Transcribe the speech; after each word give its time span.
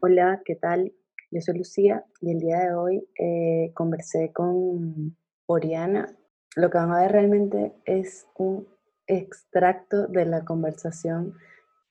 Hola, 0.00 0.42
¿qué 0.44 0.56
tal? 0.56 0.92
Yo 1.30 1.40
soy 1.40 1.58
Lucía 1.58 2.04
y 2.20 2.32
el 2.32 2.38
día 2.38 2.60
de 2.60 2.74
hoy 2.74 3.08
eh, 3.18 3.72
conversé 3.74 4.30
con 4.32 5.16
Oriana. 5.46 6.14
Lo 6.54 6.68
que 6.68 6.76
van 6.76 6.92
a 6.92 7.00
ver 7.00 7.12
realmente 7.12 7.72
es 7.86 8.26
un 8.36 8.68
extracto 9.06 10.06
de 10.06 10.26
la 10.26 10.44
conversación 10.44 11.34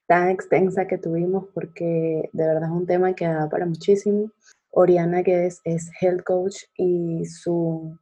tan 0.08 0.30
extensa 0.30 0.88
que 0.88 1.00
tuvimos 1.00 1.48
porque 1.54 2.30
de 2.32 2.48
verdad 2.48 2.70
es 2.70 2.76
un 2.76 2.86
tema 2.86 3.14
que 3.14 3.26
da 3.26 3.50
para 3.50 3.66
muchísimo. 3.66 4.32
Oriana, 4.70 5.24
que 5.24 5.48
es, 5.48 5.60
es 5.64 5.90
health 6.00 6.24
coach 6.24 6.58
y 6.76 7.26
su 7.26 7.98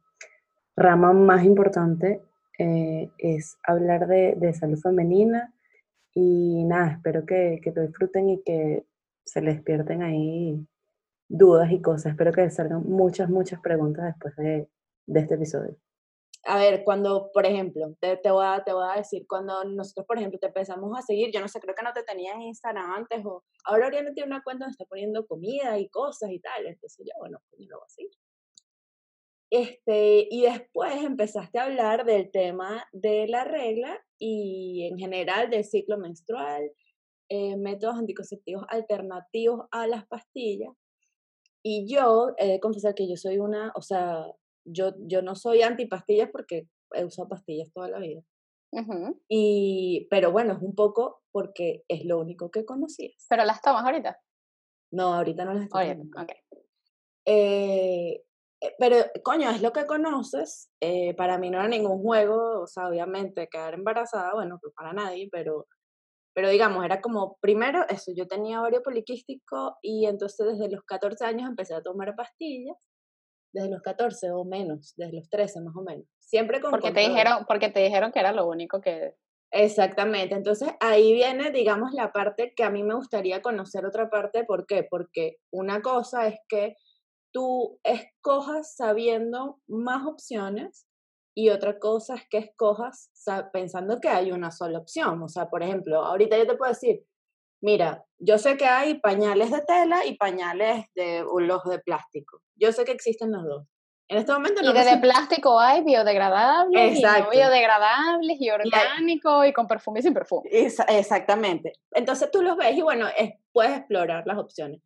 rama 0.76 1.14
más 1.14 1.44
importante 1.44 2.20
eh, 2.58 3.10
es 3.16 3.56
hablar 3.66 4.06
de, 4.06 4.34
de 4.36 4.52
salud 4.52 4.78
femenina 4.78 5.54
y 6.12 6.64
nada, 6.64 6.92
espero 6.92 7.24
que, 7.24 7.60
que 7.62 7.72
lo 7.72 7.86
disfruten 7.86 8.28
y 8.28 8.42
que 8.42 8.84
se 9.26 9.42
les 9.42 9.56
despierten 9.56 10.02
ahí 10.02 10.66
dudas 11.28 11.70
y 11.72 11.82
cosas. 11.82 12.12
Espero 12.12 12.32
que 12.32 12.48
salgan 12.50 12.82
muchas, 12.84 13.28
muchas 13.28 13.60
preguntas 13.60 14.06
después 14.06 14.34
de, 14.36 14.68
de 15.06 15.20
este 15.20 15.34
episodio. 15.34 15.76
A 16.44 16.58
ver, 16.58 16.84
cuando, 16.84 17.30
por 17.32 17.44
ejemplo, 17.44 17.96
te, 18.00 18.16
te, 18.18 18.30
voy 18.30 18.46
a, 18.46 18.62
te 18.62 18.72
voy 18.72 18.86
a 18.88 18.98
decir, 18.98 19.26
cuando 19.28 19.64
nosotros, 19.64 20.06
por 20.06 20.16
ejemplo, 20.16 20.38
te 20.38 20.46
empezamos 20.46 20.96
a 20.96 21.02
seguir, 21.02 21.32
yo 21.32 21.40
no 21.40 21.48
sé, 21.48 21.58
creo 21.58 21.74
que 21.74 21.82
no 21.82 21.92
te 21.92 22.04
tenía 22.04 22.34
en 22.34 22.42
Instagram 22.42 22.92
antes, 22.92 23.24
o 23.26 23.42
ahora 23.64 23.88
Oriana 23.88 24.12
tiene 24.14 24.28
una 24.28 24.44
cuenta 24.44 24.64
donde 24.64 24.72
está 24.72 24.84
poniendo 24.84 25.26
comida 25.26 25.76
y 25.76 25.88
cosas 25.88 26.30
y 26.30 26.38
tal, 26.38 26.66
entonces 26.66 27.04
yo, 27.04 27.12
bueno, 27.18 27.40
pues 27.50 27.66
lo 27.68 27.78
voy 27.78 27.84
a 27.84 27.88
seguir. 27.88 28.12
Este, 29.50 30.28
y 30.30 30.42
después 30.42 31.02
empezaste 31.02 31.58
a 31.58 31.64
hablar 31.64 32.04
del 32.04 32.30
tema 32.30 32.86
de 32.92 33.26
la 33.26 33.42
regla 33.42 34.00
y 34.18 34.88
en 34.90 34.98
general 34.98 35.50
del 35.50 35.64
ciclo 35.64 35.98
menstrual, 35.98 36.70
eh, 37.28 37.56
métodos 37.56 37.96
anticonceptivos 37.96 38.64
alternativos 38.68 39.66
a 39.70 39.86
las 39.86 40.06
pastillas. 40.06 40.72
Y 41.62 41.92
yo 41.92 42.34
he 42.38 42.46
de 42.48 42.60
confesar 42.60 42.94
que 42.94 43.08
yo 43.08 43.16
soy 43.16 43.38
una, 43.38 43.72
o 43.74 43.82
sea, 43.82 44.24
yo, 44.64 44.92
yo 44.98 45.22
no 45.22 45.34
soy 45.34 45.62
antipastillas 45.62 46.30
porque 46.30 46.68
he 46.92 47.04
usado 47.04 47.28
pastillas 47.28 47.72
toda 47.72 47.88
la 47.88 47.98
vida. 47.98 48.22
y, 49.28 50.06
pero 50.10 50.32
bueno, 50.32 50.52
es 50.54 50.62
un 50.62 50.74
poco 50.74 51.22
porque 51.32 51.82
es 51.88 52.04
lo 52.04 52.18
único 52.18 52.50
que 52.50 52.64
conocías. 52.64 53.26
¿Pero 53.28 53.44
las 53.44 53.60
tomas 53.62 53.84
ahorita? 53.84 54.18
No, 54.92 55.14
ahorita 55.14 55.44
no 55.44 55.54
las 55.54 55.64
estoy 55.64 55.88
tomando. 55.88 56.22
Okay. 56.22 56.36
Eh, 57.24 58.22
eh, 58.60 58.74
pero, 58.78 58.96
coño, 59.22 59.50
es 59.50 59.60
lo 59.60 59.72
que 59.72 59.86
conoces. 59.86 60.70
Eh, 60.80 61.14
para 61.14 61.38
mí 61.38 61.50
no 61.50 61.58
era 61.58 61.68
ningún 61.68 62.02
juego, 62.02 62.62
o 62.62 62.66
sea, 62.66 62.88
obviamente 62.88 63.48
quedar 63.48 63.74
embarazada, 63.74 64.34
bueno, 64.34 64.58
pues 64.60 64.72
para 64.74 64.92
nadie, 64.92 65.28
pero, 65.30 65.66
pero 66.36 66.50
digamos, 66.50 66.84
era 66.84 67.00
como, 67.00 67.38
primero, 67.40 67.86
eso, 67.88 68.12
yo 68.14 68.28
tenía 68.28 68.60
ovario 68.60 68.82
poliquístico 68.82 69.78
y 69.80 70.04
entonces 70.04 70.46
desde 70.46 70.70
los 70.70 70.84
14 70.84 71.24
años 71.24 71.48
empecé 71.48 71.72
a 71.72 71.82
tomar 71.82 72.14
pastillas, 72.14 72.76
desde 73.54 73.70
los 73.70 73.80
14 73.80 74.32
o 74.32 74.44
menos, 74.44 74.92
desde 74.98 75.16
los 75.16 75.30
13 75.30 75.62
más 75.62 75.74
o 75.74 75.80
menos. 75.80 76.04
Siempre 76.18 76.60
con 76.60 76.72
porque 76.72 76.90
te 76.90 77.00
dijeron 77.00 77.46
Porque 77.48 77.70
te 77.70 77.80
dijeron 77.80 78.12
que 78.12 78.20
era 78.20 78.32
lo 78.32 78.46
único 78.46 78.82
que... 78.82 79.14
Exactamente, 79.50 80.34
entonces 80.34 80.68
ahí 80.80 81.14
viene, 81.14 81.52
digamos, 81.52 81.94
la 81.94 82.12
parte 82.12 82.52
que 82.54 82.64
a 82.64 82.70
mí 82.70 82.82
me 82.82 82.94
gustaría 82.94 83.40
conocer 83.40 83.86
otra 83.86 84.10
parte, 84.10 84.44
¿por 84.44 84.66
qué? 84.66 84.86
Porque 84.90 85.38
una 85.50 85.80
cosa 85.80 86.26
es 86.26 86.38
que 86.50 86.76
tú 87.32 87.80
escojas 87.82 88.76
sabiendo 88.76 89.58
más 89.66 90.06
opciones 90.06 90.85
y 91.38 91.50
otra 91.50 91.78
cosa 91.78 92.14
es 92.14 92.22
que 92.30 92.38
escojas 92.38 93.10
pensando 93.52 94.00
que 94.00 94.08
hay 94.08 94.32
una 94.32 94.50
sola 94.50 94.78
opción. 94.78 95.22
O 95.22 95.28
sea, 95.28 95.50
por 95.50 95.62
ejemplo, 95.62 96.02
ahorita 96.02 96.38
yo 96.38 96.46
te 96.46 96.56
puedo 96.56 96.72
decir, 96.72 97.04
mira, 97.60 98.06
yo 98.18 98.38
sé 98.38 98.56
que 98.56 98.64
hay 98.64 99.00
pañales 99.00 99.50
de 99.50 99.60
tela 99.60 100.06
y 100.06 100.16
pañales 100.16 100.86
de 100.94 101.26
los 101.38 101.62
de 101.64 101.78
plástico. 101.80 102.40
Yo 102.54 102.72
sé 102.72 102.86
que 102.86 102.92
existen 102.92 103.32
los 103.32 103.44
dos. 103.44 103.66
En 104.08 104.16
este 104.16 104.32
momento 104.32 104.62
no. 104.62 104.70
Y 104.70 104.84
de, 104.84 104.96
plástico 104.96 105.60
hay 105.60 105.82
biodegradables, 105.84 106.98
y 106.98 107.02
no 107.02 107.28
biodegradables, 107.30 108.40
y 108.40 108.48
orgánicos, 108.48 109.46
y, 109.46 109.52
con 109.52 109.66
perfume 109.66 110.00
y 110.00 110.04
sin 110.04 110.14
perfume. 110.14 110.48
exactamente. 110.50 111.74
Entonces 111.90 112.30
tú 112.30 112.40
los 112.40 112.56
ves 112.56 112.78
y 112.78 112.80
bueno, 112.80 113.08
puedes 113.52 113.76
explorar 113.76 114.26
las 114.26 114.38
opciones. 114.38 114.80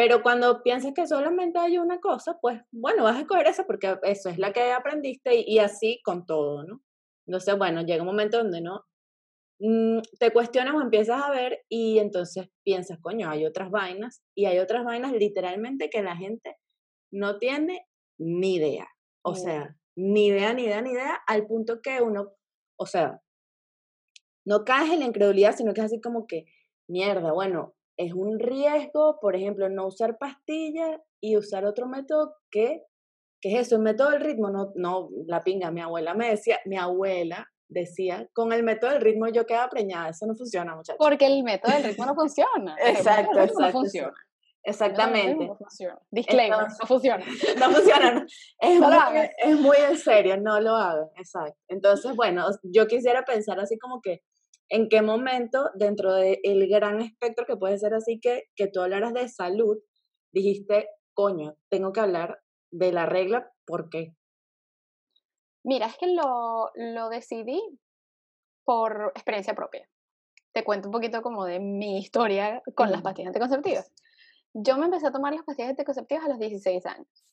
Pero 0.00 0.22
cuando 0.22 0.62
piensas 0.62 0.94
que 0.94 1.06
solamente 1.06 1.58
hay 1.58 1.76
una 1.76 2.00
cosa, 2.00 2.38
pues 2.40 2.58
bueno, 2.72 3.04
vas 3.04 3.16
a 3.16 3.20
escoger 3.20 3.46
esa 3.46 3.66
porque 3.66 3.98
eso 4.04 4.30
es 4.30 4.38
la 4.38 4.50
que 4.50 4.72
aprendiste 4.72 5.44
y, 5.46 5.58
así 5.58 6.00
con 6.02 6.24
todo, 6.24 6.64
¿no? 6.64 6.80
Entonces, 7.26 7.58
bueno, 7.58 7.82
llega 7.82 8.00
un 8.00 8.06
momento 8.06 8.38
donde 8.38 8.62
no 8.62 8.86
mm, 9.58 9.98
te 10.18 10.32
cuestionas 10.32 10.74
o 10.74 10.80
empiezas 10.80 11.22
a 11.22 11.30
ver 11.30 11.66
y 11.68 11.98
entonces 11.98 12.48
piensas, 12.64 12.98
coño, 13.02 13.28
hay 13.28 13.44
otras 13.44 13.70
vainas 13.70 14.22
y 14.34 14.46
hay 14.46 14.58
otras 14.58 14.86
vainas 14.86 15.12
literalmente 15.12 15.90
que 15.90 16.02
la 16.02 16.16
gente 16.16 16.56
no 17.12 17.36
tiene 17.36 17.86
ni 18.18 18.54
idea. 18.54 18.88
O 19.20 19.34
sea, 19.34 19.76
ni 19.96 20.28
idea, 20.28 20.54
ni 20.54 20.62
idea, 20.62 20.80
ni 20.80 20.92
idea, 20.92 21.20
al 21.26 21.46
punto 21.46 21.82
que 21.82 22.00
uno, 22.00 22.32
o 22.78 22.86
sea, 22.86 23.20
no 24.46 24.64
caes 24.64 24.92
en 24.92 25.00
la 25.00 25.06
incredulidad, 25.06 25.54
sino 25.54 25.74
que 25.74 25.82
es 25.82 25.86
así 25.88 26.00
como 26.00 26.26
que, 26.26 26.46
mierda, 26.88 27.32
bueno, 27.32 27.74
es 28.00 28.14
un 28.14 28.38
riesgo, 28.38 29.18
por 29.20 29.36
ejemplo, 29.36 29.68
no 29.68 29.86
usar 29.86 30.16
pastillas 30.16 30.98
y 31.20 31.36
usar 31.36 31.66
otro 31.66 31.86
método 31.86 32.34
que, 32.50 32.84
¿qué 33.42 33.52
es 33.54 33.66
eso? 33.66 33.76
El 33.76 33.82
método 33.82 34.10
del 34.10 34.22
ritmo, 34.22 34.48
no, 34.48 34.72
no, 34.74 35.10
la 35.26 35.42
pinga, 35.42 35.70
mi 35.70 35.82
abuela 35.82 36.14
me 36.14 36.30
decía, 36.30 36.60
mi 36.64 36.78
abuela 36.78 37.46
decía, 37.68 38.26
con 38.32 38.54
el 38.54 38.62
método 38.62 38.92
del 38.92 39.02
ritmo 39.02 39.28
yo 39.28 39.44
quedaba 39.44 39.68
preñada, 39.68 40.08
eso 40.08 40.24
no 40.24 40.34
funciona, 40.34 40.74
muchachos. 40.74 40.96
Porque 40.98 41.26
el 41.26 41.42
método 41.42 41.74
del 41.74 41.84
ritmo 41.84 42.06
no 42.06 42.14
funciona. 42.14 42.74
exacto, 42.82 43.38
exacto. 43.38 43.60
No 43.60 43.70
funciona. 43.70 44.16
Exactamente. 44.62 45.46
No 45.46 45.56
funciona. 45.56 45.98
Disclaimer, 46.10 46.58
no 46.80 46.86
funciona. 46.86 47.24
No 47.58 47.70
funciona. 47.70 48.26
Es, 48.60 48.80
muy, 48.80 49.30
es 49.38 49.60
muy 49.60 49.76
en 49.76 49.98
serio, 49.98 50.38
no 50.38 50.58
lo 50.58 50.74
hagan. 50.74 51.08
Exacto. 51.16 51.58
Entonces, 51.68 52.16
bueno, 52.16 52.46
yo 52.62 52.86
quisiera 52.86 53.24
pensar 53.24 53.60
así 53.60 53.78
como 53.78 54.00
que 54.00 54.22
en 54.70 54.88
qué 54.88 55.02
momento 55.02 55.70
dentro 55.74 56.14
del 56.14 56.68
gran 56.68 57.00
espectro 57.00 57.44
que 57.44 57.56
puede 57.56 57.76
ser 57.78 57.92
así 57.92 58.20
que, 58.20 58.44
que 58.54 58.68
tú 58.68 58.80
hablaras 58.80 59.12
de 59.12 59.28
salud, 59.28 59.76
dijiste, 60.32 60.88
coño, 61.12 61.56
tengo 61.68 61.92
que 61.92 62.00
hablar 62.00 62.40
de 62.70 62.92
la 62.92 63.04
regla, 63.04 63.52
¿por 63.66 63.90
qué? 63.90 64.14
Mira, 65.64 65.86
es 65.86 65.98
que 65.98 66.06
lo, 66.06 66.70
lo 66.74 67.08
decidí 67.08 67.60
por 68.64 69.12
experiencia 69.14 69.54
propia. 69.54 69.88
Te 70.52 70.64
cuento 70.64 70.88
un 70.88 70.92
poquito 70.92 71.20
como 71.20 71.44
de 71.44 71.58
mi 71.58 71.98
historia 71.98 72.62
con 72.76 72.92
las 72.92 73.02
pastillas 73.02 73.28
anticonceptivas. 73.28 73.92
Yo 74.54 74.78
me 74.78 74.86
empecé 74.86 75.08
a 75.08 75.12
tomar 75.12 75.34
las 75.34 75.44
pastillas 75.44 75.70
anticonceptivas 75.70 76.24
a 76.24 76.28
los 76.28 76.38
16 76.38 76.86
años. 76.86 77.24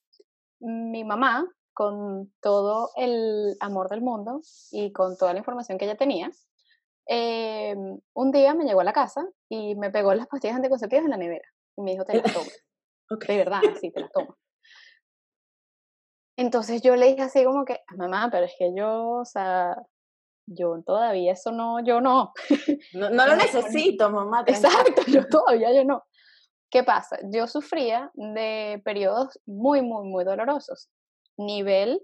Mi 0.60 1.04
mamá, 1.04 1.48
con 1.74 2.34
todo 2.42 2.90
el 2.96 3.56
amor 3.60 3.90
del 3.90 4.02
mundo 4.02 4.42
y 4.72 4.92
con 4.92 5.16
toda 5.18 5.34
la 5.34 5.40
información 5.40 5.78
que 5.78 5.86
ella 5.86 5.98
tenía, 5.98 6.32
eh, 7.08 7.76
un 8.14 8.32
día 8.32 8.54
me 8.54 8.66
llegó 8.66 8.82
a 8.82 8.86
la 8.86 8.94
casa 8.94 9.28
y 9.50 9.76
me 9.76 9.90
pegó 9.92 10.14
las 10.14 10.28
pastillas 10.28 10.58
anticonceptivas 10.58 11.06
en 11.06 11.12
la 11.12 11.18
nevera. 11.18 11.48
Y 11.78 11.82
me 11.82 11.92
dijo, 11.92 12.06
te 12.06 12.22
las 12.22 12.34
tomas. 12.34 12.64
De 13.28 13.38
verdad, 13.38 13.62
sí, 13.80 13.92
te 13.92 14.02
las 14.02 14.12
tomas. 14.12 14.36
Entonces 16.38 16.82
yo 16.82 16.96
le 16.96 17.08
dije 17.08 17.24
así 17.24 17.44
como 17.44 17.66
que, 17.66 17.80
mamá, 17.96 18.30
pero 18.32 18.46
es 18.46 18.54
que 18.60 18.72
yo, 18.76 19.10
o 19.22 19.26
sea, 19.26 19.76
yo 20.46 20.82
todavía 20.86 21.34
eso 21.34 21.52
no, 21.52 21.84
yo 21.84 22.00
no. 22.02 22.34
No, 22.94 23.10
no 23.10 23.28
lo 23.28 23.36
necesito, 23.36 24.10
mamá. 24.10 24.44
Exacto, 24.46 25.02
yo 25.08 25.28
todavía 25.28 25.74
yo 25.74 25.84
no. 25.84 26.04
¿Qué 26.70 26.84
pasa? 26.84 27.18
Yo 27.32 27.48
sufría 27.48 28.12
de 28.14 28.82
periodos 28.84 29.40
muy, 29.46 29.82
muy, 29.82 30.08
muy 30.08 30.26
dolorosos. 30.26 30.90
Nivel 31.38 32.02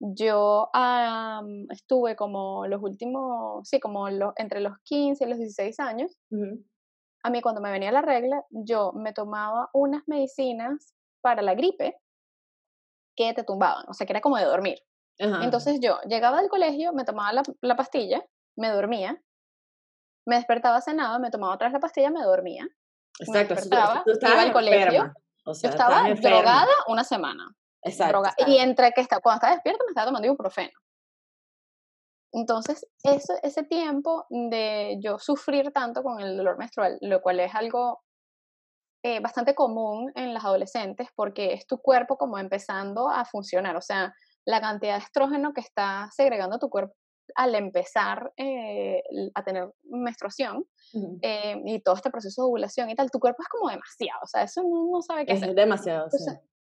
yo 0.00 0.70
estuve 1.70 2.16
como 2.16 2.66
los 2.66 2.82
últimos, 2.82 3.68
sí, 3.68 3.80
como 3.80 4.08
entre 4.36 4.60
los 4.60 4.78
15 4.84 5.24
y 5.24 5.28
los 5.28 5.38
16 5.38 5.80
años. 5.80 6.16
A 7.24 7.30
mí 7.30 7.40
cuando 7.40 7.60
me 7.60 7.70
venía 7.70 7.90
la 7.92 8.02
regla, 8.02 8.44
yo 8.50 8.92
me 8.92 9.12
tomaba 9.12 9.70
unas 9.72 10.02
medicinas 10.06 10.94
para 11.20 11.42
la 11.42 11.54
gripe 11.54 11.96
que 13.16 13.34
te 13.34 13.42
tumbaban, 13.42 13.84
o 13.88 13.94
sea, 13.94 14.06
que 14.06 14.12
era 14.12 14.20
como 14.20 14.36
de 14.36 14.44
dormir. 14.44 14.78
Entonces 15.18 15.80
yo 15.80 15.98
llegaba 16.02 16.40
del 16.40 16.48
colegio, 16.48 16.92
me 16.92 17.04
tomaba 17.04 17.32
la, 17.32 17.42
la, 17.60 17.74
pastilla, 17.74 18.24
me 18.56 18.70
dormía, 18.70 19.20
me 20.24 20.36
despertaba, 20.36 20.80
cenaba, 20.80 21.18
me 21.18 21.32
tomaba 21.32 21.54
otra 21.54 21.66
vez 21.66 21.72
la 21.72 21.80
pastilla, 21.80 22.10
me 22.10 22.22
dormía. 22.22 22.68
Exacto, 23.18 23.54
me 23.54 23.60
despertaba, 23.60 24.04
iba 24.06 24.42
al 24.42 24.52
colegio. 24.52 25.12
yo 25.44 25.68
estaba 25.68 26.08
drogada 26.14 26.72
una 26.86 27.02
semana. 27.02 27.48
Exacto. 27.82 28.22
Y 28.46 28.58
entre 28.58 28.92
que 28.92 29.00
está, 29.00 29.20
cuando 29.20 29.36
estaba 29.36 29.54
despierta 29.54 29.84
me 29.84 29.90
estaba 29.90 30.06
tomando 30.06 30.26
ibuprofeno. 30.26 30.72
Entonces, 32.32 32.86
eso, 33.02 33.34
ese 33.42 33.62
tiempo 33.62 34.26
de 34.28 34.98
yo 35.00 35.18
sufrir 35.18 35.72
tanto 35.72 36.02
con 36.02 36.20
el 36.20 36.36
dolor 36.36 36.58
menstrual, 36.58 36.98
lo 37.00 37.22
cual 37.22 37.40
es 37.40 37.54
algo 37.54 38.02
eh, 39.02 39.20
bastante 39.20 39.54
común 39.54 40.12
en 40.14 40.34
las 40.34 40.44
adolescentes 40.44 41.08
porque 41.14 41.54
es 41.54 41.66
tu 41.66 41.78
cuerpo 41.78 42.18
como 42.18 42.36
empezando 42.36 43.08
a 43.08 43.24
funcionar, 43.24 43.76
o 43.76 43.80
sea, 43.80 44.12
la 44.44 44.60
cantidad 44.60 44.94
de 44.94 45.04
estrógeno 45.04 45.52
que 45.52 45.60
está 45.60 46.08
segregando 46.12 46.58
tu 46.58 46.68
cuerpo 46.68 46.94
al 47.34 47.54
empezar 47.54 48.32
eh, 48.36 49.02
a 49.34 49.44
tener 49.44 49.70
menstruación 49.84 50.64
eh, 51.22 51.62
y 51.64 51.80
todo 51.80 51.94
este 51.94 52.10
proceso 52.10 52.42
de 52.42 52.46
ovulación 52.48 52.90
y 52.90 52.94
tal, 52.94 53.10
tu 53.10 53.20
cuerpo 53.20 53.42
es 53.42 53.48
como 53.48 53.70
demasiado, 53.70 54.20
o 54.22 54.26
sea, 54.26 54.42
eso 54.42 54.62
no, 54.64 55.00
sabe 55.00 55.26
qué 55.26 55.32
es 55.34 55.42
hacer. 55.42 55.54
demasiado, 55.54 56.08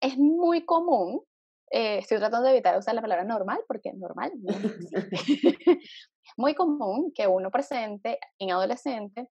Es 0.03 0.19
muy 0.19 0.65
común, 0.67 1.23
eh, 1.71 1.99
estoy 1.99 2.19
tratando 2.19 2.47
de 2.47 2.53
evitar 2.53 2.77
usar 2.77 2.95
la 2.95 3.01
palabra 3.01 3.25
normal, 3.25 3.61
porque 3.67 3.93
normal 3.95 4.33
no 4.43 4.53
es 4.53 4.59
muy 6.37 6.55
común 6.55 7.13
que 7.15 7.27
uno 7.27 7.51
presente 7.51 8.19
en 8.39 8.51
adolescente 8.51 9.29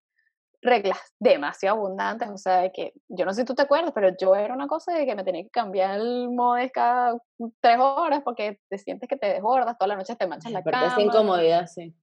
reglas 0.61 0.99
demasiado 1.19 1.77
abundantes, 1.77 2.29
o 2.29 2.37
sea, 2.37 2.61
de 2.61 2.71
que 2.71 2.93
yo 3.09 3.25
no 3.25 3.33
sé 3.33 3.41
si 3.41 3.45
tú 3.45 3.55
te 3.55 3.63
acuerdas, 3.63 3.91
pero 3.93 4.15
yo 4.19 4.35
era 4.35 4.53
una 4.53 4.67
cosa 4.67 4.93
de 4.93 5.05
que 5.05 5.15
me 5.15 5.23
tenía 5.23 5.43
que 5.43 5.49
cambiar 5.49 5.99
el 5.99 6.29
modes 6.29 6.71
cada 6.71 7.17
tres 7.59 7.79
horas 7.79 8.21
porque 8.23 8.59
te 8.69 8.77
sientes 8.77 9.09
que 9.09 9.17
te 9.17 9.27
desbordas, 9.27 9.77
toda 9.77 9.89
la 9.89 9.95
noche 9.95 10.15
te 10.15 10.27
manchas 10.27 10.51
la 10.51 10.63
cama. 10.63 10.87
Esa 10.87 11.01
incomodidad, 11.01 11.67
sí. 11.67 11.95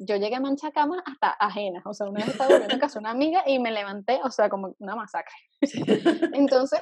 Yo 0.00 0.14
llegué 0.14 0.36
a 0.36 0.40
manchar 0.40 0.72
camas 0.72 1.02
hasta 1.04 1.30
ajenas, 1.30 1.82
o 1.84 1.92
sea, 1.92 2.06
una 2.06 2.20
vez 2.20 2.28
estaba 2.28 2.50
durmiendo 2.50 2.74
en 2.74 2.80
casa 2.80 2.94
de 2.94 3.00
una 3.00 3.10
amiga 3.10 3.42
y 3.46 3.58
me 3.58 3.72
levanté, 3.72 4.20
o 4.22 4.30
sea, 4.30 4.48
como 4.48 4.76
una 4.78 4.94
masacre. 4.94 5.34
Entonces, 6.34 6.80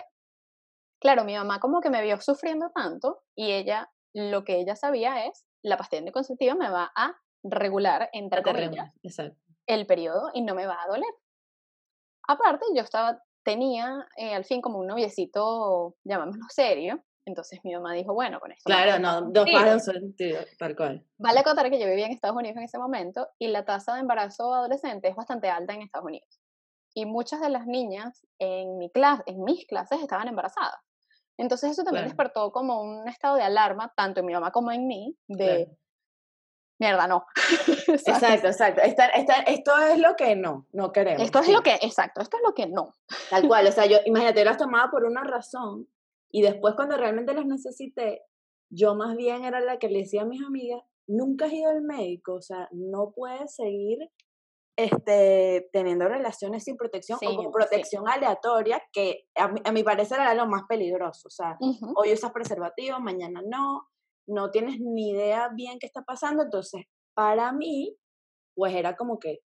claro, 1.06 1.24
mi 1.24 1.36
mamá 1.36 1.60
como 1.60 1.80
que 1.80 1.88
me 1.88 2.02
vio 2.02 2.20
sufriendo 2.20 2.70
tanto 2.74 3.22
y 3.36 3.52
ella, 3.52 3.88
lo 4.12 4.42
que 4.42 4.58
ella 4.58 4.74
sabía 4.74 5.26
es, 5.26 5.46
la 5.62 5.76
pastilla 5.76 6.00
anticonceptiva 6.00 6.56
me 6.56 6.68
va 6.68 6.90
a 6.96 7.14
regular, 7.44 8.10
entre 8.12 8.42
comillas, 8.42 8.92
el 9.66 9.86
periodo 9.86 10.30
y 10.34 10.42
no 10.42 10.56
me 10.56 10.66
va 10.66 10.82
a 10.82 10.88
doler. 10.88 11.14
Aparte, 12.26 12.64
yo 12.74 12.82
estaba, 12.82 13.22
tenía 13.44 14.08
eh, 14.16 14.34
al 14.34 14.44
fin 14.44 14.60
como 14.60 14.80
un 14.80 14.88
noviecito, 14.88 15.94
llamémoslo 16.02 16.44
serio, 16.48 17.04
entonces 17.24 17.60
mi 17.62 17.72
mamá 17.72 17.92
dijo, 17.92 18.12
bueno, 18.12 18.40
con 18.40 18.50
esto. 18.50 18.64
Claro, 18.64 18.98
no, 18.98 19.30
dos 19.30 19.48
pasos 19.48 19.84
sentido, 19.84 20.40
tal 20.58 20.74
cual. 20.74 21.06
Vale 21.18 21.38
acotar 21.38 21.70
que 21.70 21.78
yo 21.78 21.86
vivía 21.86 22.06
en 22.06 22.12
Estados 22.12 22.36
Unidos 22.36 22.56
en 22.56 22.64
ese 22.64 22.78
momento 22.78 23.28
y 23.38 23.46
la 23.46 23.64
tasa 23.64 23.94
de 23.94 24.00
embarazo 24.00 24.52
adolescente 24.52 25.06
es 25.06 25.14
bastante 25.14 25.48
alta 25.50 25.72
en 25.72 25.82
Estados 25.82 26.06
Unidos. 26.06 26.40
Y 26.94 27.04
muchas 27.04 27.40
de 27.40 27.50
las 27.50 27.66
niñas 27.66 28.26
en, 28.38 28.78
mi 28.78 28.90
clase, 28.90 29.22
en 29.26 29.44
mis 29.44 29.66
clases 29.66 30.00
estaban 30.00 30.26
embarazadas. 30.26 30.85
Entonces 31.38 31.72
eso 31.72 31.84
también 31.84 32.06
despertó 32.06 32.50
como 32.50 32.82
un 32.82 33.08
estado 33.08 33.36
de 33.36 33.42
alarma, 33.42 33.92
tanto 33.94 34.20
en 34.20 34.26
mi 34.26 34.32
mamá 34.32 34.50
como 34.50 34.72
en 34.72 34.86
mí, 34.86 35.16
de, 35.28 35.76
mierda, 36.78 37.06
no. 37.06 37.26
exacto, 37.88 38.48
exacto. 38.48 38.82
esto 38.82 39.78
es 39.78 39.98
lo 39.98 40.16
que 40.16 40.36
no, 40.36 40.66
no 40.72 40.92
queremos. 40.92 41.22
Esto 41.22 41.40
es 41.40 41.48
lo 41.48 41.62
que, 41.62 41.74
exacto, 41.74 42.20
esto 42.20 42.36
es 42.36 42.42
lo 42.44 42.54
que 42.54 42.66
no. 42.66 42.94
Tal 43.30 43.46
cual, 43.46 43.66
o 43.66 43.72
sea, 43.72 43.86
yo, 43.86 43.98
imagínate, 44.06 44.40
yo 44.40 44.44
las 44.44 44.58
tomaba 44.58 44.90
por 44.90 45.04
una 45.04 45.24
razón 45.24 45.88
y 46.30 46.42
después 46.42 46.74
cuando 46.74 46.96
realmente 46.96 47.34
las 47.34 47.46
necesité, 47.46 48.22
yo 48.70 48.94
más 48.94 49.16
bien 49.16 49.44
era 49.44 49.60
la 49.60 49.78
que 49.78 49.88
le 49.88 50.00
decía 50.00 50.22
a 50.22 50.26
mis 50.26 50.42
amigas, 50.42 50.82
nunca 51.06 51.46
has 51.46 51.52
ido 51.52 51.70
al 51.70 51.82
médico, 51.82 52.34
o 52.34 52.42
sea, 52.42 52.68
no 52.72 53.12
puedes 53.14 53.54
seguir 53.54 54.10
este, 54.76 55.70
teniendo 55.72 56.06
relaciones 56.06 56.64
sin 56.64 56.76
protección 56.76 57.18
o 57.26 57.36
con 57.36 57.50
protección 57.50 58.06
aleatoria, 58.08 58.82
que 58.92 59.26
a 59.34 59.48
mi, 59.48 59.60
a 59.64 59.72
mi, 59.72 59.82
parecer 59.82 60.20
era 60.20 60.34
lo 60.34 60.46
más 60.46 60.64
peligroso. 60.68 61.28
O 61.28 61.30
sea, 61.30 61.56
hoy 61.96 62.12
usas 62.12 62.32
preservativo, 62.32 63.00
mañana 63.00 63.42
no, 63.46 63.88
no 64.26 64.50
tienes 64.50 64.78
ni 64.78 65.10
idea 65.10 65.48
bien 65.48 65.78
qué 65.78 65.86
está 65.86 66.02
pasando, 66.02 66.42
entonces 66.42 66.84
para 67.14 67.52
mí, 67.52 67.96
pues 68.54 68.74
era 68.74 68.96
como 68.96 69.18
que 69.18 69.40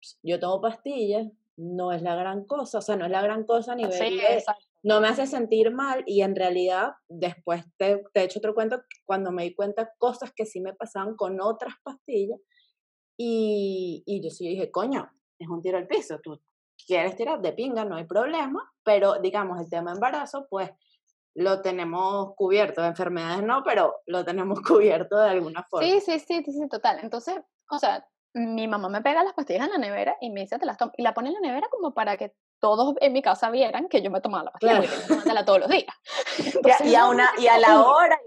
pues, 0.00 0.18
yo 0.22 0.40
tomo 0.40 0.60
pastillas, 0.60 1.28
no 1.56 1.92
es 1.92 2.02
la 2.02 2.16
gran 2.16 2.44
cosa, 2.44 2.78
o 2.78 2.82
sea, 2.82 2.96
no 2.96 3.04
es 3.04 3.10
la 3.12 3.22
gran 3.22 3.44
cosa 3.44 3.72
a 3.72 3.76
nivel 3.76 4.16
de, 4.16 4.44
no 4.82 5.00
me 5.00 5.08
hace 5.08 5.26
sentir 5.26 5.72
mal 5.72 6.02
y 6.06 6.22
en 6.22 6.34
realidad 6.34 6.92
después 7.08 7.64
te, 7.76 8.04
te 8.12 8.20
he 8.20 8.24
hecho 8.24 8.38
otro 8.38 8.54
cuento 8.54 8.80
cuando 9.06 9.30
me 9.30 9.44
di 9.44 9.54
cuenta 9.54 9.92
cosas 9.98 10.32
que 10.34 10.46
sí 10.46 10.60
me 10.60 10.74
pasaban 10.74 11.16
con 11.16 11.40
otras 11.40 11.74
pastillas 11.84 12.40
y, 13.18 14.02
y 14.06 14.22
yo 14.22 14.30
sí 14.30 14.48
dije, 14.48 14.70
coño, 14.70 15.10
es 15.38 15.48
un 15.48 15.60
tiro 15.60 15.76
al 15.76 15.86
piso, 15.86 16.18
tú 16.20 16.40
quieres 16.86 17.16
tirar 17.16 17.40
de 17.40 17.52
pinga, 17.52 17.84
no 17.84 17.96
hay 17.96 18.04
problema, 18.04 18.72
pero 18.82 19.18
digamos 19.20 19.60
el 19.60 19.68
tema 19.68 19.92
embarazo, 19.92 20.46
pues 20.48 20.70
lo 21.34 21.60
tenemos 21.60 22.34
cubierto, 22.34 22.82
de 22.82 22.88
enfermedades 22.88 23.42
no, 23.42 23.62
pero 23.62 23.96
lo 24.06 24.24
tenemos 24.24 24.60
cubierto 24.66 25.18
de 25.18 25.30
alguna 25.30 25.64
forma. 25.64 25.86
Sí, 25.86 26.00
sí, 26.00 26.18
sí, 26.20 26.42
sí, 26.44 26.68
total. 26.68 27.00
Entonces, 27.02 27.36
o 27.70 27.78
sea, 27.78 28.06
mi 28.34 28.68
mamá 28.68 28.88
me 28.88 29.02
pega 29.02 29.22
las 29.22 29.34
pastillas 29.34 29.66
en 29.66 29.72
la 29.72 29.78
nevera 29.78 30.16
y 30.20 30.30
me 30.30 30.42
dice, 30.42 30.58
te 30.58 30.66
las 30.66 30.76
tomo, 30.76 30.92
y 30.96 31.02
la 31.02 31.14
pone 31.14 31.28
en 31.28 31.34
la 31.34 31.40
nevera 31.40 31.68
como 31.70 31.94
para 31.94 32.16
que 32.16 32.34
todos 32.60 32.94
en 33.00 33.12
mi 33.12 33.22
casa 33.22 33.50
vieran 33.50 33.88
que 33.88 34.02
yo 34.02 34.10
me 34.10 34.20
tomaba 34.20 34.44
la 34.44 34.50
pastilla, 34.50 34.80
claro. 34.80 35.22
porque 35.24 35.44
todos 35.44 35.60
los 35.60 35.68
días. 35.68 35.94
y, 36.84 36.94
a 36.94 37.08
una, 37.08 37.30
y 37.38 37.46
a 37.46 37.58
la 37.58 37.82
hora, 37.82 38.18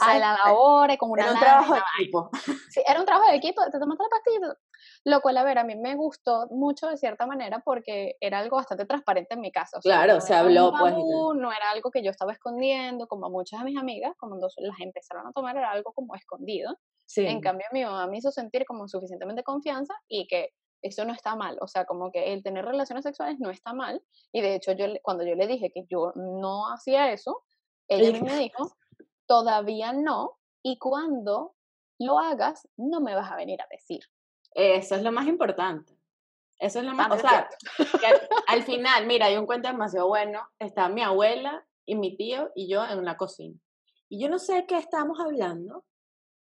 a 0.00 0.18
la 0.18 0.52
hora 0.52 0.96
con 0.96 1.10
una 1.10 1.24
Era 1.24 1.32
un 1.32 1.38
trabajo 1.38 1.74
de 1.74 1.80
equipo. 1.98 2.30
Sí, 2.70 2.82
era 2.86 3.00
un 3.00 3.06
trabajo 3.06 3.30
de 3.30 3.36
equipo, 3.36 3.62
te 3.70 3.78
tomaste 3.78 4.04
la 4.04 4.08
pastilla, 4.08 4.58
lo 5.04 5.20
cual, 5.20 5.36
a 5.38 5.44
ver, 5.44 5.58
a 5.58 5.64
mí 5.64 5.76
me 5.76 5.94
gustó 5.94 6.46
mucho 6.50 6.88
de 6.88 6.96
cierta 6.96 7.26
manera 7.26 7.62
porque 7.64 8.16
era 8.20 8.38
algo 8.38 8.56
bastante 8.56 8.84
transparente 8.84 9.34
en 9.34 9.40
mi 9.40 9.52
casa. 9.52 9.78
claro, 9.80 10.20
se 10.20 10.34
habló, 10.34 10.72
pues. 10.78 10.94
No 10.94 11.52
era 11.52 11.70
algo 11.70 11.90
que 11.90 12.02
yo 12.02 12.10
estaba 12.10 12.32
escondiendo, 12.32 13.06
como 13.06 13.30
muchas 13.30 13.60
de 13.60 13.66
mis 13.66 13.78
amigas, 13.78 14.14
cuando 14.18 14.48
las 14.56 14.80
empezaron 14.80 15.26
a 15.26 15.32
tomar, 15.32 15.56
era 15.56 15.70
algo 15.70 15.92
como 15.92 16.14
escondido. 16.14 16.76
Sí. 17.06 17.24
En 17.26 17.40
cambio, 17.40 17.66
mi 17.72 17.84
mamá 17.84 18.06
me 18.08 18.18
hizo 18.18 18.30
sentir 18.30 18.64
como 18.66 18.88
suficientemente 18.88 19.44
confianza 19.44 19.94
y 20.08 20.26
que 20.26 20.50
eso 20.82 21.04
no 21.04 21.12
está 21.12 21.36
mal, 21.36 21.58
o 21.60 21.66
sea, 21.66 21.84
como 21.84 22.10
que 22.10 22.32
el 22.32 22.42
tener 22.42 22.64
relaciones 22.64 23.04
sexuales 23.04 23.38
no 23.40 23.50
está 23.50 23.72
mal, 23.72 24.02
y 24.32 24.40
de 24.40 24.54
hecho 24.54 24.72
yo 24.72 24.86
cuando 25.02 25.24
yo 25.24 25.34
le 25.34 25.46
dije 25.46 25.70
que 25.72 25.84
yo 25.88 26.12
no 26.14 26.68
hacía 26.72 27.12
eso, 27.12 27.42
ella 27.88 28.20
me 28.22 28.36
dijo, 28.36 28.76
todavía 29.26 29.92
no, 29.92 30.38
y 30.62 30.78
cuando 30.78 31.54
lo 31.98 32.18
hagas, 32.18 32.68
no 32.76 33.00
me 33.00 33.14
vas 33.14 33.30
a 33.30 33.36
venir 33.36 33.60
a 33.60 33.68
decir. 33.70 34.04
Eso 34.52 34.94
es 34.94 35.02
lo 35.02 35.12
más 35.12 35.26
importante. 35.26 35.96
Eso 36.58 36.78
es 36.78 36.86
lo 36.86 36.94
más, 36.94 37.10
o 37.12 37.18
sea, 37.18 37.48
al, 38.46 38.62
final, 38.62 39.06
mira, 39.06 39.26
hay 39.26 39.36
un 39.36 39.44
cuento 39.44 39.68
demasiado 39.68 40.08
bueno, 40.08 40.40
está 40.58 40.88
mi 40.88 41.02
abuela 41.02 41.66
y 41.84 41.96
mi 41.96 42.16
tío 42.16 42.50
y 42.54 42.66
yo 42.66 42.82
en 42.84 42.98
una 42.98 43.18
cocina. 43.18 43.58
Y 44.08 44.22
yo 44.22 44.30
no 44.30 44.38
sé 44.38 44.64
qué 44.66 44.78
estamos 44.78 45.20
hablando, 45.20 45.84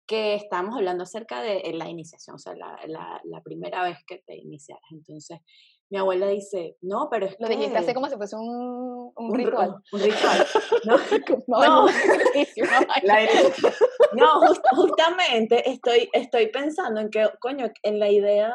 que 0.07 0.35
estamos 0.35 0.77
hablando 0.77 1.05
acerca 1.05 1.41
de 1.41 1.73
la 1.73 1.89
iniciación, 1.89 2.37
o 2.37 2.39
sea, 2.39 2.55
la, 2.55 2.79
la, 2.87 3.23
la 3.25 3.41
primera 3.43 3.85
vez 3.85 4.05
que 4.07 4.19
te 4.19 4.37
iniciaras. 4.37 4.85
Entonces, 4.91 5.41
mi 5.89 5.99
abuela 5.99 6.27
dice, 6.27 6.77
no, 6.81 7.09
pero 7.11 7.27
es 7.27 7.37
Lo 7.39 7.49
dijiste 7.49 7.79
así 7.79 7.95
como 7.95 8.09
si 8.09 8.17
fuese 8.17 8.37
un, 8.37 8.92
un, 9.17 9.35
ritual. 9.35 9.77
Un, 9.93 10.01
ritual. 10.01 10.47
No, 10.85 10.97
no, 11.47 11.87
no 14.13 14.41
justamente 14.75 15.71
estoy, 15.71 16.11
estoy 16.13 16.49
pensando 16.49 17.01
en 17.01 17.09
que, 17.11 17.29
coño, 17.41 17.71
en 17.83 17.99
la 17.99 18.11
idea 18.11 18.55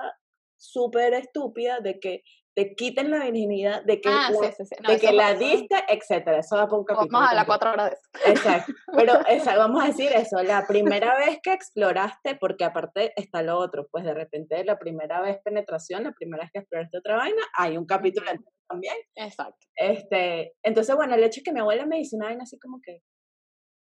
súper 0.57 1.13
estúpida 1.13 1.79
de 1.79 1.99
que 1.99 2.23
te 2.57 2.73
quiten 2.73 3.11
la 3.11 3.19
virginidad, 3.19 3.83
de 3.83 4.01
que, 4.01 4.09
ah, 4.09 4.31
la, 4.31 4.91
de 4.91 4.99
que 4.99 5.11
la 5.11 5.35
diste, 5.35 5.75
etcétera. 5.89 6.39
Eso 6.39 6.55
va 6.55 6.67
por 6.67 6.79
un 6.79 6.85
capítulo. 6.85 7.11
Vamos 7.11 7.31
a 7.31 7.35
las 7.35 7.45
cuatro 7.45 7.69
horas 7.69 7.91
de 7.91 7.97
eso. 7.97 8.31
Exacto. 8.31 8.73
Pero 8.95 9.13
esa, 9.29 9.55
vamos 9.57 9.83
a 9.83 9.87
decir 9.89 10.09
eso, 10.11 10.41
la 10.41 10.65
primera 10.65 11.19
vez 11.19 11.37
que 11.43 11.53
exploraste, 11.53 12.35
porque 12.35 12.63
aparte 12.63 13.13
está 13.15 13.43
lo 13.43 13.59
otro, 13.59 13.87
pues 13.91 14.05
de 14.05 14.15
repente 14.15 14.65
la 14.65 14.79
primera 14.79 15.21
vez 15.21 15.37
penetración, 15.43 16.05
la 16.05 16.13
primera 16.13 16.45
vez 16.45 16.51
que 16.51 16.59
exploraste 16.61 16.97
otra 16.97 17.17
vaina, 17.17 17.43
hay 17.55 17.77
un 17.77 17.85
capítulo 17.85 18.25
también. 18.67 18.95
Exacto. 19.13 19.67
Este, 19.75 20.53
entonces, 20.63 20.95
bueno, 20.95 21.13
el 21.13 21.23
hecho 21.23 21.41
es 21.41 21.43
que 21.43 21.53
mi 21.53 21.59
abuela 21.59 21.85
me 21.85 21.97
dice 21.97 22.15
una 22.15 22.25
vaina 22.25 22.41
así 22.41 22.57
como 22.57 22.79
que, 22.81 23.03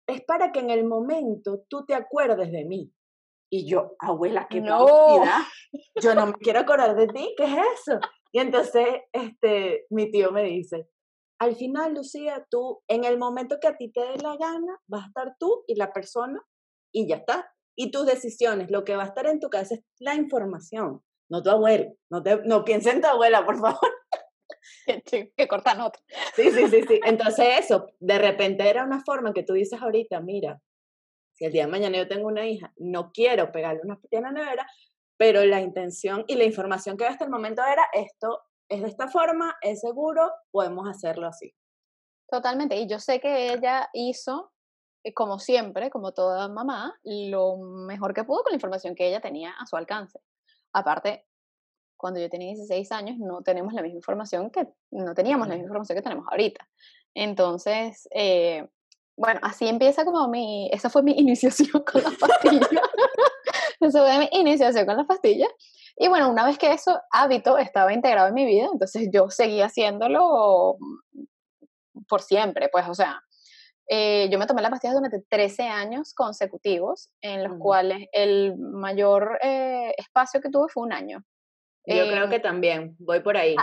es 0.09 0.21
para 0.25 0.51
que 0.51 0.59
en 0.59 0.69
el 0.69 0.83
momento 0.83 1.63
tú 1.69 1.85
te 1.85 1.95
acuerdes 1.95 2.51
de 2.51 2.65
mí. 2.65 2.91
Y 3.49 3.69
yo, 3.69 3.95
abuela, 3.99 4.47
qué 4.49 4.61
no. 4.61 4.85
Yo 6.01 6.15
no 6.15 6.27
me 6.27 6.33
quiero 6.33 6.59
acordar 6.59 6.95
de 6.95 7.07
ti, 7.07 7.33
¿qué 7.37 7.43
es 7.43 7.57
eso? 7.79 7.99
Y 8.31 8.39
entonces 8.39 8.87
este, 9.13 9.85
mi 9.89 10.11
tío 10.11 10.31
me 10.31 10.43
dice, 10.43 10.89
al 11.39 11.55
final, 11.55 11.93
Lucía, 11.93 12.45
tú, 12.49 12.81
en 12.87 13.03
el 13.03 13.17
momento 13.17 13.59
que 13.59 13.67
a 13.67 13.77
ti 13.77 13.91
te 13.91 14.01
dé 14.01 14.17
la 14.17 14.37
gana, 14.37 14.79
vas 14.87 15.03
a 15.03 15.07
estar 15.07 15.35
tú 15.39 15.63
y 15.67 15.75
la 15.75 15.91
persona 15.91 16.41
y 16.93 17.07
ya 17.07 17.17
está. 17.17 17.51
Y 17.77 17.91
tus 17.91 18.05
decisiones, 18.05 18.71
lo 18.71 18.85
que 18.85 18.95
va 18.95 19.03
a 19.03 19.07
estar 19.07 19.25
en 19.25 19.39
tu 19.39 19.49
cabeza 19.49 19.75
es 19.75 19.83
la 19.99 20.15
información, 20.15 21.03
no 21.29 21.43
tu 21.43 21.49
abuelo. 21.49 21.93
No, 22.09 22.23
te, 22.23 22.37
no 22.45 22.63
piensa 22.63 22.91
en 22.91 23.01
tu 23.01 23.07
abuela, 23.07 23.45
por 23.45 23.59
favor. 23.59 23.79
Que, 25.05 25.31
que 25.35 25.47
corta 25.47 25.73
nota. 25.73 25.99
Sí, 26.35 26.51
sí, 26.51 26.67
sí, 26.67 26.83
sí. 26.87 26.99
Entonces 27.05 27.45
eso, 27.59 27.87
de 27.99 28.17
repente 28.17 28.67
era 28.69 28.83
una 28.83 29.03
forma 29.03 29.33
que 29.33 29.43
tú 29.43 29.53
dices 29.53 29.81
ahorita, 29.81 30.21
mira, 30.21 30.61
si 31.35 31.45
el 31.45 31.51
día 31.51 31.65
de 31.65 31.71
mañana 31.71 31.97
yo 31.97 32.07
tengo 32.07 32.27
una 32.27 32.45
hija, 32.45 32.73
no 32.77 33.11
quiero 33.11 33.51
pegarle 33.51 33.81
una 33.83 33.99
en 34.09 34.23
la 34.23 34.31
nevera, 34.31 34.67
pero 35.17 35.43
la 35.45 35.61
intención 35.61 36.23
y 36.27 36.35
la 36.35 36.45
información 36.45 36.97
que 36.97 37.05
hasta 37.05 37.25
el 37.25 37.31
momento 37.31 37.61
era 37.63 37.85
esto 37.93 38.41
es 38.69 38.81
de 38.81 38.87
esta 38.87 39.07
forma, 39.07 39.55
es 39.61 39.81
seguro, 39.81 40.31
podemos 40.51 40.89
hacerlo 40.89 41.27
así. 41.27 41.53
Totalmente, 42.29 42.75
y 42.77 42.87
yo 42.87 42.99
sé 42.99 43.19
que 43.19 43.53
ella 43.53 43.89
hizo, 43.93 44.51
eh, 45.03 45.13
como 45.13 45.37
siempre, 45.37 45.91
como 45.91 46.13
toda 46.13 46.47
mamá, 46.47 46.97
lo 47.03 47.57
mejor 47.57 48.13
que 48.13 48.23
pudo 48.23 48.43
con 48.43 48.51
la 48.51 48.55
información 48.55 48.95
que 48.95 49.07
ella 49.07 49.21
tenía 49.21 49.51
a 49.51 49.65
su 49.67 49.75
alcance. 49.75 50.19
Aparte, 50.73 51.25
cuando 51.97 52.19
yo 52.19 52.29
tenía 52.29 52.49
16 52.49 52.91
años 52.91 53.17
no 53.17 53.41
tenemos 53.41 53.73
la 53.73 53.81
misma 53.81 53.97
información 53.97 54.49
que 54.49 54.67
no 54.91 55.13
teníamos 55.13 55.47
la 55.47 55.53
misma 55.53 55.67
información 55.67 55.97
que 55.97 56.03
tenemos 56.03 56.25
ahorita. 56.29 56.67
Entonces, 57.13 58.07
eh, 58.11 58.67
bueno, 59.17 59.39
así 59.43 59.67
empieza 59.67 60.05
como 60.05 60.27
mi, 60.27 60.69
esa 60.71 60.89
fue 60.89 61.03
mi 61.03 61.13
iniciación 61.17 61.83
con 61.83 62.03
la 62.03 62.11
pastilla. 62.11 62.67
Eso 63.79 63.99
fue 63.99 64.19
mi 64.19 64.29
iniciación 64.31 64.85
con 64.85 64.97
las 64.97 65.05
pastillas. 65.05 65.49
Y 65.97 66.07
bueno, 66.07 66.29
una 66.29 66.45
vez 66.45 66.57
que 66.57 66.73
eso 66.73 66.99
hábito 67.11 67.57
estaba 67.57 67.93
integrado 67.93 68.27
en 68.27 68.33
mi 68.33 68.45
vida, 68.45 68.67
entonces 68.71 69.09
yo 69.13 69.29
seguía 69.29 69.67
haciéndolo 69.67 70.77
por 72.09 72.21
siempre, 72.21 72.67
pues, 72.69 72.87
o 72.89 72.93
sea, 72.93 73.21
eh, 73.87 74.27
yo 74.29 74.39
me 74.39 74.45
tomé 74.45 74.61
las 74.61 74.71
pastillas 74.71 74.95
durante 74.95 75.21
13 75.29 75.63
años 75.63 76.13
consecutivos, 76.13 77.11
en 77.21 77.43
los 77.43 77.57
cuales 77.59 78.07
el 78.11 78.57
mayor 78.57 79.39
eh, 79.41 79.93
espacio 79.97 80.41
que 80.41 80.49
tuve 80.49 80.67
fue 80.69 80.83
un 80.83 80.91
año. 80.91 81.23
Yo 81.85 82.07
creo 82.07 82.29
que 82.29 82.39
también, 82.39 82.95
voy 82.99 83.21
por 83.21 83.37
ahí. 83.37 83.55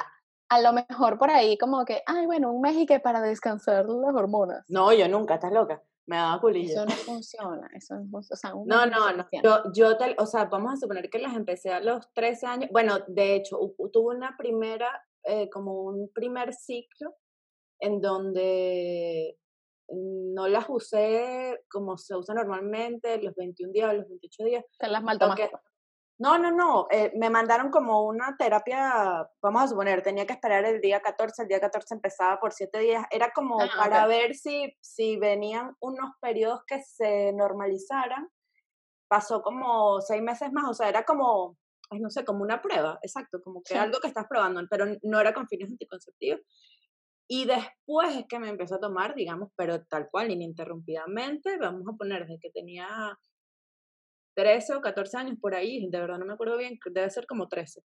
A, 0.54 0.60
lo 0.60 0.72
mejor 0.72 1.18
por 1.18 1.30
ahí 1.30 1.56
como 1.58 1.84
que, 1.84 2.02
ay, 2.06 2.26
bueno, 2.26 2.52
un 2.52 2.60
mes 2.60 2.76
y 2.76 2.86
que 2.86 3.00
para 3.00 3.20
descansar 3.20 3.86
las 3.86 4.14
hormonas. 4.14 4.64
No, 4.68 4.92
yo 4.92 5.08
nunca, 5.08 5.34
estás 5.34 5.52
loca. 5.52 5.82
Me 6.06 6.16
daba 6.16 6.40
culillo. 6.40 6.72
Eso 6.72 6.84
no 6.84 6.92
funciona, 6.92 7.70
eso 7.74 7.94
no 7.94 8.10
funciona. 8.10 8.54
no, 8.66 8.86
no, 8.86 9.12
no. 9.12 9.26
Yo, 9.42 9.72
yo 9.72 9.96
o 10.18 10.26
sea, 10.26 10.46
vamos 10.46 10.72
a 10.72 10.76
suponer 10.76 11.08
que 11.08 11.18
las 11.18 11.34
empecé 11.34 11.72
a 11.72 11.80
los 11.80 12.12
13 12.12 12.46
años. 12.46 12.70
Bueno, 12.72 12.98
de 13.06 13.36
hecho, 13.36 13.58
tuve 13.92 14.16
una 14.16 14.36
primera, 14.36 14.90
eh, 15.24 15.48
como 15.48 15.84
un 15.84 16.10
primer 16.12 16.52
ciclo 16.52 17.14
en 17.78 18.00
donde 18.00 19.38
no 19.88 20.48
las 20.48 20.66
usé 20.68 21.64
como 21.68 21.98
se 21.98 22.16
usa 22.16 22.34
normalmente, 22.34 23.20
los 23.22 23.34
21 23.34 23.72
días, 23.72 23.94
los 23.94 24.08
28 24.08 24.44
días. 24.44 24.64
Te 24.78 24.88
las 24.88 25.02
mal 25.02 25.18
No, 26.18 26.38
no, 26.38 26.50
no. 26.50 26.86
Eh, 26.90 27.12
me 27.16 27.30
mandaron 27.30 27.70
como 27.70 28.04
una 28.04 28.36
terapia, 28.36 29.28
vamos 29.42 29.62
a 29.62 29.68
suponer, 29.68 30.02
tenía 30.02 30.26
que 30.26 30.34
esperar 30.34 30.64
el 30.64 30.80
día 30.80 31.00
14, 31.00 31.42
el 31.42 31.48
día 31.48 31.60
14 31.60 31.94
empezaba 31.94 32.38
por 32.38 32.52
7 32.52 32.78
días. 32.78 33.04
Era 33.10 33.32
como 33.32 33.60
ah, 33.60 33.68
para 33.76 34.06
ver 34.06 34.34
si, 34.34 34.76
si 34.80 35.16
venían 35.16 35.74
unos 35.80 36.12
periodos 36.20 36.60
que 36.66 36.80
se 36.82 37.32
normalizaran. 37.32 38.28
Pasó 39.08 39.42
como 39.42 40.00
seis 40.00 40.22
meses 40.22 40.50
más, 40.52 40.70
o 40.70 40.74
sea, 40.74 40.88
era 40.88 41.04
como, 41.04 41.58
no 41.90 42.08
sé, 42.08 42.24
como 42.24 42.42
una 42.42 42.62
prueba, 42.62 42.98
exacto, 43.02 43.42
como 43.42 43.62
que 43.62 43.76
algo 43.76 44.00
que 44.00 44.08
estás 44.08 44.26
probando, 44.26 44.62
pero 44.70 44.86
no 45.02 45.20
era 45.20 45.34
con 45.34 45.48
fines 45.48 45.68
anticonceptivos. 45.68 46.40
Y 47.28 47.44
después 47.44 48.16
es 48.16 48.26
que 48.26 48.38
me 48.38 48.48
empezó 48.48 48.76
a 48.76 48.80
tomar, 48.80 49.14
digamos, 49.14 49.50
pero 49.56 49.84
tal 49.84 50.08
cual, 50.10 50.30
ininterrumpidamente, 50.30 51.56
vamos 51.58 51.82
a 51.88 51.96
poner 51.96 52.26
desde 52.26 52.38
que 52.40 52.50
tenía 52.50 53.18
13 54.34 54.74
o 54.74 54.80
14 54.80 55.16
años 55.16 55.38
por 55.40 55.54
ahí, 55.54 55.88
de 55.88 56.00
verdad 56.00 56.18
no 56.18 56.26
me 56.26 56.34
acuerdo 56.34 56.56
bien, 56.56 56.78
debe 56.90 57.10
ser 57.10 57.26
como 57.26 57.48
13. 57.48 57.82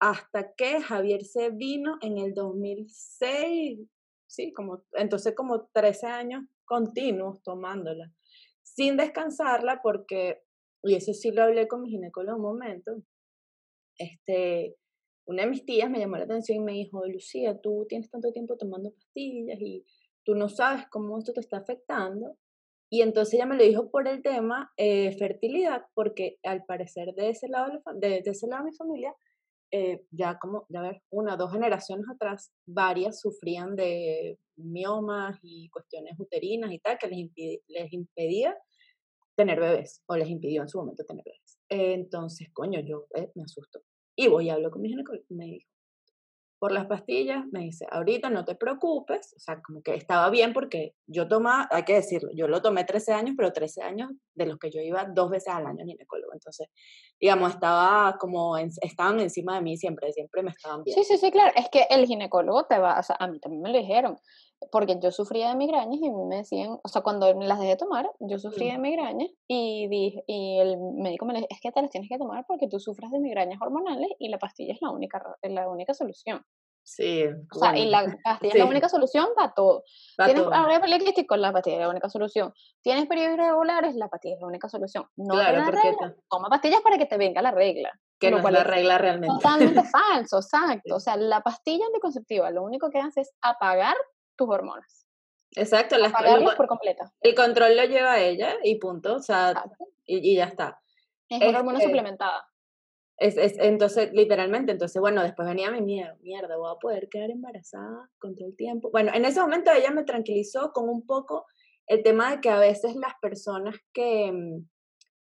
Hasta 0.00 0.54
que 0.54 0.80
Javier 0.80 1.24
se 1.24 1.50
vino 1.50 1.98
en 2.00 2.18
el 2.18 2.34
2006, 2.34 3.80
sí, 4.26 4.52
como, 4.52 4.84
entonces 4.92 5.34
como 5.34 5.66
13 5.72 6.06
años 6.06 6.44
continuos 6.64 7.42
tomándola, 7.42 8.12
sin 8.62 8.96
descansarla 8.96 9.80
porque, 9.82 10.42
y 10.82 10.94
eso 10.94 11.12
sí 11.12 11.30
lo 11.30 11.44
hablé 11.44 11.68
con 11.68 11.82
mi 11.82 11.90
ginecólogo 11.90 12.36
un 12.36 12.42
momento, 12.42 13.02
este, 13.98 14.76
una 15.26 15.44
de 15.44 15.50
mis 15.50 15.64
tías 15.64 15.90
me 15.90 15.98
llamó 15.98 16.16
la 16.16 16.24
atención 16.24 16.58
y 16.58 16.64
me 16.64 16.72
dijo, 16.72 17.06
Lucía, 17.06 17.58
tú 17.60 17.86
tienes 17.88 18.10
tanto 18.10 18.32
tiempo 18.32 18.56
tomando 18.56 18.92
pastillas 18.92 19.60
y 19.60 19.84
tú 20.22 20.34
no 20.34 20.48
sabes 20.48 20.86
cómo 20.90 21.18
esto 21.18 21.32
te 21.32 21.40
está 21.40 21.58
afectando. 21.58 22.36
Y 22.94 23.02
entonces 23.02 23.34
ella 23.34 23.46
me 23.46 23.56
lo 23.56 23.64
dijo 23.64 23.90
por 23.90 24.06
el 24.06 24.22
tema 24.22 24.72
eh, 24.76 25.18
fertilidad, 25.18 25.82
porque 25.94 26.36
al 26.44 26.64
parecer 26.64 27.12
de 27.16 27.30
ese 27.30 27.48
lado 27.48 27.82
de, 27.96 28.22
ese 28.24 28.46
lado 28.46 28.62
de 28.62 28.70
mi 28.70 28.76
familia, 28.76 29.12
eh, 29.72 30.04
ya 30.12 30.38
como, 30.38 30.64
ya 30.68 30.80
ver, 30.80 31.02
una 31.10 31.34
o 31.34 31.36
dos 31.36 31.50
generaciones 31.50 32.06
atrás, 32.08 32.52
varias 32.64 33.18
sufrían 33.18 33.74
de 33.74 34.38
miomas 34.56 35.40
y 35.42 35.68
cuestiones 35.70 36.14
uterinas 36.20 36.70
y 36.70 36.78
tal, 36.78 36.96
que 36.96 37.08
les, 37.08 37.32
les 37.66 37.92
impedía 37.92 38.56
tener 39.36 39.58
bebés, 39.58 40.04
o 40.06 40.16
les 40.16 40.28
impidió 40.28 40.62
en 40.62 40.68
su 40.68 40.78
momento 40.78 41.02
tener 41.04 41.24
bebés. 41.24 41.58
entonces, 41.68 42.46
coño, 42.52 42.78
yo 42.78 43.08
eh, 43.16 43.32
me 43.34 43.42
asusto. 43.42 43.80
Y 44.16 44.28
voy 44.28 44.46
y 44.46 44.50
hablo 44.50 44.70
con 44.70 44.82
mi 44.82 44.88
ginecólogo. 44.88 45.24
Me 45.30 45.46
dijo, 45.46 45.68
por 46.64 46.72
las 46.72 46.86
pastillas, 46.86 47.44
me 47.52 47.60
dice, 47.60 47.86
ahorita 47.90 48.30
no 48.30 48.46
te 48.46 48.54
preocupes, 48.54 49.34
o 49.36 49.38
sea, 49.38 49.60
como 49.60 49.82
que 49.82 49.96
estaba 49.96 50.30
bien 50.30 50.54
porque 50.54 50.94
yo 51.06 51.28
tomaba, 51.28 51.68
hay 51.70 51.82
que 51.82 51.92
decirlo, 51.92 52.30
yo 52.34 52.48
lo 52.48 52.62
tomé 52.62 52.84
13 52.84 53.12
años, 53.12 53.34
pero 53.36 53.52
13 53.52 53.82
años 53.82 54.10
de 54.34 54.46
los 54.46 54.58
que 54.58 54.70
yo 54.70 54.80
iba 54.80 55.04
dos 55.04 55.28
veces 55.28 55.52
al 55.52 55.66
año 55.66 55.82
al 55.82 55.88
ginecólogo, 55.88 56.32
entonces, 56.32 56.68
digamos, 57.20 57.52
estaba 57.52 58.16
como, 58.18 58.56
estaban 58.56 59.20
encima 59.20 59.56
de 59.56 59.60
mí 59.60 59.76
siempre, 59.76 60.10
siempre 60.14 60.42
me 60.42 60.52
estaban 60.52 60.82
viendo. 60.84 61.02
Sí, 61.02 61.06
sí, 61.06 61.18
sí, 61.18 61.30
claro, 61.30 61.52
es 61.54 61.68
que 61.68 61.86
el 61.90 62.06
ginecólogo 62.06 62.64
te 62.64 62.78
va, 62.78 62.98
o 62.98 63.02
sea, 63.02 63.16
a 63.20 63.26
mí 63.26 63.38
también 63.40 63.60
me 63.60 63.70
lo 63.70 63.78
dijeron, 63.78 64.16
porque 64.70 64.98
yo 65.00 65.10
sufría 65.10 65.48
de 65.48 65.56
migrañas 65.56 66.00
y 66.00 66.10
me 66.10 66.36
decían, 66.36 66.78
o 66.82 66.88
sea, 66.88 67.02
cuando 67.02 67.32
las 67.34 67.58
dejé 67.58 67.70
de 67.70 67.76
tomar, 67.76 68.10
yo 68.20 68.38
sufría 68.38 68.72
de 68.72 68.78
migrañas 68.78 69.30
y, 69.48 69.88
dije, 69.88 70.24
y 70.26 70.58
el 70.58 70.78
médico 70.78 71.26
me 71.26 71.34
dijo, 71.34 71.46
es 71.50 71.60
que 71.60 71.70
te 71.70 71.80
las 71.80 71.90
tienes 71.90 72.08
que 72.08 72.18
tomar 72.18 72.44
porque 72.46 72.68
tú 72.68 72.80
sufres 72.80 73.10
de 73.10 73.20
migrañas 73.20 73.60
hormonales 73.60 74.10
y 74.18 74.28
la 74.28 74.38
pastilla 74.38 74.72
es 74.72 74.80
la 74.80 74.90
única, 74.90 75.22
la 75.42 75.68
única 75.68 75.94
solución. 75.94 76.44
Sí. 76.86 77.24
O 77.50 77.58
sea, 77.58 77.76
y 77.76 77.86
la 77.86 78.04
pastilla 78.22 78.52
es 78.52 78.58
la 78.58 78.66
única 78.66 78.88
solución 78.90 79.28
para 79.34 79.54
todo. 79.54 79.84
Tienes 80.22 80.44
ahora 80.52 80.80
con 81.26 81.40
la 81.40 81.52
pastilla 81.52 81.76
es 81.76 81.82
la 81.82 81.88
única 81.88 82.10
solución. 82.10 82.52
Tienes 82.82 83.06
periodos 83.06 83.34
irregulares, 83.34 83.94
la 83.94 84.08
pastilla 84.08 84.34
es 84.34 84.40
la 84.40 84.48
única 84.48 84.68
solución. 84.68 85.06
No 85.16 85.34
claro, 85.34 85.70
regla, 85.70 86.14
toma 86.28 86.48
pastillas 86.50 86.82
para 86.82 86.98
que 86.98 87.06
te 87.06 87.16
venga 87.16 87.40
la 87.40 87.52
regla. 87.52 87.90
Que 88.20 88.30
no 88.30 88.38
es 88.38 88.52
la 88.52 88.64
regla 88.64 88.98
realmente. 88.98 89.34
Totalmente 89.34 89.82
falso, 89.90 90.38
exacto. 90.38 90.96
O 90.96 91.00
sea, 91.00 91.16
la 91.16 91.40
pastilla 91.40 91.86
anticonceptiva 91.86 92.50
lo 92.50 92.62
único 92.62 92.90
que 92.90 92.98
hace 92.98 93.22
es 93.22 93.32
apagar 93.40 93.96
tus 94.36 94.48
hormonas. 94.48 95.06
Exacto, 95.56 95.96
las 95.98 96.12
apagarlas 96.12 96.56
por 96.56 96.66
completo. 96.66 97.04
El 97.20 97.34
control 97.34 97.76
lo 97.76 97.84
lleva 97.84 98.20
ella 98.20 98.56
y 98.62 98.78
punto, 98.78 99.16
o 99.16 99.20
sea, 99.20 99.54
y, 100.04 100.36
ya 100.36 100.46
está. 100.46 100.80
Es 101.28 101.48
una 101.48 101.58
hormona 101.58 101.78
este 101.78 101.90
suplementada. 101.90 102.44
Es, 103.16 103.36
es, 103.36 103.56
entonces, 103.58 104.12
literalmente, 104.12 104.72
entonces, 104.72 105.00
bueno, 105.00 105.22
después 105.22 105.46
venía 105.46 105.70
mi 105.70 105.80
miedo, 105.80 106.16
mierda, 106.20 106.56
voy 106.56 106.72
a 106.72 106.78
poder 106.80 107.08
quedar 107.08 107.30
embarazada 107.30 108.10
con 108.18 108.34
todo 108.34 108.48
el 108.48 108.56
tiempo. 108.56 108.90
Bueno, 108.90 109.12
en 109.14 109.24
ese 109.24 109.40
momento 109.40 109.70
ella 109.70 109.92
me 109.92 110.02
tranquilizó 110.02 110.72
con 110.72 110.88
un 110.88 111.06
poco 111.06 111.46
el 111.86 112.02
tema 112.02 112.32
de 112.32 112.40
que 112.40 112.50
a 112.50 112.58
veces 112.58 112.96
las 112.96 113.14
personas 113.22 113.76
que, 113.92 114.32
mm, 114.32 114.68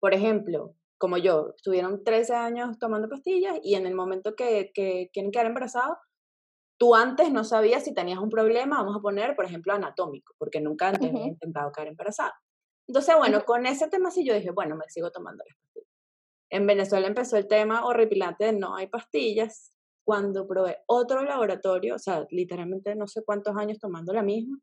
por 0.01 0.15
ejemplo, 0.15 0.75
como 0.99 1.17
yo, 1.17 1.55
estuvieron 1.57 2.03
13 2.03 2.35
años 2.35 2.77
tomando 2.81 3.09
pastillas 3.09 3.61
y 3.63 3.77
en 3.77 3.87
el 3.87 3.95
momento 3.95 4.35
que, 4.35 4.73
que 4.75 5.11
quieren 5.13 5.31
quedar 5.31 5.47
embarazados, 5.47 5.97
tú 6.79 6.95
antes 6.95 7.31
no 7.33 7.45
sabías 7.45 7.85
si 7.85 7.93
tenías 7.93 8.19
un 8.19 8.31
problema, 8.31 8.79
vamos 8.79 8.97
a 8.97 9.01
poner, 9.01 9.37
por 9.37 9.45
ejemplo, 9.45 9.73
anatómico, 9.73 10.35
porque 10.39 10.61
nunca 10.61 10.89
antes 10.89 11.11
había 11.11 11.27
intentado 11.27 11.73
quedar 11.73 11.89
embarazada. 11.89 12.35
Entonces, 12.87 13.15
bueno, 13.17 13.45
con 13.45 13.67
ese 13.67 13.89
tema 13.89 14.11
sí 14.11 14.25
yo 14.25 14.35
dije, 14.35 14.51
bueno, 14.51 14.77
me 14.77 14.89
sigo 14.89 15.11
tomando 15.11 15.45
las 15.47 15.57
pastillas. 15.59 15.93
En 16.51 16.67
Venezuela 16.67 17.07
empezó 17.07 17.37
el 17.37 17.47
tema 17.47 17.85
horripilante 17.85 18.47
de 18.47 18.53
no 18.53 18.77
hay 18.77 18.87
pastillas. 18.87 19.73
Cuando 20.05 20.47
probé 20.49 20.79
otro 20.87 21.23
laboratorio, 21.23 21.97
o 21.97 21.99
sea, 21.99 22.27
literalmente 22.31 22.95
no 22.95 23.07
sé 23.07 23.23
cuántos 23.27 23.55
años 23.57 23.79
tomando 23.79 24.15
la 24.15 24.23
misma, 24.23 24.59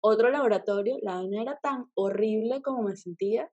otro 0.00 0.30
laboratorio, 0.30 0.98
la 1.02 1.16
vaina 1.16 1.42
era 1.42 1.58
tan 1.60 1.86
horrible 1.94 2.62
como 2.62 2.82
me 2.84 2.96
sentía, 2.96 3.50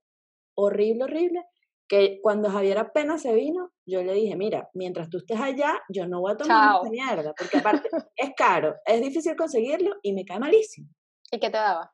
horrible, 0.56 1.06
horrible, 1.06 1.44
que 1.92 2.22
cuando 2.22 2.50
Javier 2.50 2.78
apenas 2.78 3.22
se 3.22 3.34
vino, 3.34 3.74
yo 3.86 4.02
le 4.02 4.14
dije, 4.14 4.38
mira, 4.38 4.70
mientras 4.74 5.10
tú 5.10 5.18
estés 5.18 5.38
allá, 5.38 5.78
yo 5.90 6.08
no 6.08 6.22
voy 6.22 6.32
a 6.32 6.38
tomar 6.38 6.78
esta 6.78 6.90
mierda, 6.90 7.34
porque 7.38 7.58
aparte 7.58 7.90
es 8.16 8.32
caro, 8.38 8.78
es 8.86 9.02
difícil 9.02 9.36
conseguirlo 9.36 9.98
y 10.02 10.14
me 10.14 10.24
cae 10.24 10.40
malísimo. 10.40 10.88
¿Y 11.30 11.38
qué 11.38 11.50
te 11.50 11.58
daba? 11.58 11.94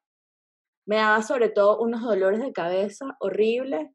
Me 0.85 0.97
daba 0.97 1.23
sobre 1.23 1.49
todo 1.49 1.79
unos 1.79 2.03
dolores 2.03 2.39
de 2.41 2.53
cabeza 2.53 3.17
horribles, 3.19 3.89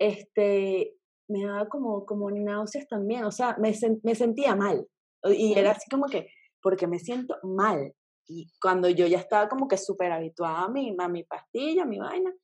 este, 0.00 0.96
me 1.28 1.44
daba 1.44 1.68
como, 1.68 2.04
como 2.06 2.28
náuseas 2.28 2.88
también, 2.88 3.22
o 3.22 3.30
sea, 3.30 3.56
me, 3.60 3.72
me 4.02 4.16
sentía 4.16 4.56
mal. 4.56 4.84
Y 5.22 5.56
era 5.56 5.70
así 5.70 5.88
como 5.88 6.06
que, 6.06 6.26
porque 6.60 6.88
me 6.88 6.98
siento 6.98 7.36
mal. 7.44 7.94
Y 8.26 8.50
cuando 8.60 8.88
yo 8.88 9.06
ya 9.06 9.18
estaba 9.18 9.48
como 9.48 9.68
que 9.68 9.78
súper 9.78 10.10
habituada 10.10 10.64
a 10.64 10.68
mi, 10.68 10.92
a 10.98 11.08
mi 11.08 11.22
pastilla, 11.22 11.84
a 11.84 11.86
mi 11.86 12.00
vaina, 12.00 12.34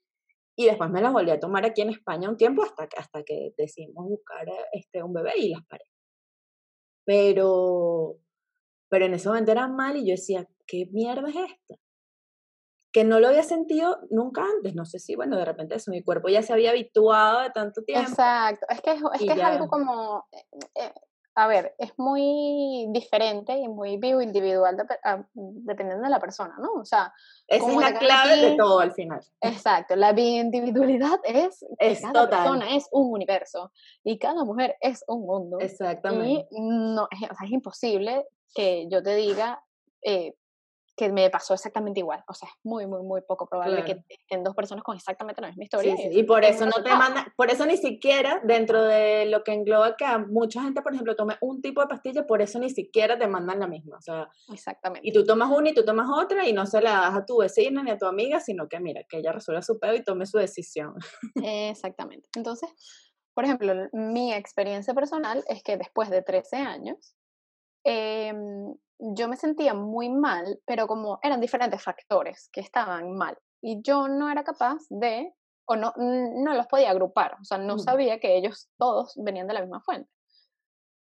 y 0.57 0.67
después 0.67 0.91
me 0.91 1.01
las 1.01 1.13
volví 1.13 1.31
a 1.31 1.41
tomar 1.41 1.65
aquí 1.65 1.83
en 1.83 1.91
España 1.91 2.29
un 2.29 2.37
tiempo 2.37 2.63
hasta, 2.63 2.89
hasta 2.97 3.23
que 3.23 3.55
decidimos 3.57 4.07
buscar 4.07 4.47
este, 4.73 5.03
un 5.03 5.13
bebé 5.13 5.33
y 5.39 5.49
las 5.51 5.65
paré. 5.67 5.85
Pero, 7.05 8.19
pero 8.89 9.07
en 9.07 9.15
ese 9.15 9.29
momento 9.29 9.53
era 9.53 9.67
mal 9.69 9.97
y 9.97 10.07
yo 10.07 10.13
decía, 10.13 10.47
¿qué 10.67 10.87
mierda 10.93 11.29
es 11.29 11.37
esta? 11.37 11.83
que 12.93 13.05
no 13.05 13.19
lo 13.21 13.29
había 13.29 13.43
sentido 13.43 14.01
nunca 14.11 14.45
antes. 14.45 14.75
No 14.75 14.85
sé 14.85 14.99
si, 14.99 15.17
bueno, 15.17 15.39
de 15.39 15.47
repente 15.47 15.75
eso, 15.75 15.91
mi 15.91 16.03
cuerpo 16.03 16.29
ya 16.29 16.43
se 16.43 16.53
había 16.53 16.71
habituado 16.71 17.41
de 17.41 17.51
tanto 17.51 17.83
tiempo. 17.83 18.09
Exacto, 18.09 18.67
es 18.69 18.81
que 18.83 18.93
es, 18.93 19.03
es, 19.15 19.21
que 19.21 19.33
es 19.33 19.41
algo 19.41 19.67
como, 19.69 20.27
eh, 20.31 20.59
eh, 20.75 20.93
a 21.35 21.47
ver, 21.47 21.75
es 21.79 21.93
muy 21.99 22.87
diferente 22.91 23.57
y 23.57 23.69
muy 23.69 23.97
vivo 23.97 24.21
individual 24.21 24.77
ah, 25.05 25.25
dependiendo 25.35 26.05
de 26.05 26.11
la 26.11 26.21
persona, 26.21 26.55
¿no? 26.59 26.73
O 26.75 26.85
sea, 26.85 27.13
esa 27.47 27.71
es 27.71 27.77
la 27.77 27.99
clave 27.99 28.37
de 28.37 28.57
todo 28.57 28.81
al 28.81 28.93
final. 28.93 29.21
Exacto, 29.41 29.97
la 29.97 30.11
individualidad 30.11 31.21
es, 31.25 31.65
es 31.79 32.03
cada 32.03 32.29
persona 32.29 32.77
es 32.77 32.87
un 32.93 33.13
universo 33.13 33.73
y 34.05 34.19
cada 34.19 34.45
mujer 34.45 34.77
es 34.81 35.05
un 35.09 35.23
mundo. 35.23 35.59
Exactamente. 35.61 36.49
Y 36.51 36.61
no, 36.61 37.09
es, 37.11 37.31
o 37.31 37.35
sea, 37.35 37.47
es 37.47 37.53
imposible 37.53 38.27
que 38.55 38.89
yo 38.91 39.03
te 39.03 39.15
diga, 39.15 39.63
eh, 40.03 40.35
que 41.03 41.11
me 41.11 41.29
pasó 41.31 41.53
exactamente 41.53 41.99
igual. 41.99 42.23
O 42.29 42.35
sea, 42.35 42.49
es 42.49 42.55
muy, 42.63 42.87
muy, 42.87 43.03
muy 43.03 43.23
poco 43.23 43.49
probable 43.49 43.85
que 43.85 44.05
estén 44.09 44.45
dos 44.45 44.55
personas 44.55 44.85
con 44.85 44.97
exactamente 44.97 45.41
la 45.41 45.49
misma 45.49 45.65
historia. 45.65 45.97
Y, 45.99 46.23
por 46.23 46.45
eso 46.45 46.65
no 46.65 46.81
te 46.81 46.95
mandan, 46.95 47.25
por 47.37 47.51
eso 47.51 47.67
ni 47.67 47.77
siquiera 47.77 48.41
dentro 48.45 48.85
de 48.85 49.27
lo 49.27 49.43
que 49.43 49.53
engloba 49.53 49.97
que 49.97 50.05
a 50.05 50.19
mucha 50.19 50.63
gente, 50.63 50.81
por 50.81 50.93
ejemplo, 50.95 51.17
tome 51.17 51.39
un 51.41 51.61
tipo 51.61 51.81
de 51.81 51.89
pastilla, 51.89 52.25
por 52.25 52.41
eso 52.41 52.61
ni 52.61 52.71
siquiera 52.71 53.19
te 53.19 53.27
mandan 53.27 53.59
la 53.59 53.67
misma. 53.67 53.97
O 53.97 54.01
sea, 54.01 54.29
exactamente. 54.53 55.09
Y 55.09 55.13
tú 55.13 55.25
tomas 55.25 55.51
una 55.51 55.71
y 55.71 55.75
tú 55.75 55.85
tomas 55.85 56.09
otra 56.09 56.47
y 56.47 56.53
no 56.53 56.67
se 56.67 56.81
la 56.81 56.93
das 56.93 57.17
a 57.17 57.27
tu 57.27 57.39
vecina 57.39 57.83
ni 57.83 57.91
a 57.91 57.99
tu 57.99 58.07
amiga, 58.07 58.39
sino 58.39 58.69
que 58.69 58.79
mira, 58.79 59.03
que 59.09 59.19
ella 59.19 59.33
resuelva 59.33 59.63
su 59.63 59.81
pedo 59.81 59.95
y 59.95 60.05
tome 60.05 60.25
su 60.27 60.39
decisión. 60.39 60.95
Exactamente. 61.43 62.29
Entonces, 62.37 62.71
por 63.35 63.45
ejemplo, 63.45 63.75
mi 63.93 64.33
experiencia 64.33 64.95
personal 64.95 65.43
es 65.49 65.65
que 65.65 65.77
después 65.77 66.11
de 66.11 66.23
13 66.23 66.59
años, 66.59 67.17
eh, 67.85 68.33
yo 69.03 69.29
me 69.29 69.37
sentía 69.37 69.75
muy 69.75 70.09
mal, 70.09 70.61
pero 70.65 70.87
como 70.87 71.19
eran 71.23 71.41
diferentes 71.41 71.83
factores 71.83 72.49
que 72.53 72.61
estaban 72.61 73.15
mal 73.15 73.37
y 73.61 73.83
yo 73.83 74.07
no 74.09 74.31
era 74.31 74.45
capaz 74.45 74.79
de, 74.91 75.35
o 75.67 75.75
no, 75.75 75.93
no 75.97 76.55
los 76.55 76.67
podía 76.69 76.91
agrupar, 76.91 77.37
o 77.41 77.45
sea, 77.45 77.59
no 77.59 77.79
sabía 77.79 78.21
que 78.21 78.37
ellos 78.37 78.71
todos 78.79 79.15
venían 79.17 79.49
de 79.49 79.55
la 79.55 79.61
misma 79.61 79.81
fuente. 79.81 80.09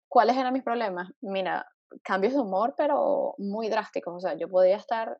¿Cuáles 0.08 0.36
eran 0.36 0.52
mis 0.52 0.62
problemas? 0.62 1.10
Mira, 1.22 1.66
cambios 2.02 2.34
de 2.34 2.40
humor, 2.40 2.74
pero 2.76 3.34
muy 3.38 3.68
drásticos, 3.68 4.14
o 4.14 4.20
sea, 4.20 4.34
yo 4.34 4.48
podía 4.48 4.76
estar 4.76 5.18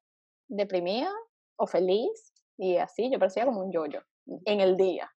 deprimida 0.49 1.13
o 1.57 1.67
feliz 1.67 2.35
y 2.59 2.77
así, 2.77 3.11
yo 3.11 3.19
parecía 3.19 3.47
como 3.47 3.61
un 3.61 3.73
yoyo 3.73 4.03
en 4.45 4.61
el 4.61 4.77
día. 4.77 5.11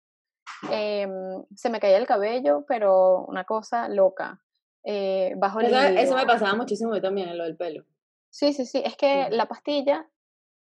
Em, 0.72 1.44
se 1.56 1.70
me 1.70 1.80
caía 1.80 1.98
el 1.98 2.08
cabello, 2.08 2.66
pero 2.68 3.26
una 3.26 3.46
cosa 3.46 3.90
loca 3.90 4.42
eh, 4.90 5.34
bajo 5.36 5.60
eso, 5.60 5.78
eso, 5.78 6.16
me 6.16 6.26
pasaba 6.26 6.56
muchísimo 6.56 6.94
a 6.94 7.02
también, 7.02 7.28
en 7.28 7.38
lo 7.38 7.44
del 7.44 7.58
pelo. 7.58 7.84
Sí, 8.30 8.54
sí, 8.54 8.66
sí. 8.66 8.82
Es 8.86 8.96
que 8.96 9.28
la 9.30 9.46
pastilla 9.48 10.10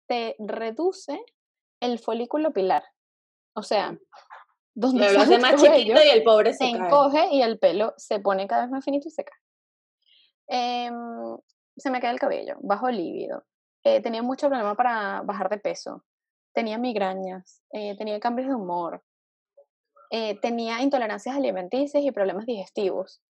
te 0.07 0.37
reduce 0.39 1.21
el 1.81 1.99
folículo 1.99 2.53
pilar. 2.53 2.85
O 3.57 3.65
sea, 3.65 3.99
donde 4.75 5.09
se 5.09 5.17
hace 5.19 5.39
más 5.39 5.61
chiquito 5.61 6.01
y 6.01 6.11
el 6.11 6.23
pobre 6.23 6.53
se, 6.53 6.59
se 6.59 6.71
encoge 6.71 7.27
y 7.33 7.43
el 7.43 7.59
pelo 7.59 7.93
se 7.97 8.21
pone 8.21 8.47
cada 8.47 8.63
vez 8.63 8.71
más 8.71 8.85
finito 8.85 9.09
y 9.09 9.11
se 9.11 9.25
cae. 9.25 9.39
Em, 10.47 11.37
se 11.77 11.91
me 11.91 12.01
cae 12.01 12.13
el 12.13 12.21
cabello, 12.21 12.57
bajo 12.61 12.89
lívido. 12.91 13.45
Eh, 13.83 14.01
tenía 14.01 14.23
mucho 14.23 14.47
problema 14.47 14.77
para 14.77 15.23
bajar 15.23 15.49
de 15.49 15.59
peso. 15.59 16.05
Tenía 16.53 16.79
migrañas, 16.79 17.65
eh, 17.73 17.97
tenía 17.97 18.21
cambios 18.21 18.47
de 18.47 18.55
humor, 18.55 19.03
eh, 20.11 20.39
tenía 20.39 20.81
intolerancias 20.83 21.35
alimenticias 21.35 22.05
y 22.05 22.13
problemas 22.13 22.47
digestivos. 22.47 23.21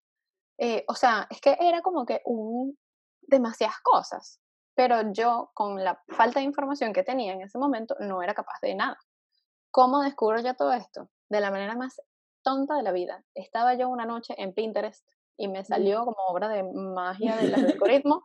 Eh, 0.58 0.84
o 0.88 0.94
sea, 0.94 1.26
es 1.30 1.40
que 1.40 1.56
era 1.60 1.82
como 1.82 2.06
que 2.06 2.20
un, 2.24 2.78
demasiadas 3.22 3.80
cosas, 3.82 4.40
pero 4.74 5.12
yo 5.12 5.50
con 5.54 5.82
la 5.82 6.02
falta 6.08 6.40
de 6.40 6.46
información 6.46 6.92
que 6.92 7.02
tenía 7.02 7.32
en 7.32 7.42
ese 7.42 7.58
momento 7.58 7.96
no 8.00 8.22
era 8.22 8.34
capaz 8.34 8.60
de 8.62 8.74
nada. 8.74 8.98
¿Cómo 9.70 10.02
descubro 10.02 10.40
ya 10.40 10.54
todo 10.54 10.72
esto? 10.72 11.10
De 11.28 11.40
la 11.40 11.50
manera 11.50 11.74
más 11.74 12.00
tonta 12.42 12.76
de 12.76 12.82
la 12.82 12.92
vida. 12.92 13.24
Estaba 13.34 13.74
yo 13.74 13.88
una 13.88 14.06
noche 14.06 14.34
en 14.38 14.52
Pinterest 14.52 15.08
y 15.36 15.48
me 15.48 15.64
salió 15.64 16.04
como 16.04 16.16
obra 16.28 16.48
de 16.48 16.62
magia 16.62 17.36
del 17.36 17.54
algoritmo 17.82 18.24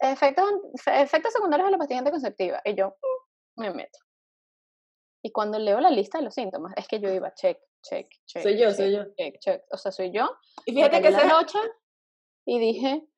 efectos, 0.00 0.44
efectos 0.86 1.32
secundarios 1.32 1.66
de 1.66 1.72
la 1.72 1.78
pastilla 1.78 2.00
anticonceptiva 2.00 2.60
y 2.64 2.74
yo 2.74 2.88
mm, 3.56 3.60
me 3.60 3.70
meto. 3.72 3.98
Y 5.24 5.32
cuando 5.32 5.58
leo 5.58 5.80
la 5.80 5.90
lista 5.90 6.18
de 6.18 6.24
los 6.24 6.34
síntomas, 6.34 6.74
es 6.76 6.86
que 6.86 7.00
yo 7.00 7.10
iba 7.10 7.32
check, 7.32 7.58
check, 7.82 8.08
check. 8.26 8.42
Soy 8.42 8.58
yo, 8.58 8.70
soy 8.72 8.92
yo. 8.92 9.04
Check, 9.16 9.38
check. 9.38 9.62
O 9.70 9.78
sea, 9.78 9.90
soy 9.90 10.12
yo. 10.12 10.28
Y 10.66 10.74
fíjate 10.74 11.00
que 11.00 11.08
esa 11.08 11.24
noche 11.24 11.58
y 12.44 12.58
dije, 12.58 13.08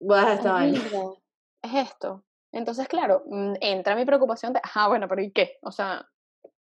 Vas 0.00 0.44
a 0.46 0.66
Es 0.66 1.74
esto. 1.74 2.24
Entonces, 2.52 2.88
claro, 2.88 3.22
mm, 3.26 3.54
entra 3.60 3.94
mi 3.94 4.04
preocupación 4.04 4.52
de, 4.52 4.60
ah, 4.74 4.88
bueno, 4.88 5.06
pero 5.08 5.22
¿y 5.22 5.30
qué? 5.30 5.58
O 5.62 5.70
sea, 5.70 6.08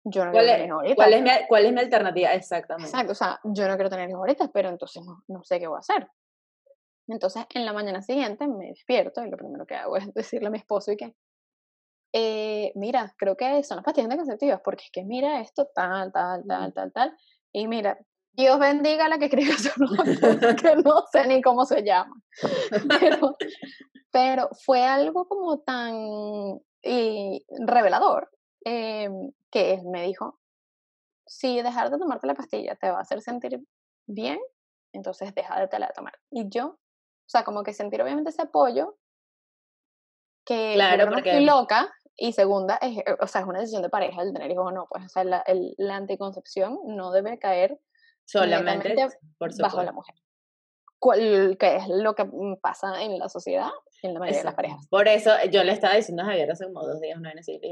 yo 0.04 0.26
no 0.26 0.32
quiero 0.32 0.48
tener 0.48 0.66
hijos 0.66 0.78
ahorita. 0.78 0.96
¿cuál 0.96 1.14
es, 1.14 1.22
mi, 1.22 1.30
¿Cuál 1.48 1.66
es 1.66 1.74
mi 1.74 1.80
alternativa? 1.80 2.34
Exactamente. 2.34 2.90
Exacto, 2.90 3.12
o 3.12 3.16
sea, 3.16 3.40
yo 3.44 3.68
no 3.68 3.76
quiero 3.76 3.90
tener 3.90 4.12
ahorita, 4.12 4.50
pero 4.52 4.70
entonces 4.70 5.04
no, 5.06 5.24
no 5.28 5.44
sé 5.44 5.60
qué 5.60 5.68
voy 5.68 5.78
a 5.78 5.80
hacer. 5.80 6.08
Entonces, 7.08 7.46
en 7.54 7.66
la 7.66 7.74
mañana 7.74 8.02
siguiente 8.02 8.48
me 8.48 8.68
despierto 8.68 9.24
y 9.26 9.30
lo 9.30 9.38
primero 9.38 9.66
que 9.66 9.76
hago 9.76 9.98
es 9.98 10.14
decirle 10.14 10.48
a 10.48 10.52
mi 10.52 10.58
esposo 10.58 10.92
y 10.92 10.98
que, 10.98 11.16
eh, 12.14 12.72
mira, 12.76 13.14
creo 13.18 13.36
que 13.36 13.64
son 13.64 13.78
las 13.78 13.86
pastillas 13.86 14.06
anticonceptivas, 14.06 14.62
porque 14.64 14.86
es 14.86 14.92
que 14.92 15.04
mira 15.04 15.42
esto, 15.42 15.70
tal, 15.74 16.12
tal, 16.12 16.44
tal, 16.48 16.74
tal, 16.74 16.92
tal, 16.92 17.18
y 17.52 17.68
mira, 17.68 17.98
Dios 18.34 18.60
bendiga 18.60 19.06
a 19.06 19.10
la 19.10 19.18
que 19.18 19.26
escribe 19.26 19.54
su 19.58 19.72
nombre, 19.84 20.56
que 20.56 20.76
no 20.78 21.04
sé 21.12 21.28
ni 21.28 21.42
cómo 21.42 21.66
se 21.66 21.84
llama. 21.84 22.16
Pero, 23.00 23.36
pero 24.12 24.50
fue 24.66 24.84
algo 24.84 25.28
como 25.28 25.60
tan 25.60 25.94
y 26.82 27.46
revelador 27.66 28.32
eh, 28.66 29.10
que 29.52 29.74
él 29.74 29.86
me 29.86 30.04
dijo, 30.04 30.40
si 31.28 31.62
dejar 31.62 31.92
de 31.92 32.00
tomarte 32.00 32.28
la 32.28 32.34
pastilla 32.34 32.76
te 32.76 32.90
va 32.90 33.00
a 33.00 33.02
hacer 33.02 33.22
sentir 33.22 33.62
bien, 34.08 34.40
entonces 34.94 35.34
deja 35.36 35.60
de 35.60 35.68
tomar. 35.94 36.18
Y 36.32 36.50
yo, 36.50 36.68
o 36.68 36.78
sea, 37.28 37.44
como 37.44 37.64
que 37.64 37.74
sentir 37.74 38.02
obviamente 38.02 38.32
ese 38.32 38.42
apoyo, 38.42 38.98
que 40.46 40.74
claro, 40.74 41.10
no 41.12 41.18
estoy 41.18 41.46
loca, 41.46 41.94
y 42.20 42.34
segunda, 42.34 42.78
es, 42.82 42.98
eh, 42.98 43.16
o 43.20 43.28
sea, 43.28 43.42
es 43.42 43.48
una 43.48 43.60
decisión 43.60 43.82
de 43.82 43.90
pareja 43.90 44.22
el 44.22 44.34
tener 44.34 44.52
hijos 44.52 44.68
o 44.68 44.72
no, 44.72 44.88
pues, 44.90 45.06
o 45.06 45.10
sea, 45.10 45.24
la, 45.24 45.40
el, 45.48 45.74
la 45.78 45.96
anticoncepción 45.96 46.80
no 46.86 47.12
debe 47.12 47.40
caer 47.40 47.80
solamente 48.26 48.96
bajo 49.60 49.84
la 49.84 49.92
mujer. 49.92 50.16
¿Cuál, 51.00 51.58
que 51.58 51.78
es 51.78 51.88
lo 51.88 52.14
que 52.14 52.30
pasa 52.62 53.02
en 53.02 53.18
la 53.18 53.30
sociedad, 53.30 53.70
en 54.04 54.14
la 54.14 54.20
mayoría 54.20 54.40
de 54.40 54.46
las 54.46 54.56
parejas. 54.56 54.88
Por 54.90 55.08
eso 55.08 55.32
yo 55.50 55.64
le 55.64 55.72
estaba 55.72 55.96
diciendo 55.96 56.24
a 56.24 56.26
Javier 56.26 56.52
hace 56.52 56.66
como 56.66 56.86
dos 56.86 57.00
días, 57.00 57.20
no 57.22 57.30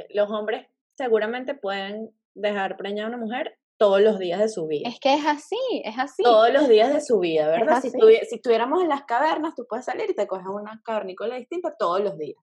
los 0.09 0.31
hombres 0.31 0.65
seguramente 0.97 1.53
pueden 1.53 2.11
dejar 2.33 2.77
preñada 2.77 3.07
a 3.07 3.15
una 3.15 3.17
mujer 3.17 3.57
todos 3.77 4.01
los 4.01 4.17
días 4.17 4.39
de 4.39 4.49
su 4.49 4.65
vida. 4.65 4.89
Es 4.89 4.99
que 4.99 5.13
es 5.13 5.25
así, 5.25 5.59
es 5.83 5.99
así. 5.99 6.23
Todos 6.23 6.51
los 6.51 6.67
días 6.67 6.91
de 6.91 7.01
su 7.01 7.19
vida, 7.19 7.47
¿verdad? 7.47 7.81
Si, 7.81 7.91
si 7.91 8.35
estuviéramos 8.35 8.81
en 8.81 8.89
las 8.89 9.03
cavernas, 9.03 9.53
tú 9.55 9.65
puedes 9.67 9.85
salir 9.85 10.09
y 10.09 10.15
te 10.15 10.25
coges 10.25 10.47
una 10.47 10.81
cavernícola 10.83 11.35
distinta 11.35 11.75
todos 11.77 12.01
los 12.01 12.17
días. 12.17 12.41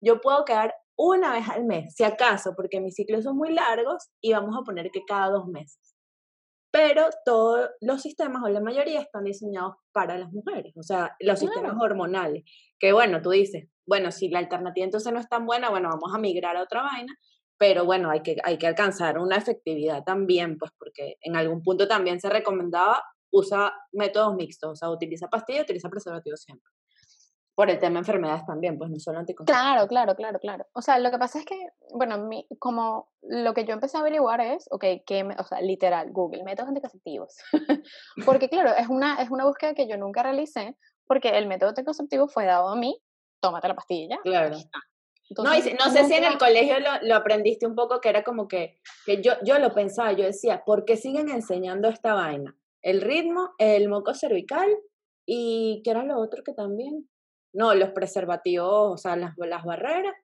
Yo 0.00 0.20
puedo 0.20 0.44
quedar 0.44 0.74
una 0.96 1.32
vez 1.32 1.48
al 1.48 1.64
mes, 1.64 1.94
si 1.94 2.04
acaso, 2.04 2.54
porque 2.56 2.80
mis 2.80 2.94
ciclos 2.94 3.24
son 3.24 3.36
muy 3.36 3.52
largos 3.52 4.10
y 4.20 4.32
vamos 4.32 4.56
a 4.56 4.62
poner 4.62 4.90
que 4.90 5.04
cada 5.04 5.30
dos 5.30 5.46
meses. 5.46 5.94
Pero 6.70 7.08
todos 7.24 7.70
los 7.80 8.02
sistemas, 8.02 8.42
o 8.42 8.48
la 8.48 8.60
mayoría, 8.60 9.00
están 9.00 9.24
diseñados 9.24 9.76
para 9.92 10.18
las 10.18 10.32
mujeres, 10.32 10.76
o 10.76 10.82
sea, 10.82 11.14
los 11.20 11.38
sistemas 11.38 11.76
hormonales. 11.80 12.44
Que 12.80 12.92
bueno, 12.92 13.22
tú 13.22 13.30
dices, 13.30 13.68
bueno, 13.86 14.10
si 14.10 14.28
la 14.28 14.40
alternativa 14.40 14.84
entonces 14.84 15.12
no 15.12 15.20
es 15.20 15.28
tan 15.28 15.46
buena, 15.46 15.70
bueno, 15.70 15.88
vamos 15.88 16.12
a 16.14 16.18
migrar 16.18 16.56
a 16.56 16.62
otra 16.62 16.82
vaina, 16.82 17.14
pero 17.58 17.84
bueno, 17.84 18.10
hay 18.10 18.22
que, 18.22 18.36
hay 18.42 18.58
que 18.58 18.66
alcanzar 18.66 19.18
una 19.18 19.36
efectividad 19.36 20.02
también, 20.04 20.58
pues 20.58 20.72
porque 20.76 21.16
en 21.20 21.36
algún 21.36 21.62
punto 21.62 21.86
también 21.86 22.20
se 22.20 22.28
recomendaba 22.28 23.02
usa 23.32 23.72
métodos 23.92 24.34
mixtos, 24.36 24.70
o 24.72 24.76
sea, 24.76 24.90
utiliza 24.90 25.28
pastilla, 25.28 25.62
utiliza 25.62 25.88
preservativo 25.88 26.36
siempre 26.36 26.70
por 27.54 27.70
el 27.70 27.78
tema 27.78 27.94
de 27.94 27.98
enfermedades 28.00 28.44
también, 28.46 28.78
pues 28.78 28.90
no 28.90 28.98
solo 28.98 29.20
anticonceptivos. 29.20 29.60
Claro, 29.60 29.86
claro, 29.86 30.16
claro, 30.16 30.38
claro. 30.40 30.66
O 30.72 30.82
sea, 30.82 30.98
lo 30.98 31.10
que 31.10 31.18
pasa 31.18 31.38
es 31.38 31.44
que, 31.44 31.56
bueno, 31.94 32.18
mi, 32.18 32.46
como 32.58 33.08
lo 33.22 33.54
que 33.54 33.64
yo 33.64 33.74
empecé 33.74 33.96
a 33.96 34.00
averiguar 34.00 34.40
es, 34.40 34.66
ok, 34.70 34.84
que, 35.06 35.22
o 35.38 35.44
sea, 35.44 35.60
literal, 35.60 36.10
Google, 36.10 36.42
métodos 36.42 36.68
anticonceptivos. 36.68 37.36
porque 38.26 38.48
claro, 38.48 38.72
es 38.76 38.88
una, 38.88 39.22
es 39.22 39.30
una 39.30 39.44
búsqueda 39.44 39.74
que 39.74 39.88
yo 39.88 39.96
nunca 39.96 40.22
realicé, 40.22 40.76
porque 41.06 41.30
el 41.30 41.46
método 41.46 41.70
anticonceptivo 41.70 42.26
fue 42.26 42.44
dado 42.44 42.68
a 42.68 42.76
mí, 42.76 43.00
tómate 43.40 43.68
la 43.68 43.76
pastilla. 43.76 44.18
Claro. 44.24 44.56
no, 45.36 45.44
no 45.44 45.90
sé 45.90 46.04
si 46.06 46.14
en 46.14 46.24
el 46.24 46.38
colegio 46.38 46.80
lo, 46.80 47.06
lo, 47.06 47.14
aprendiste 47.14 47.66
un 47.66 47.76
poco, 47.76 48.00
que 48.00 48.08
era 48.08 48.24
como 48.24 48.48
que, 48.48 48.80
que 49.06 49.22
yo, 49.22 49.34
yo 49.44 49.60
lo 49.60 49.72
pensaba, 49.74 50.12
yo 50.12 50.24
decía, 50.24 50.64
¿por 50.64 50.84
qué 50.84 50.96
siguen 50.96 51.28
enseñando 51.28 51.88
esta 51.88 52.14
vaina? 52.14 52.56
El 52.82 53.00
ritmo, 53.00 53.50
el 53.58 53.88
moco 53.88 54.12
cervical 54.12 54.68
y 55.24 55.82
¿qué 55.84 55.90
era 55.92 56.04
lo 56.04 56.18
otro 56.18 56.42
que 56.42 56.52
también? 56.52 57.08
No, 57.54 57.74
los 57.74 57.90
preservativos, 57.90 58.92
o 58.92 58.96
sea, 58.98 59.16
las, 59.16 59.34
las 59.38 59.64
barreras 59.64 60.14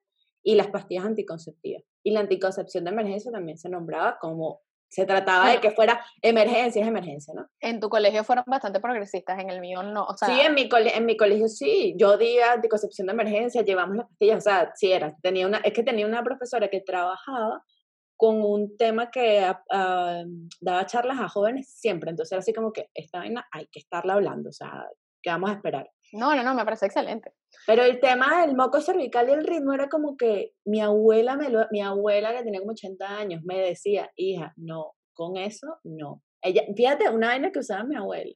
y 0.43 0.55
las 0.55 0.67
pastillas 0.67 1.05
anticonceptivas. 1.05 1.83
Y 2.03 2.11
la 2.11 2.19
anticoncepción 2.19 2.83
de 2.83 2.91
emergencia 2.91 3.31
también 3.31 3.57
se 3.57 3.69
nombraba 3.69 4.17
como 4.19 4.61
se 4.91 5.05
trataba 5.05 5.49
de 5.49 5.61
que 5.61 5.71
fuera 5.71 6.05
emergencia, 6.21 6.81
es 6.81 6.87
emergencia, 6.87 7.33
¿no? 7.33 7.47
En 7.61 7.79
tu 7.79 7.87
colegio 7.87 8.25
fueron 8.25 8.43
bastante 8.45 8.81
progresistas, 8.81 9.39
en 9.39 9.49
el 9.49 9.61
mío 9.61 9.81
no. 9.83 10.03
O 10.03 10.17
sea, 10.17 10.27
sí, 10.27 10.41
en 10.41 10.53
mi, 10.53 10.67
en 10.69 11.05
mi 11.05 11.15
colegio 11.15 11.47
sí. 11.47 11.95
Yo 11.97 12.17
di 12.17 12.39
anticoncepción 12.39 13.07
de 13.07 13.13
emergencia, 13.13 13.61
llevamos 13.61 13.95
las 13.95 14.07
pastillas, 14.07 14.39
o 14.39 14.41
sea, 14.41 14.71
sí 14.75 14.91
era. 14.91 15.15
Tenía 15.21 15.47
una, 15.47 15.59
es 15.59 15.71
que 15.71 15.83
tenía 15.83 16.05
una 16.05 16.21
profesora 16.23 16.67
que 16.67 16.81
trabajaba 16.81 17.63
con 18.17 18.41
un 18.41 18.75
tema 18.75 19.09
que 19.09 19.49
ah, 19.71 20.23
daba 20.59 20.85
charlas 20.85 21.21
a 21.21 21.29
jóvenes 21.29 21.73
siempre. 21.73 22.09
Entonces 22.09 22.33
era 22.33 22.39
así 22.39 22.51
como 22.51 22.73
que 22.73 22.89
esta 22.93 23.19
vaina 23.19 23.47
hay 23.49 23.67
que 23.71 23.79
estarla 23.79 24.15
hablando, 24.15 24.49
o 24.49 24.53
sea, 24.53 24.89
¿qué 25.23 25.29
vamos 25.29 25.51
a 25.51 25.53
esperar? 25.53 25.89
No, 26.13 26.35
no, 26.35 26.43
no, 26.43 26.53
me 26.53 26.65
parece 26.65 26.87
excelente. 26.87 27.33
Pero 27.65 27.83
el 27.83 27.99
tema 27.99 28.41
del 28.41 28.55
moco 28.55 28.81
cervical 28.81 29.29
y 29.29 29.33
el 29.33 29.45
ritmo 29.45 29.73
era 29.73 29.87
como 29.89 30.17
que 30.17 30.53
mi 30.65 30.81
abuela, 30.81 31.35
me 31.35 31.49
lo, 31.49 31.67
mi 31.71 31.81
abuela 31.81 32.31
que 32.33 32.43
tenía 32.43 32.59
como 32.59 32.71
80 32.71 33.07
años, 33.07 33.43
me 33.43 33.59
decía, 33.59 34.11
hija, 34.15 34.53
no, 34.57 34.93
con 35.13 35.37
eso 35.37 35.79
no. 35.83 36.21
Ella, 36.41 36.63
fíjate, 36.75 37.09
una 37.09 37.27
vaina 37.27 37.51
que 37.51 37.59
usaba 37.59 37.83
mi 37.83 37.95
abuela. 37.95 38.33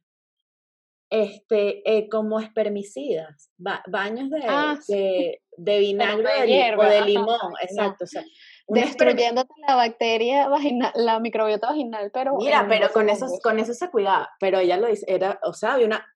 este, 1.09 1.81
eh, 1.89 2.09
como 2.09 2.39
espermicidas, 2.39 3.51
baños 3.57 4.29
de, 4.29 4.43
ah, 4.47 4.77
de, 4.87 5.41
de, 5.57 5.79
vinagre 5.79 6.75
o 6.77 6.83
de 6.83 7.01
limón, 7.01 7.53
exacto. 7.61 8.05
O 8.05 8.07
sea, 8.07 8.23
Destruyéndote 8.67 9.53
la 9.67 9.75
bacteria 9.75 10.47
vaginal, 10.47 10.91
la 10.95 11.19
microbiota 11.19 11.67
vaginal, 11.67 12.09
pero... 12.11 12.35
Mira, 12.37 12.65
pero 12.67 12.89
con 12.91 13.09
eso, 13.09 13.27
con 13.43 13.59
eso 13.59 13.73
se 13.73 13.91
cuidaba, 13.91 14.29
pero 14.39 14.57
ella 14.59 14.77
lo 14.77 14.87
dice, 14.87 15.05
era, 15.07 15.39
o 15.43 15.53
sea, 15.53 15.73
había 15.73 15.85
una, 15.85 16.14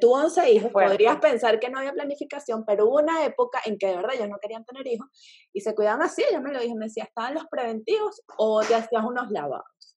tuvo 0.00 0.14
11 0.14 0.50
hijos, 0.50 0.72
podrías 0.72 1.18
pensar 1.18 1.60
que 1.60 1.68
no 1.68 1.78
había 1.78 1.92
planificación, 1.92 2.64
pero 2.64 2.86
hubo 2.86 2.96
una 2.96 3.24
época 3.24 3.60
en 3.66 3.76
que 3.76 3.88
de 3.88 3.96
verdad 3.96 4.14
ellos 4.14 4.28
no 4.28 4.38
querían 4.40 4.64
tener 4.64 4.86
hijos 4.86 5.08
y 5.52 5.60
se 5.60 5.74
cuidaban 5.74 6.02
así, 6.02 6.22
ella 6.28 6.40
me 6.40 6.52
lo 6.52 6.60
dijo, 6.60 6.74
me 6.74 6.86
decía, 6.86 7.04
estaban 7.04 7.34
los 7.34 7.44
preventivos 7.50 8.22
o 8.38 8.62
te 8.62 8.74
hacías 8.74 9.04
unos 9.04 9.30
lavados. 9.30 9.96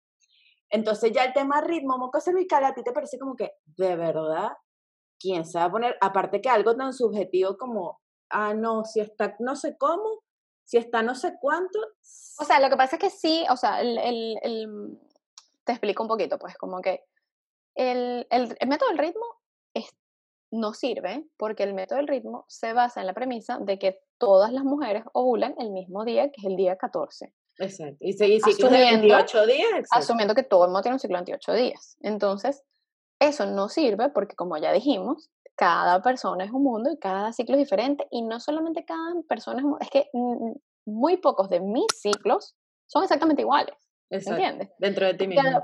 Entonces 0.69 1.12
ya 1.13 1.23
el 1.23 1.34
tema 1.34 1.62
ritmo 1.62 1.97
moco 1.97 2.19
cervical 2.19 2.65
a 2.65 2.73
ti 2.73 2.84
te 2.84 2.91
parece 2.91 3.17
como 3.17 3.36
que, 3.36 3.52
de 3.65 3.95
verdad, 3.95 4.52
¿quién 5.19 5.45
se 5.45 5.58
va 5.58 5.65
a 5.65 5.71
poner? 5.71 5.97
Aparte 6.02 6.41
que 6.41 6.50
algo 6.50 6.76
tan 6.76 6.93
subjetivo 6.93 7.58
como, 7.58 8.02
ah, 8.30 8.54
no, 8.54 8.84
si 8.84 9.00
está 9.00 9.36
no 9.39 9.56
sé 9.56 9.78
cómo, 9.78 10.23
si 10.65 10.78
está 10.78 11.02
no 11.02 11.15
sé 11.15 11.38
cuánto. 11.39 11.80
O 12.39 12.43
sea, 12.43 12.60
lo 12.60 12.69
que 12.69 12.76
pasa 12.76 12.97
es 12.97 13.02
que 13.02 13.10
sí, 13.10 13.45
o 13.50 13.56
sea, 13.56 13.80
el, 13.80 13.97
el, 14.41 15.00
te 15.63 15.71
explico 15.71 16.04
un 16.04 16.10
poquito, 16.10 16.38
pues 16.38 16.58
como 16.58 16.82
que 16.82 17.06
el, 17.76 18.28
el, 18.30 18.58
método 18.67 18.89
del 18.89 18.97
ritmo 18.97 19.26
no 20.51 20.73
sirve 20.73 21.25
porque 21.38 21.63
el 21.63 21.73
método 21.73 21.97
del 21.97 22.07
ritmo 22.07 22.45
se 22.47 22.73
basa 22.73 23.01
en 23.01 23.07
la 23.07 23.13
premisa 23.13 23.60
de 23.60 23.77
que 23.79 23.99
todas 24.17 24.51
las 24.51 24.63
mujeres 24.63 25.03
ovulan 25.13 25.55
el 25.60 25.71
mismo 25.71 26.05
día, 26.05 26.29
que 26.31 26.41
es 26.41 26.45
el 26.45 26.55
día 26.55 26.77
14. 26.77 27.33
Exacto. 27.60 27.97
Y 27.99 28.13
seguir 28.13 28.41
ciclos 28.41 28.71
de 28.71 28.77
28 28.77 29.45
días. 29.45 29.88
Asumiendo 29.91 30.36
que 30.36 30.43
todo 30.43 30.65
el 30.65 30.69
mundo 30.69 30.83
tiene 30.83 30.95
un 30.95 30.99
ciclo 30.99 31.17
de 31.17 31.23
28 31.23 31.53
días. 31.53 31.97
Entonces, 32.01 32.63
eso 33.19 33.45
no 33.45 33.67
sirve 33.69 34.10
porque, 34.10 34.36
como 34.36 34.57
ya 34.57 34.71
dijimos, 34.71 35.29
cada 35.55 36.01
persona 36.01 36.45
es 36.45 36.51
un 36.51 36.63
mundo 36.63 36.91
y 36.91 36.97
cada 36.97 37.33
ciclo 37.33 37.55
es 37.55 37.62
diferente. 37.62 38.07
Y 38.12 38.21
no 38.21 38.39
solamente 38.39 38.86
cada 38.86 39.21
persona 39.27 39.60
es 39.60 39.65
un 39.65 39.77
es 39.81 39.89
que 39.89 40.10
muy 40.86 41.17
pocos 41.17 41.49
de 41.49 41.60
mis 41.60 41.88
ciclos 41.99 42.55
son 42.86 43.03
exactamente 43.03 43.41
iguales. 43.41 43.75
¿Entiendes? 44.10 44.69
Dentro 44.77 45.05
de 45.05 45.15
ti 45.15 45.27
mismo. 45.27 45.62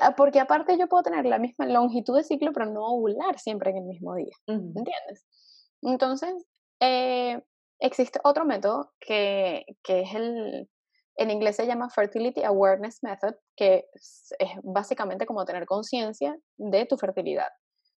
Ah, 0.00 0.14
porque 0.16 0.38
aparte 0.40 0.78
yo 0.78 0.88
puedo 0.88 1.02
tener 1.02 1.24
la 1.24 1.38
misma 1.38 1.66
longitud 1.66 2.16
de 2.16 2.24
ciclo, 2.24 2.52
pero 2.52 2.66
no 2.66 2.86
ovular 2.86 3.38
siempre 3.38 3.70
en 3.70 3.78
el 3.78 3.84
mismo 3.84 4.14
día. 4.14 4.34
¿Entiendes? 4.46 5.26
Entonces, 5.82 6.46
eh, 6.80 7.42
existe 7.80 8.20
otro 8.22 8.44
método 8.44 8.92
que, 9.00 9.64
que 9.82 10.02
es 10.02 10.14
el, 10.14 10.68
en 11.16 11.30
inglés 11.30 11.56
se 11.56 11.66
llama 11.66 11.90
Fertility 11.90 12.42
Awareness 12.44 13.02
Method, 13.02 13.34
que 13.56 13.88
es, 13.92 14.34
básicamente 14.62 15.26
como 15.26 15.44
tener 15.44 15.66
conciencia 15.66 16.36
de 16.56 16.86
tu 16.86 16.96
fertilidad. 16.96 17.48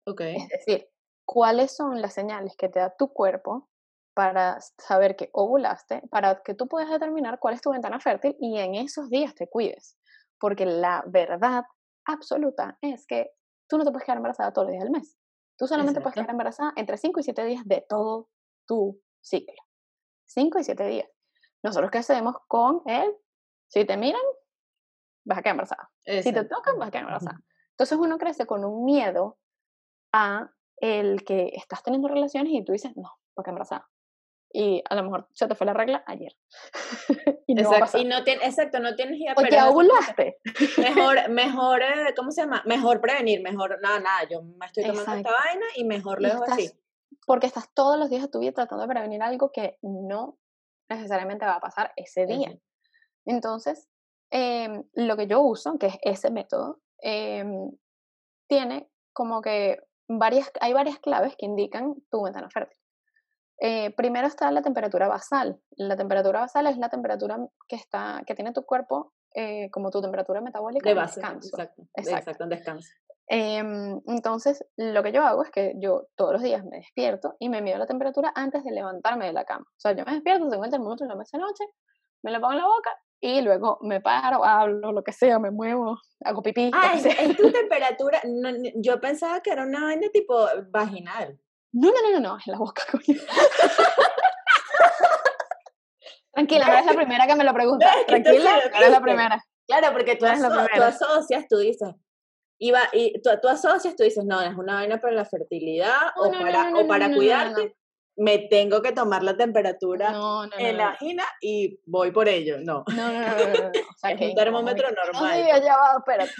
Okay. 0.05 0.35
Es 0.35 0.49
decir, 0.49 0.89
cuáles 1.25 1.75
son 1.75 2.01
las 2.01 2.13
señales 2.13 2.55
que 2.57 2.69
te 2.69 2.79
da 2.79 2.95
tu 2.95 3.13
cuerpo 3.13 3.69
para 4.13 4.59
saber 4.77 5.15
que 5.15 5.29
ovulaste, 5.33 6.01
para 6.09 6.41
que 6.41 6.53
tú 6.53 6.67
puedas 6.67 6.89
determinar 6.89 7.39
cuál 7.39 7.53
es 7.53 7.61
tu 7.61 7.71
ventana 7.71 7.99
fértil 7.99 8.35
y 8.39 8.59
en 8.59 8.75
esos 8.75 9.09
días 9.09 9.35
te 9.35 9.47
cuides. 9.47 9.97
Porque 10.39 10.65
la 10.65 11.03
verdad 11.07 11.63
absoluta 12.05 12.77
es 12.81 13.05
que 13.05 13.31
tú 13.67 13.77
no 13.77 13.83
te 13.83 13.91
puedes 13.91 14.05
quedar 14.05 14.17
embarazada 14.17 14.53
todos 14.53 14.67
los 14.67 14.73
días 14.73 14.83
del 14.83 14.91
mes. 14.91 15.17
Tú 15.57 15.67
solamente 15.67 16.01
puedes 16.01 16.15
quedar 16.15 16.29
embarazada 16.29 16.73
entre 16.75 16.97
5 16.97 17.19
y 17.19 17.23
7 17.23 17.45
días 17.45 17.63
de 17.65 17.85
todo 17.87 18.29
tu 18.67 19.01
ciclo. 19.21 19.55
5 20.25 20.59
y 20.59 20.63
7 20.63 20.85
días. 20.87 21.09
Nosotros 21.63 21.91
qué 21.91 21.99
hacemos 21.99 22.35
con 22.47 22.81
él, 22.85 23.15
si 23.67 23.85
te 23.85 23.97
miran, 23.97 24.21
vas 25.25 25.39
a 25.39 25.41
quedar 25.41 25.53
embarazada. 25.53 25.91
Si 26.05 26.33
te 26.33 26.43
tocan, 26.45 26.77
vas 26.77 26.89
a 26.89 26.91
quedar 26.91 27.03
embarazada. 27.03 27.39
Entonces 27.71 27.97
uno 27.97 28.17
crece 28.17 28.45
con 28.45 28.63
un 28.63 28.85
miedo 28.85 29.39
a 30.13 30.51
el 30.77 31.23
que 31.23 31.51
estás 31.55 31.83
teniendo 31.83 32.07
relaciones 32.07 32.53
y 32.53 32.63
tú 32.63 32.73
dices, 32.73 32.95
no, 32.95 33.11
voy 33.35 33.41
a 33.41 33.43
quedar 33.43 33.53
embarazada. 33.53 33.89
Y 34.57 34.81
a 34.89 34.95
lo 34.95 35.03
mejor 35.03 35.27
se 35.33 35.47
te 35.47 35.55
fue 35.55 35.67
la 35.67 35.73
regla 35.73 36.01
ayer. 36.07 36.33
y 37.45 37.55
no 37.55 37.61
exacto, 37.61 37.97
y 37.97 38.05
no 38.05 38.19
exacto, 38.19 38.79
no 38.79 38.95
tienes 38.95 39.19
idea. 39.19 39.35
Porque 39.35 39.61
ovulaste. 39.61 40.39
Mejor, 40.77 41.29
mejor, 41.29 41.81
eh, 41.81 42.13
¿cómo 42.15 42.31
se 42.31 42.43
llama? 42.43 42.63
Mejor 42.65 43.01
prevenir, 43.01 43.41
mejor, 43.41 43.81
nada, 43.81 43.99
nada, 43.99 44.29
yo 44.29 44.43
me 44.43 44.65
estoy 44.65 44.85
tomando 44.85 45.13
esta 45.13 45.29
vaina 45.29 45.65
y 45.75 45.83
mejor 45.83 46.21
lo 46.21 46.29
dejo 46.29 46.45
así. 46.45 46.71
Porque 47.27 47.47
estás 47.47 47.69
todos 47.73 47.99
los 47.99 48.09
días 48.09 48.21
de 48.21 48.27
tu 48.29 48.39
vida 48.39 48.53
tratando 48.53 48.83
de 48.83 48.87
prevenir 48.87 49.21
algo 49.21 49.51
que 49.51 49.77
no 49.81 50.37
necesariamente 50.87 51.45
va 51.45 51.55
a 51.55 51.59
pasar 51.59 51.91
ese 51.97 52.25
día. 52.25 52.57
Entonces, 53.25 53.89
em, 54.31 54.83
lo 54.93 55.17
que 55.17 55.27
yo 55.27 55.41
uso, 55.41 55.77
que 55.77 55.87
es 55.87 55.97
ese 56.01 56.31
método, 56.31 56.79
em, 56.99 57.71
tiene 58.47 58.89
como 59.11 59.41
que 59.41 59.79
varias, 60.07 60.49
hay 60.61 60.71
varias 60.71 60.99
claves 60.99 61.35
que 61.37 61.45
indican 61.45 61.95
tu 62.09 62.23
ventana 62.23 62.49
fértil. 62.49 62.84
Eh, 63.59 63.91
primero 63.95 64.27
está 64.27 64.51
la 64.51 64.61
temperatura 64.61 65.07
basal. 65.07 65.59
La 65.77 65.95
temperatura 65.95 66.41
basal 66.41 66.67
es 66.67 66.77
la 66.77 66.89
temperatura 66.89 67.37
que, 67.67 67.75
está, 67.75 68.21
que 68.25 68.35
tiene 68.35 68.51
tu 68.51 68.63
cuerpo 68.65 69.13
eh, 69.33 69.69
como 69.71 69.91
tu 69.91 70.01
temperatura 70.01 70.41
metabólica 70.41 70.89
de 70.89 70.95
base, 70.95 71.19
Exacto, 71.19 71.83
exacto. 71.95 72.43
en 72.43 72.49
descanso. 72.49 72.89
Em, 73.27 73.99
entonces, 74.07 74.63
lo 74.77 75.01
que 75.01 75.11
yo 75.11 75.23
hago 75.23 75.43
es 75.43 75.49
que 75.49 75.73
yo 75.77 76.07
todos 76.15 76.33
los 76.33 76.43
días 76.43 76.63
me 76.63 76.77
despierto 76.77 77.35
y 77.39 77.49
me 77.49 77.61
mido 77.61 77.77
la 77.77 77.87
temperatura 77.87 78.31
antes 78.35 78.63
de 78.63 78.71
levantarme 78.71 79.25
de 79.25 79.33
la 79.33 79.45
cama. 79.45 79.65
O 79.67 79.79
sea, 79.79 79.93
yo 79.93 80.05
me 80.05 80.13
despierto, 80.13 80.47
tengo 80.49 80.63
el 80.63 80.71
termómetro 80.71 81.05
en 81.05 81.09
la 81.09 81.15
mesa 81.15 81.37
de 81.37 81.43
noche, 81.43 81.63
me 82.23 82.31
lo 82.31 82.39
pongo 82.39 82.53
en 82.53 82.59
la 82.59 82.67
boca 82.67 82.91
y 83.19 83.41
luego 83.41 83.79
me 83.81 84.01
paro, 84.01 84.45
hablo, 84.45 84.91
lo 84.91 85.03
que 85.03 85.11
sea, 85.11 85.39
me 85.39 85.49
muevo, 85.49 85.97
hago 86.23 86.43
pipí. 86.43 86.69
Ah, 86.73 86.93
es, 86.95 87.35
tu 87.35 87.51
temperatura. 87.51 88.21
yo 88.75 89.01
pensaba 89.01 89.41
que 89.41 89.51
era 89.51 89.63
una 89.63 89.85
vaina 89.85 90.07
tipo 90.13 90.45
vaginal. 90.69 91.39
No, 91.75 91.91
no, 91.91 92.01
no, 92.01 92.11
no, 92.11 92.19
no, 92.21 92.37
en 92.45 92.51
la 92.53 92.57
boca, 92.57 92.83
coño. 92.89 93.19
Tranquila, 96.31 96.67
no 96.67 96.73
eres 96.73 96.85
la 96.85 96.93
primera 96.93 97.27
que 97.27 97.35
me 97.35 97.43
lo 97.43 97.53
pregunta. 97.53 97.91
Tranquila, 98.07 98.61
no 98.71 98.77
eres 98.77 98.91
la 98.91 99.01
primera. 99.01 99.43
Claro, 99.67 99.91
porque 99.93 100.15
tú, 100.15 100.25
tú 100.75 100.81
asocias, 100.81 101.45
tú 101.49 101.57
dices, 101.57 101.89
y, 102.57 102.71
y 102.93 103.21
tú, 103.21 103.29
tú, 103.41 103.49
asocias, 103.49 103.95
tú 103.95 104.03
dices, 104.03 104.23
no, 104.23 104.41
es 104.41 104.55
una 104.55 104.75
vaina 104.75 105.01
para 105.01 105.13
la 105.13 105.25
fertilidad 105.25 106.11
o, 106.15 106.31
para, 106.31 106.71
o 106.75 106.87
para 106.87 107.13
cuidarte. 107.13 107.75
Me 108.17 108.37
tengo 108.37 108.81
que 108.81 108.93
tomar 108.93 109.23
la 109.23 109.35
temperatura 109.35 110.15
en 110.57 110.77
la 110.77 110.91
vagina 110.91 111.25
y 111.41 111.81
voy 111.85 112.11
por 112.11 112.29
ello. 112.29 112.57
No. 112.59 112.85
No, 112.95 113.11
no, 113.11 113.21
no. 113.21 113.67
O 113.67 113.97
sea, 113.97 114.11
es 114.11 114.21
un 114.21 114.35
termómetro 114.35 114.87
normal. 114.91 115.41
No, 115.41 115.57
ya 115.57 115.75
va, 115.75 115.97
espérate. 115.97 116.31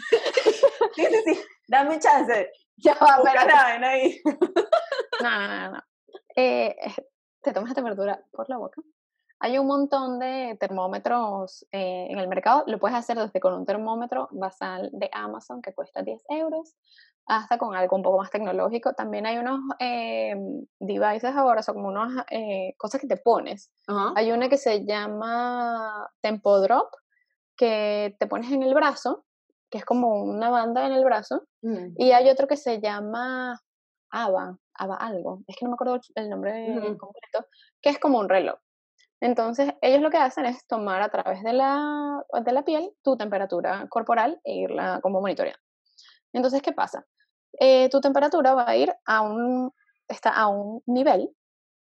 sí, 0.96 1.06
sí, 1.06 1.22
sí. 1.26 1.42
Dame 1.68 2.00
chance. 2.00 2.50
Ya 2.78 2.96
va, 2.96 3.18
espérate. 3.18 3.86
ahí. 3.86 4.22
no, 5.22 5.30
no, 5.30 5.48
no. 5.48 5.72
no. 5.72 5.84
Eh, 6.36 6.76
te 7.42 7.54
tomas 7.54 7.70
la 7.70 7.76
temperatura 7.76 8.22
por 8.32 8.50
la 8.50 8.58
boca 8.58 8.82
hay 9.40 9.58
un 9.58 9.68
montón 9.68 10.20
de 10.20 10.58
termómetros 10.60 11.66
eh, 11.72 12.08
en 12.10 12.20
el 12.20 12.28
mercado. 12.28 12.64
Lo 12.68 12.80
puedes 12.80 12.98
hacer 12.98 13.18
desde 13.18 13.40
con 13.40 13.54
un 13.54 13.66
termómetro 13.66 14.28
basal 14.32 14.90
de 14.94 15.10
Amazon 15.12 15.62
que 15.62 15.74
cuesta 15.74 16.02
10 16.02 16.24
euros 16.30 16.76
hasta 17.28 17.58
con 17.58 17.76
algo 17.76 17.96
un 17.96 18.04
poco 18.04 18.18
más 18.18 18.30
tecnológico. 18.30 18.94
También 18.94 19.26
hay 19.26 19.38
unos 19.38 19.60
eh, 19.80 20.36
devices 20.80 21.36
ahora, 21.36 21.62
sea, 21.64 21.74
como 21.74 21.90
unas 21.90 22.26
eh, 22.30 22.76
cosas 22.78 23.02
que 23.02 23.08
te 23.08 23.18
pones. 23.18 23.72
Hay 24.16 24.32
una 24.32 24.48
que 24.48 24.58
se 24.58 24.86
llama 24.86 26.10
Tempo 26.22 26.60
Drop, 26.62 26.92
que 27.58 28.16
te 28.20 28.28
pones 28.28 28.52
en 28.52 28.64
el 28.64 28.74
brazo, 28.74 29.26
que 29.76 29.80
es 29.80 29.86
como 29.86 30.24
una 30.24 30.50
banda 30.50 30.86
en 30.86 30.94
el 30.94 31.04
brazo. 31.04 31.44
Y 31.98 32.12
hay 32.12 32.30
otro 32.30 32.48
que 32.48 32.56
se 32.56 32.80
llama 32.80 33.60
ABA, 34.10 34.58
ABA 34.74 34.96
algo, 34.96 35.42
es 35.48 35.58
que 35.58 35.66
no 35.66 35.72
me 35.72 35.74
acuerdo 35.74 36.00
el 36.16 36.30
nombre 36.30 36.96
completo, 36.98 37.46
que 37.82 37.90
es 37.90 38.00
como 38.00 38.20
un 38.20 38.30
reloj. 38.30 38.58
Entonces, 39.20 39.74
ellos 39.82 40.02
lo 40.02 40.10
que 40.10 40.18
hacen 40.18 40.46
es 40.46 40.66
tomar 40.66 41.02
a 41.02 41.10
través 41.10 41.44
de 41.44 41.52
la, 41.52 42.24
de 42.42 42.52
la 42.54 42.64
piel 42.64 42.90
tu 43.04 43.18
temperatura 43.18 43.86
corporal 43.90 44.40
e 44.46 44.54
irla 44.54 45.02
como 45.02 45.20
monitoreando. 45.20 45.60
Entonces, 46.32 46.62
¿qué 46.62 46.72
pasa? 46.72 47.06
Eh, 47.60 47.90
tu 47.90 48.00
temperatura 48.00 48.54
va 48.54 48.70
a 48.70 48.78
ir 48.78 48.94
a 49.06 49.24
un, 49.24 49.74
está 50.08 50.30
a 50.30 50.48
un 50.48 50.84
nivel 50.86 51.36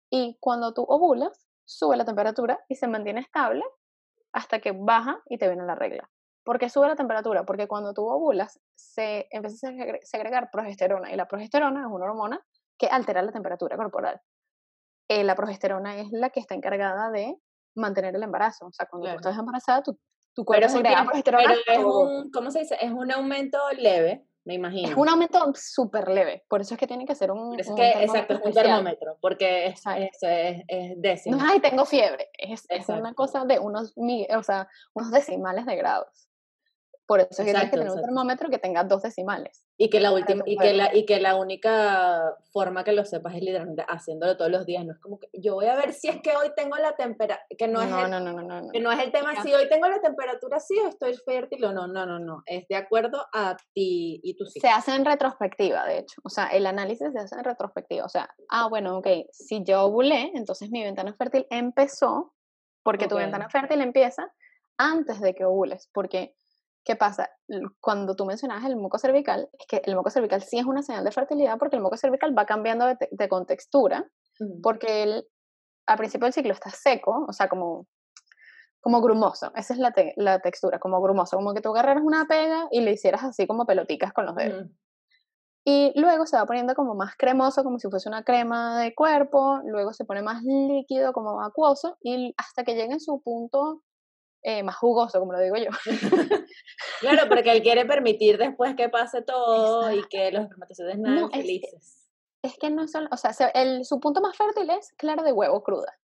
y 0.10 0.36
cuando 0.42 0.74
tú 0.74 0.84
ovulas, 0.84 1.48
sube 1.64 1.96
la 1.96 2.04
temperatura 2.04 2.60
y 2.68 2.76
se 2.76 2.90
mantiene 2.90 3.22
estable 3.22 3.64
hasta 4.34 4.60
que 4.60 4.74
baja 4.74 5.22
y 5.30 5.38
te 5.38 5.48
viene 5.48 5.64
la 5.64 5.76
regla. 5.76 6.10
¿Por 6.50 6.58
qué 6.58 6.68
sube 6.68 6.88
la 6.88 6.96
temperatura? 6.96 7.44
Porque 7.46 7.68
cuando 7.68 7.94
tú 7.94 8.10
ovulas, 8.10 8.60
se 8.74 9.28
empieza 9.30 9.68
a 9.68 9.72
segregar 10.02 10.50
progesterona 10.52 11.14
y 11.14 11.16
la 11.16 11.28
progesterona 11.28 11.82
es 11.82 11.86
una 11.86 12.06
hormona 12.06 12.44
que 12.76 12.88
altera 12.88 13.22
la 13.22 13.32
temperatura 13.32 13.78
corporal. 13.78 14.20
Eh, 15.08 15.24
la 15.24 15.36
progesterona 15.36 16.00
es 16.00 16.08
la 16.12 16.32
que 16.32 16.40
está 16.40 16.56
encargada 16.56 17.12
de 17.12 17.38
mantener 17.76 18.16
el 18.16 18.24
embarazo. 18.24 18.66
O 18.66 18.72
sea, 18.72 18.88
cuando 18.88 19.12
tú 19.12 19.16
estás 19.18 19.38
embarazada, 19.38 19.84
tu, 19.84 20.00
tu 20.34 20.44
cuerpo 20.44 20.62
pero 20.62 20.74
segrega 20.74 21.04
progesterona. 21.04 21.54
Pero 21.68 21.80
es 21.82 21.86
un, 21.86 22.32
¿cómo 22.32 22.50
se 22.50 22.62
dice? 22.62 22.78
Es 22.82 22.92
un 22.92 23.12
aumento 23.12 23.60
leve, 23.78 24.26
me 24.44 24.56
imagino. 24.56 24.90
Es 24.90 24.98
un 24.98 25.08
aumento 25.08 25.52
súper 25.54 26.08
leve, 26.08 26.46
por 26.50 26.62
eso 26.62 26.74
es 26.74 26.80
que 26.80 26.88
tiene 26.88 27.06
que 27.06 27.14
ser 27.14 27.30
un. 27.30 27.60
Es 27.60 27.70
que, 27.76 27.92
exacto, 27.92 28.34
es 28.34 28.42
un 28.44 28.54
termómetro, 28.54 29.20
porque 29.22 29.68
es, 29.68 29.84
es, 29.86 30.64
es, 30.68 30.94
décimo. 31.00 31.38
No, 31.38 31.46
ay, 31.48 31.60
tengo 31.60 31.86
fiebre. 31.86 32.28
Es, 32.40 32.66
es 32.70 32.90
una 32.90 33.14
cosa 33.14 33.46
de 33.46 33.60
unos, 33.60 33.94
o 33.96 34.42
sea, 34.42 34.68
unos 34.96 35.12
decimales 35.12 35.68
de 35.68 35.76
grados. 35.76 36.29
Por 37.10 37.22
eso 37.22 37.28
es 37.32 37.38
que 37.40 37.44
tienes 37.46 37.72
que 37.72 37.78
tener 37.78 37.92
un 37.92 38.02
termómetro 38.02 38.52
que 38.52 38.60
tenga 38.60 38.84
dos 38.84 39.02
decimales. 39.02 39.66
Y 39.78 39.90
que 39.90 40.00
la 40.00 40.12
última, 40.12 40.44
y 40.46 40.56
que 40.58 40.74
la, 40.76 40.96
y 40.96 41.08
que 41.08 41.20
la 41.20 41.38
única 41.38 42.36
forma 42.54 42.84
que 42.84 42.92
lo 42.92 43.04
sepas 43.04 43.34
es 43.34 43.42
literalmente 43.42 43.84
haciéndolo 43.88 44.38
todos 44.38 44.52
los 44.52 44.68
días. 44.68 44.86
No 44.86 44.94
es 44.94 45.00
como 45.00 45.20
que 45.20 45.28
yo 45.34 45.56
voy 45.56 45.66
a 45.66 45.76
ver 45.76 45.92
si 45.94 46.08
es 46.08 46.22
que 46.22 46.38
hoy 46.38 46.52
tengo 46.56 46.76
la 46.78 46.96
temperatura, 46.96 47.44
que 47.58 47.68
no, 47.68 47.80
No, 47.84 48.04
es 48.04 48.10
no, 48.12 48.20
no, 48.20 48.32
no, 48.32 48.72
que 48.72 48.80
no 48.80 48.92
es 48.92 49.00
el 49.00 49.12
tema 49.12 49.42
si 49.42 49.52
hoy 49.52 49.68
tengo 49.68 49.88
la 49.88 50.00
temperatura 50.00 50.58
así 50.58 50.78
o 50.78 50.88
estoy 50.88 51.16
fértil 51.26 51.66
o 51.66 51.72
no, 51.72 51.88
no, 51.88 52.06
no, 52.06 52.20
no. 52.20 52.44
Es 52.46 52.68
de 52.68 52.76
acuerdo 52.76 53.26
a 53.34 53.58
ti 53.74 54.20
y 54.22 54.36
tu 54.36 54.46
Se 54.46 54.60
ciclo. 54.60 54.70
hace 54.76 54.94
en 54.94 55.04
retrospectiva, 55.04 55.88
de 55.88 55.98
hecho. 55.98 56.22
O 56.24 56.30
sea, 56.30 56.46
el 56.50 56.68
análisis 56.68 57.12
se 57.12 57.18
hace 57.18 57.34
en 57.34 57.44
retrospectiva. 57.44 58.06
O 58.06 58.10
sea, 58.10 58.30
ah, 58.52 58.68
bueno, 58.70 59.00
ok, 59.00 59.08
si 59.32 59.64
yo 59.64 59.82
ovulé, 59.82 60.32
entonces 60.36 60.70
mi 60.70 60.84
ventana 60.84 61.16
fértil 61.16 61.48
empezó, 61.50 62.36
porque 62.84 63.08
tu 63.08 63.16
ventana 63.16 63.50
fértil 63.50 63.82
empieza 63.82 64.32
antes 64.78 65.20
de 65.20 65.34
que 65.34 65.46
ovules. 65.46 65.90
Porque, 65.92 66.36
¿qué 66.84 66.96
pasa? 66.96 67.30
Cuando 67.80 68.16
tú 68.16 68.26
mencionabas 68.26 68.66
el 68.66 68.76
moco 68.76 68.98
cervical, 68.98 69.50
es 69.60 69.68
que 69.68 69.82
el 69.86 69.96
moco 69.96 70.10
cervical 70.10 70.42
sí 70.42 70.58
es 70.58 70.66
una 70.66 70.82
señal 70.84 71.04
de 71.04 71.12
fertilidad 71.12 71.58
porque 71.58 71.76
el 71.76 71.82
moco 71.82 71.98
cervical 71.98 72.38
va 72.38 72.46
cambiando 72.46 72.86
de, 72.86 72.98
de 73.12 73.30
contextura, 73.30 74.10
Ujú. 74.40 74.62
porque 74.62 75.04
él, 75.04 75.28
al 75.86 75.98
principio 75.98 76.26
del 76.26 76.34
ciclo 76.34 76.54
está 76.54 76.70
seco, 76.70 77.26
o 77.28 77.34
sea, 77.34 77.50
como, 77.50 77.88
como 78.80 79.02
grumoso. 79.02 79.52
Esa 79.56 79.74
es 79.74 79.80
la, 79.80 79.92
te- 79.92 80.14
la 80.16 80.40
textura, 80.40 80.80
como 80.80 81.02
grumoso. 81.02 81.36
Como 81.38 81.54
que 81.54 81.62
tú 81.62 81.70
agarraras 81.70 82.04
una 82.04 82.26
pega 82.26 82.68
y 82.72 82.82
le 82.82 82.92
hicieras 82.94 83.24
así 83.24 83.46
como 83.46 83.66
peloticas 83.66 84.14
con 84.14 84.26
los 84.26 84.36
dedos. 84.36 84.64
Ujú. 84.66 84.74
Y 85.66 85.92
luego 86.00 86.26
se 86.26 86.38
va 86.38 86.46
poniendo 86.46 86.74
como 86.74 86.96
más 86.96 87.16
cremoso, 87.18 87.64
como 87.64 87.78
si 87.78 87.90
fuese 87.90 88.08
una 88.10 88.24
crema 88.24 88.80
de 88.80 88.96
cuerpo, 88.96 89.60
luego 89.66 89.94
se 89.94 90.06
pone 90.06 90.22
más 90.24 90.42
líquido, 90.44 91.12
como 91.14 91.44
acuoso, 91.44 91.98
y 92.02 92.34
hasta 92.38 92.64
que 92.64 92.76
llegue 92.76 92.94
en 92.94 93.00
su 93.02 93.22
punto 93.22 93.84
eh, 94.44 94.64
más 94.64 94.76
jugoso, 94.78 95.20
como 95.20 95.34
lo 95.34 95.40
digo 95.40 95.56
yo. 95.58 95.70
Claro, 97.02 97.30
porque 97.30 97.52
él 97.52 97.62
quiere 97.64 97.86
permitir 97.86 98.38
después 98.38 98.76
que 98.76 98.90
pase 98.90 99.22
todo 99.22 99.90
y 99.92 100.04
que 100.10 100.32
los 100.32 100.44
espermatozoides 100.44 100.98
naden 101.00 101.22
No, 101.22 101.26
es 101.28 101.32
que- 101.32 101.38
felices. 101.42 101.96
Es 102.42 102.58
que 102.58 102.70
no 102.70 102.88
solo, 102.88 103.08
o 103.12 103.18
sea, 103.18 103.32
el, 103.54 103.84
su 103.86 104.00
punto 104.00 104.22
más 104.22 104.36
fértil 104.38 104.70
es 104.70 104.94
clara 104.98 105.24
de 105.24 105.32
huevo 105.34 105.62
cruda. 105.64 105.98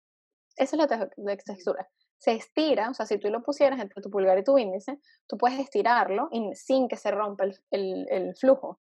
Esa 0.57 0.77
es 0.77 0.81
la 0.81 0.87
te- 0.87 1.11
de 1.17 1.37
textura. 1.37 1.89
Se 2.19 2.33
estira, 2.33 2.89
o 2.91 2.95
sea, 2.95 3.05
si 3.07 3.19
tú 3.19 3.29
lo 3.31 3.43
pusieras 3.43 3.81
entre 3.81 4.01
tu 4.03 4.11
pulgar 4.11 4.39
y 4.39 4.45
tu 4.45 4.57
índice, 4.59 4.99
tú 5.27 5.37
puedes 5.39 5.59
estirarlo 5.59 6.29
y- 6.31 6.55
sin 6.55 6.89
que 6.89 6.97
se 6.97 7.11
rompa 7.11 7.45
el, 7.45 7.59
el- 7.71 8.07
el 8.11 8.37
flujo. 8.37 8.81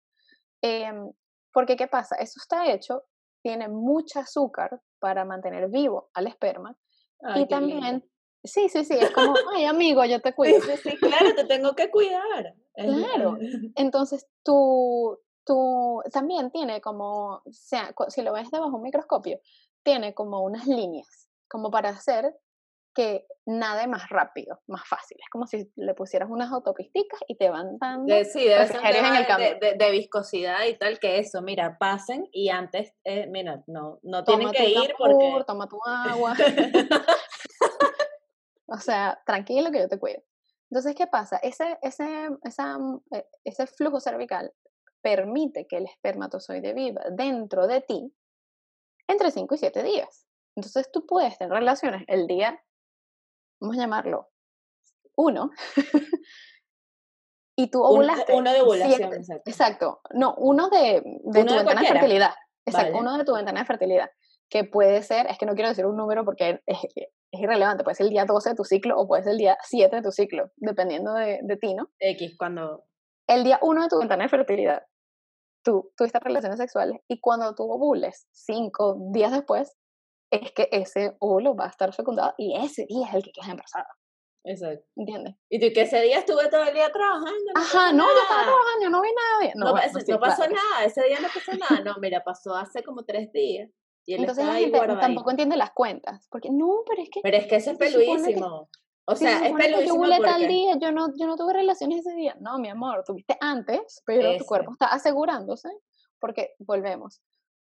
Em, 0.61 1.11
porque, 1.53 1.75
¿qué 1.75 1.87
pasa? 1.87 2.15
Eso 2.15 2.39
está 2.41 2.71
hecho, 2.71 3.03
tiene 3.41 3.67
mucha 3.67 4.21
azúcar 4.21 4.81
para 4.99 5.25
mantener 5.25 5.69
vivo 5.69 6.09
al 6.13 6.27
esperma. 6.27 6.77
Ay, 7.21 7.47
y 7.49 7.55
lindo. 7.55 8.05
Sí, 8.43 8.69
sí, 8.69 8.83
sí, 8.85 8.95
es 8.99 9.11
como, 9.11 9.33
ay, 9.55 9.65
amigo, 9.65 10.03
yo 10.05 10.21
te 10.21 10.33
cuido. 10.33 10.61
sí, 10.61 10.71
sí, 10.83 10.97
claro, 10.97 11.35
te 11.35 11.45
tengo 11.45 11.73
que 11.75 11.89
cuidar. 11.89 12.55
Claro. 12.75 13.37
Entonces, 13.75 14.27
tú, 14.43 15.19
tú 15.45 16.01
también 16.11 16.51
tiene 16.51 16.81
como, 16.81 17.35
o 17.35 17.43
sea, 17.51 17.93
si 18.09 18.21
lo 18.21 18.33
ves 18.33 18.49
debajo 18.51 18.71
de 18.71 18.75
un 18.77 18.83
microscopio, 18.83 19.39
tiene 19.83 20.13
como 20.13 20.41
unas 20.41 20.67
líneas, 20.67 21.29
como 21.49 21.71
para 21.71 21.89
hacer 21.89 22.35
que 22.93 23.25
nade 23.45 23.87
más 23.87 24.09
rápido, 24.09 24.59
más 24.67 24.85
fácil. 24.85 25.17
Es 25.21 25.29
como 25.29 25.47
si 25.47 25.71
le 25.77 25.93
pusieras 25.93 26.29
unas 26.29 26.51
autopisticas 26.51 27.21
y 27.25 27.37
te 27.37 27.49
van 27.49 27.77
dando. 27.79 28.13
De- 28.13 28.25
sí, 28.25 28.43
debe 28.43 28.67
ser 28.67 28.81
en 28.83 29.05
el 29.05 29.17
de, 29.21 29.25
cambio. 29.25 29.57
de- 29.61 29.75
de 29.75 29.91
viscosidad 29.91 30.65
y 30.65 30.77
tal 30.77 30.99
que 30.99 31.17
eso, 31.19 31.41
mira, 31.41 31.77
pasen 31.79 32.27
y 32.33 32.49
antes, 32.49 32.93
eh, 33.05 33.27
mira, 33.27 33.63
no, 33.67 33.99
no 34.03 34.25
tienen 34.25 34.51
que 34.51 34.69
ir 34.69 34.93
porque... 34.97 35.43
toma 35.47 35.69
tu 35.69 35.79
agua. 35.85 36.33
o 38.71 38.77
sea, 38.77 39.21
tranquilo 39.25 39.71
que 39.71 39.79
yo 39.79 39.89
te 39.89 39.99
cuido. 39.99 40.21
Entonces, 40.69 40.95
¿qué 40.95 41.05
pasa? 41.05 41.37
Ese, 41.37 41.77
ese, 41.81 42.29
esa, 42.43 42.77
mm, 42.77 43.01
eh, 43.11 43.27
ese 43.43 43.67
flujo 43.67 43.99
cervical 43.99 44.53
permite 45.01 45.67
que 45.67 45.77
el 45.77 45.85
espermatozoide 45.85 46.73
viva 46.73 47.01
dentro 47.11 47.67
de 47.67 47.81
ti 47.81 48.13
entre 49.07 49.31
5 49.31 49.55
y 49.55 49.57
7 49.57 49.83
días. 49.83 50.25
Entonces, 50.55 50.89
tú 50.91 51.05
puedes 51.05 51.37
tener 51.37 51.53
relaciones 51.53 52.03
el 52.07 52.27
día, 52.27 52.63
vamos 53.59 53.77
a 53.77 53.81
llamarlo, 53.81 54.29
1, 55.15 55.51
y 57.57 57.67
tú 57.69 57.83
ovulaste. 57.83 58.33
uno 58.33 58.53
de 58.53 58.61
ovulación, 58.61 59.13
exacto. 59.13 59.49
Exacto. 59.49 60.01
No, 60.11 60.35
uno 60.35 60.69
de, 60.69 61.01
de 61.03 61.41
Uno 61.41 61.45
tu 61.45 61.53
de 61.53 61.57
ventana 61.57 61.81
de 61.81 61.87
fertilidad. 61.87 62.33
Exacto, 62.65 62.91
Vale. 62.93 63.01
uno 63.01 63.17
de 63.17 63.25
tu 63.25 63.33
ventana 63.33 63.59
de 63.59 63.65
fertilidad. 63.65 64.09
Que 64.49 64.63
puede 64.63 65.03
ser, 65.03 65.27
es 65.27 65.37
que 65.37 65.45
no 65.45 65.55
quiero 65.55 65.69
decir 65.69 65.85
un 65.85 65.97
número 65.97 66.23
porque 66.23 66.61
es, 66.65 66.77
es 67.31 67.39
irrelevante, 67.41 67.83
puede 67.83 67.95
ser 67.95 68.05
el 68.07 68.11
día 68.11 68.25
12 68.25 68.49
de 68.49 68.55
tu 68.55 68.63
ciclo 68.65 68.97
o 68.99 69.07
puede 69.07 69.23
ser 69.23 69.31
el 69.33 69.37
día 69.37 69.57
7 69.63 69.95
de 69.95 70.01
tu 70.01 70.11
ciclo, 70.11 70.51
dependiendo 70.57 71.13
de, 71.13 71.39
de 71.43 71.57
ti, 71.57 71.73
¿no? 71.73 71.89
X, 71.99 72.35
cuando... 72.37 72.85
El 73.27 73.43
día 73.43 73.59
1 73.61 73.83
de 73.83 73.87
tu 73.89 73.99
ventana 73.99 74.23
de 74.23 74.29
fertilidad, 74.29 74.83
tú 75.63 75.91
tuviste 75.95 76.19
relaciones 76.19 76.59
sexuales 76.59 76.99
y 77.07 77.19
cuando 77.21 77.53
tú 77.55 77.63
ovules 77.71 78.27
5 78.31 78.97
días 79.13 79.31
después, 79.31 79.77
es 80.31 80.51
que 80.53 80.67
ese 80.71 81.15
óvulo 81.19 81.55
va 81.55 81.65
a 81.65 81.69
estar 81.69 81.93
fecundado 81.93 82.33
y 82.37 82.55
ese 82.57 82.85
día 82.87 83.07
es 83.07 83.13
el 83.15 83.23
que 83.23 83.31
quedas 83.31 83.49
embarazada, 83.49 83.87
Exacto. 84.43 84.85
¿entiendes? 84.95 85.35
Y 85.49 85.59
tú 85.59 85.67
que 85.73 85.81
ese 85.81 86.01
día 86.01 86.19
estuve 86.19 86.49
todo 86.49 86.63
el 86.63 86.73
día 86.73 86.89
trabajando. 86.91 87.51
Ajá, 87.55 87.69
pasó 87.69 87.93
no, 87.93 88.03
yo 88.07 88.17
estaba 88.21 88.41
nada. 88.41 88.51
trabajando, 88.51 88.89
no 88.89 89.01
vi 89.01 89.09
nada. 89.13 89.51
No, 89.55 89.71
bueno, 89.71 89.87
pasó- 89.87 89.99
sí, 90.05 90.11
no 90.11 90.19
pasó 90.19 90.43
claro 90.43 90.53
nada, 90.55 90.85
ese 90.85 91.03
día 91.03 91.19
no 91.21 91.27
pasó 91.33 91.51
nada. 91.57 91.83
No, 91.83 91.95
mira, 92.01 92.23
pasó 92.23 92.55
hace 92.55 92.81
como 92.83 93.03
tres 93.03 93.31
días. 93.31 93.69
Y 94.05 94.13
él 94.15 94.21
Entonces 94.21 94.45
la 94.45 94.53
ahí 94.53 94.63
gente 94.63 94.77
guardadito. 94.77 95.05
tampoco 95.05 95.29
entiende 95.31 95.55
las 95.57 95.71
cuentas, 95.71 96.27
porque 96.31 96.49
no, 96.51 96.83
pero 96.87 97.01
es 97.03 97.09
que 97.09 97.19
Pero 97.21 97.37
es 97.37 97.47
que 97.47 97.55
eso 97.57 97.71
es 97.71 97.77
peluísimo. 97.77 98.69
O 99.05 99.15
sea, 99.15 99.39
se 99.39 99.47
es 99.49 99.55
que 99.55 99.85
yo 99.85 99.93
ovulé 99.95 100.19
tal 100.19 100.47
día, 100.47 100.77
yo 100.79 100.91
no, 100.91 101.07
yo 101.17 101.27
no 101.27 101.35
tuve 101.35 101.53
relaciones 101.53 102.05
ese 102.05 102.15
día. 102.15 102.35
No, 102.39 102.59
mi 102.59 102.69
amor, 102.69 103.03
tuviste 103.05 103.35
antes, 103.41 104.01
pero 104.05 104.29
tu 104.31 104.35
Eso. 104.37 104.45
cuerpo 104.45 104.71
está 104.71 104.87
asegurándose, 104.87 105.69
porque 106.19 106.53
volvemos, 106.59 107.21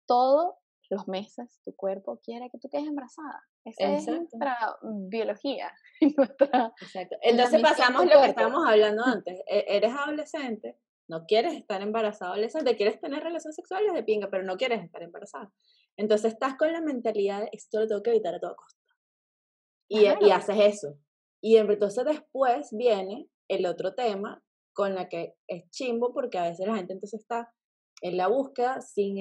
todos 0.07 0.55
los 0.89 1.09
meses 1.09 1.61
tu 1.65 1.75
cuerpo 1.75 2.21
quiere 2.25 2.49
que 2.51 2.59
tú 2.59 2.69
quedes 2.69 2.87
embarazada. 2.87 3.43
Esa 3.65 3.93
es 3.95 4.03
Exacto. 4.07 4.21
nuestra 4.21 4.77
biología, 4.83 5.73
nuestra... 6.17 6.73
Exacto. 6.81 7.17
Entonces 7.23 7.61
pasamos 7.63 8.05
lo 8.07 8.21
que 8.23 8.29
estábamos 8.29 8.67
hablando 8.67 9.03
antes. 9.07 9.41
E- 9.47 9.65
Eres 9.69 9.93
adolescente, 9.95 10.79
no 11.09 11.27
quieres 11.27 11.55
estar 11.55 11.83
embarazada 11.83 12.33
adolescente, 12.33 12.77
quieres 12.77 13.01
tener 13.01 13.23
relaciones 13.23 13.57
sexuales 13.57 13.93
de 13.93 14.03
pinga, 14.05 14.29
pero 14.31 14.43
no 14.45 14.57
quieres 14.57 14.83
estar 14.85 15.03
embarazada. 15.03 15.53
Entonces 15.97 16.33
estás 16.35 16.57
con 16.57 16.73
la 16.73 16.81
mentalidad 16.81 17.41
de 17.43 17.49
esto 17.53 17.81
lo 17.81 17.87
tengo 17.87 18.03
que 18.03 18.11
evitar 18.11 18.35
a 18.35 18.41
toda 18.41 18.55
costa. 18.57 18.81
Y, 19.89 20.01
y 20.01 20.05
Claro. 20.05 20.27
haces 20.33 20.57
eso. 20.61 20.99
Y 21.41 21.57
entonces 21.57 22.05
después 22.05 22.69
viene 22.73 23.29
el 23.49 23.67
otro 23.67 23.95
tema 23.95 24.43
con 24.73 24.95
la 24.95 25.09
que 25.09 25.35
es 25.47 25.71
chimbo 25.71 26.13
porque 26.13 26.39
a 26.39 26.45
veces 26.51 26.67
la 26.67 26.77
gente 26.77 26.93
entonces 26.93 27.21
está 27.21 27.53
en 28.03 28.17
la 28.17 28.27
búsqueda 28.29 28.81
sin 28.81 29.19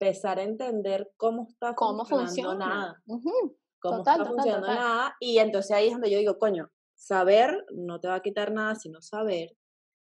empezar 0.00 0.38
a 0.38 0.44
entender 0.44 1.10
cómo 1.16 1.46
está 1.50 1.74
¿Cómo 1.74 2.04
funcionando 2.04 2.24
funciona? 2.24 2.56
nada 2.58 3.02
Ujú, 3.06 3.58
cómo 3.80 3.98
Total, 3.98 4.18
está 4.18 4.24
total, 4.24 4.34
funcionando 4.34 4.66
total. 4.68 4.78
nada. 4.78 5.16
Y 5.20 5.38
entonces 5.38 5.70
ahí 5.72 5.86
es 5.88 5.92
donde 5.92 6.10
yo 6.10 6.18
digo, 6.18 6.38
coño, 6.38 6.70
saber 6.94 7.64
no 7.74 8.00
te 8.00 8.08
va 8.08 8.14
a 8.16 8.22
quitar 8.22 8.52
nada 8.52 8.74
sino 8.74 9.02
saber. 9.02 9.56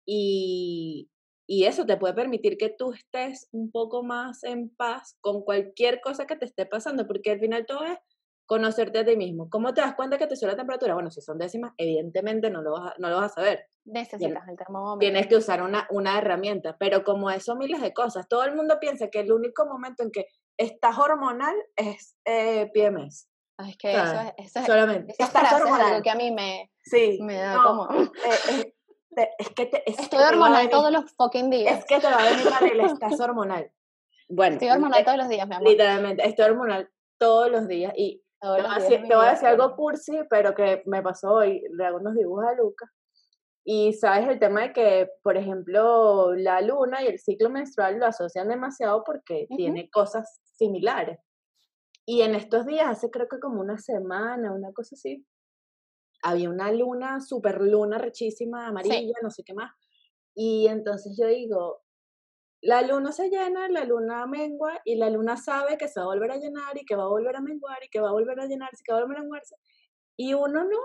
Y, 0.05 1.09
y 1.47 1.65
eso 1.65 1.87
te 1.87 1.97
puede 1.97 2.15
permitir 2.15 2.57
que 2.59 2.71
tú 2.71 2.93
estés 2.93 3.49
un 3.53 3.71
poco 3.71 4.03
más 4.03 4.43
en 4.45 4.69
paz 4.75 5.17
con 5.21 5.43
cualquier 5.43 6.01
cosa 6.01 6.27
que 6.27 6.37
te 6.37 6.45
esté 6.45 6.67
pasando, 6.67 7.07
porque 7.07 7.31
al 7.33 7.41
final 7.41 7.65
todo 7.67 7.85
es 7.85 7.99
conocerte 8.47 9.01
a 9.01 9.05
ti 9.05 9.17
mismo. 9.17 9.49
¿Cómo 9.51 9.75
te 9.75 9.81
das 9.81 9.95
cuenta 9.95 10.19
que 10.19 10.27
te 10.27 10.37
sube 10.37 10.51
la 10.53 10.57
temperatura? 10.57 10.95
Bueno, 10.95 11.11
si 11.11 11.21
son 11.21 11.37
décimas, 11.39 11.73
evidentemente 11.79 12.49
no 12.51 12.63
lo 12.63 12.73
vas 12.73 12.93
a, 12.93 12.95
no 12.99 13.09
lo 13.09 13.17
vas 13.17 13.33
a 13.33 13.35
saber. 13.37 13.67
Necesitas 13.85 14.49
el 14.49 14.57
termómetro. 14.57 14.99
Tienes 14.99 15.27
que 15.29 15.37
usar 15.37 15.63
una, 15.63 15.87
una 15.91 16.19
herramienta, 16.19 16.77
pero 16.79 17.03
como 17.05 17.31
eso 17.31 17.57
miles 17.57 17.81
de 17.81 17.93
cosas, 17.93 18.29
todo 18.29 18.45
el 18.45 18.55
mundo 18.55 18.79
piensa 18.81 19.09
que 19.09 19.21
el 19.21 19.33
único 19.33 19.67
momento 19.67 20.03
en 20.03 20.11
que 20.11 20.27
estás 20.57 20.97
hormonal 20.99 21.55
es 21.77 22.17
eh, 22.25 22.71
PMS. 22.73 23.29
Ay, 23.59 23.71
es 23.71 23.77
que 23.79 23.93
eso 23.93 24.21
es, 24.21 24.35
eso 24.39 24.59
es- 24.61 24.67
Solamente. 24.67 25.15
frase 25.15 25.57
es 25.65 25.73
algo 25.73 26.03
que 26.03 26.11
a 26.11 26.15
mí 26.15 26.31
me, 26.31 26.71
Sí. 26.83 27.19
me 27.23 27.35
da 27.37 27.55
no, 27.55 27.63
como... 27.63 27.89
eh, 28.05 28.09
eh, 28.53 28.75
te- 29.17 29.31
es 29.39 29.49
que 29.51 29.67
te, 29.67 29.79
es 29.91 29.97
que 29.97 30.03
Estoy 30.05 30.19
te 30.21 30.25
a 30.25 30.29
hormonal 30.29 30.59
venir- 30.67 30.71
todos 30.71 30.93
los 30.93 31.11
fucking 31.17 31.51
días. 31.51 31.79
Es 31.81 31.85
que 31.87 31.99
te 31.99 32.07
va 32.07 32.19
a 32.19 32.31
venir 32.31 32.47
el 32.73 32.81
estás 32.83 33.19
hormonal. 33.21 33.73
Bueno, 34.29 34.55
Estoy 34.55 34.69
hormonal 34.71 35.01
eh, 35.01 35.05
todos 35.05 35.19
los 35.19 35.29
días, 35.29 35.49
mi 35.49 35.55
amor. 35.57 35.69
literalmente, 35.69 36.29
estoy 36.29 36.45
hormonal 36.45 36.89
todos 37.19 37.51
los 37.51 37.67
días 37.67 37.93
y 37.97 38.23
Todos 38.41 38.57
te 38.59 38.63
los 38.63 38.75
voy 38.75 38.85
a 38.85 38.89
días 38.89 39.09
te 39.09 39.17
voy 39.17 39.27
a 39.27 39.31
decir 39.31 39.49
algo 39.49 39.75
cursi, 39.77 40.19
pero 40.31 40.55
que 40.55 40.83
me 40.87 41.03
pasó 41.03 41.33
hoy. 41.33 41.63
Le 41.77 41.85
hago 41.87 41.99
unos 41.99 42.15
dibujos 42.15 42.45
a 42.47 42.55
Luca. 42.55 42.93
Y 43.69 43.95
sabes 43.95 44.29
el 44.29 44.39
tema 44.39 44.61
de 44.63 44.73
que, 44.73 45.11
por 45.25 45.37
ejemplo, 45.37 46.35
la 46.37 46.61
luna 46.61 47.03
y 47.03 47.09
el 47.09 47.19
ciclo 47.19 47.51
menstrual 47.51 47.99
lo 47.99 48.07
asocian 48.07 48.49
demasiado 48.49 49.03
porque 49.03 49.47
Ujú. 49.51 49.57
tiene 49.57 49.91
cosas 49.91 50.41
similares. 50.57 51.19
Y 52.05 52.23
en 52.23 52.37
estos 52.37 52.65
días, 52.67 52.87
hace 52.89 53.11
creo 53.11 53.27
que 53.29 53.41
como 53.41 53.61
una 53.61 53.79
semana, 53.79 54.53
una 54.53 54.73
cosa 54.73 54.95
así, 54.95 55.27
había 56.27 56.51
una 56.51 56.73
luna, 56.73 57.21
super 57.21 57.61
luna 57.61 57.99
rechísima, 57.99 58.67
amarilla, 58.67 59.15
no 59.23 59.31
sé 59.31 59.45
qué 59.45 59.55
más. 59.55 59.73
Y 60.35 60.67
entonces 60.67 61.17
yo 61.19 61.27
digo, 61.29 61.83
la 62.61 62.83
luna 62.83 63.13
se 63.13 63.29
llena, 63.29 63.69
la 63.69 63.85
luna 63.85 64.27
mengua 64.27 64.81
y 64.85 64.97
la 64.97 65.09
luna 65.09 65.37
sabe 65.37 65.79
que 65.79 65.89
se 65.89 66.01
va 66.01 66.05
a 66.05 66.09
volver 66.09 66.33
a 66.33 66.37
llenar 66.37 66.77
y 66.77 66.85
que 66.85 66.97
va 66.97 67.05
a 67.05 67.09
volver 67.09 67.37
a 67.37 67.41
menguar 67.41 67.79
y 67.85 67.89
que 67.89 68.01
va 68.01 68.09
a 68.09 68.13
volver 68.13 68.41
a 68.41 68.47
llenarse 68.47 68.79
y 68.81 68.85
que 68.85 68.93
va 68.93 68.99
a 68.99 69.03
volver 69.03 69.19
a 69.19 69.21
menguarse. 69.23 69.57
Y 70.17 70.35
uno 70.35 70.65
no, 70.65 70.79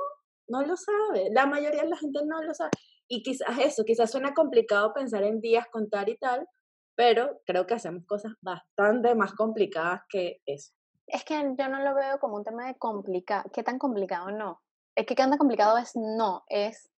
no 0.47 0.61
lo 0.63 0.75
sabe. 0.77 1.29
La 1.31 1.47
mayoría 1.47 1.83
de 1.83 1.89
la 1.89 1.97
gente 1.97 2.19
no 2.25 2.41
lo 2.43 2.53
sabe. 2.53 2.71
y 3.07 3.23
quizás 3.23 3.57
eso, 3.59 3.83
quizás 3.83 4.11
suena 4.11 4.33
complicado 4.33 4.93
pensar 4.93 5.23
en 5.23 5.41
días, 5.41 5.65
contar 5.71 6.07
y 6.07 6.17
tal, 6.17 6.47
pero 6.95 7.41
creo 7.45 7.65
que 7.65 7.73
hacemos 7.73 8.05
cosas 8.05 8.33
bastante 8.41 9.15
más 9.15 9.33
complicadas 9.33 10.01
que 10.07 10.41
eso. 10.45 10.73
Es 11.07 11.25
que 11.25 11.33
yo 11.33 11.67
no 11.67 11.83
lo 11.83 11.95
veo 11.95 12.19
como 12.19 12.37
un 12.37 12.43
tema 12.43 12.67
de 12.67 12.77
complicado, 12.77 13.49
qué 13.51 13.63
tan 13.63 13.79
complicado 13.79 14.31
no. 14.31 14.61
Es 14.95 15.05
que 15.05 15.15
qué 15.15 15.23
tan 15.23 15.37
complicado 15.37 15.77
es 15.77 15.95
no, 15.95 16.43
es 16.47 16.89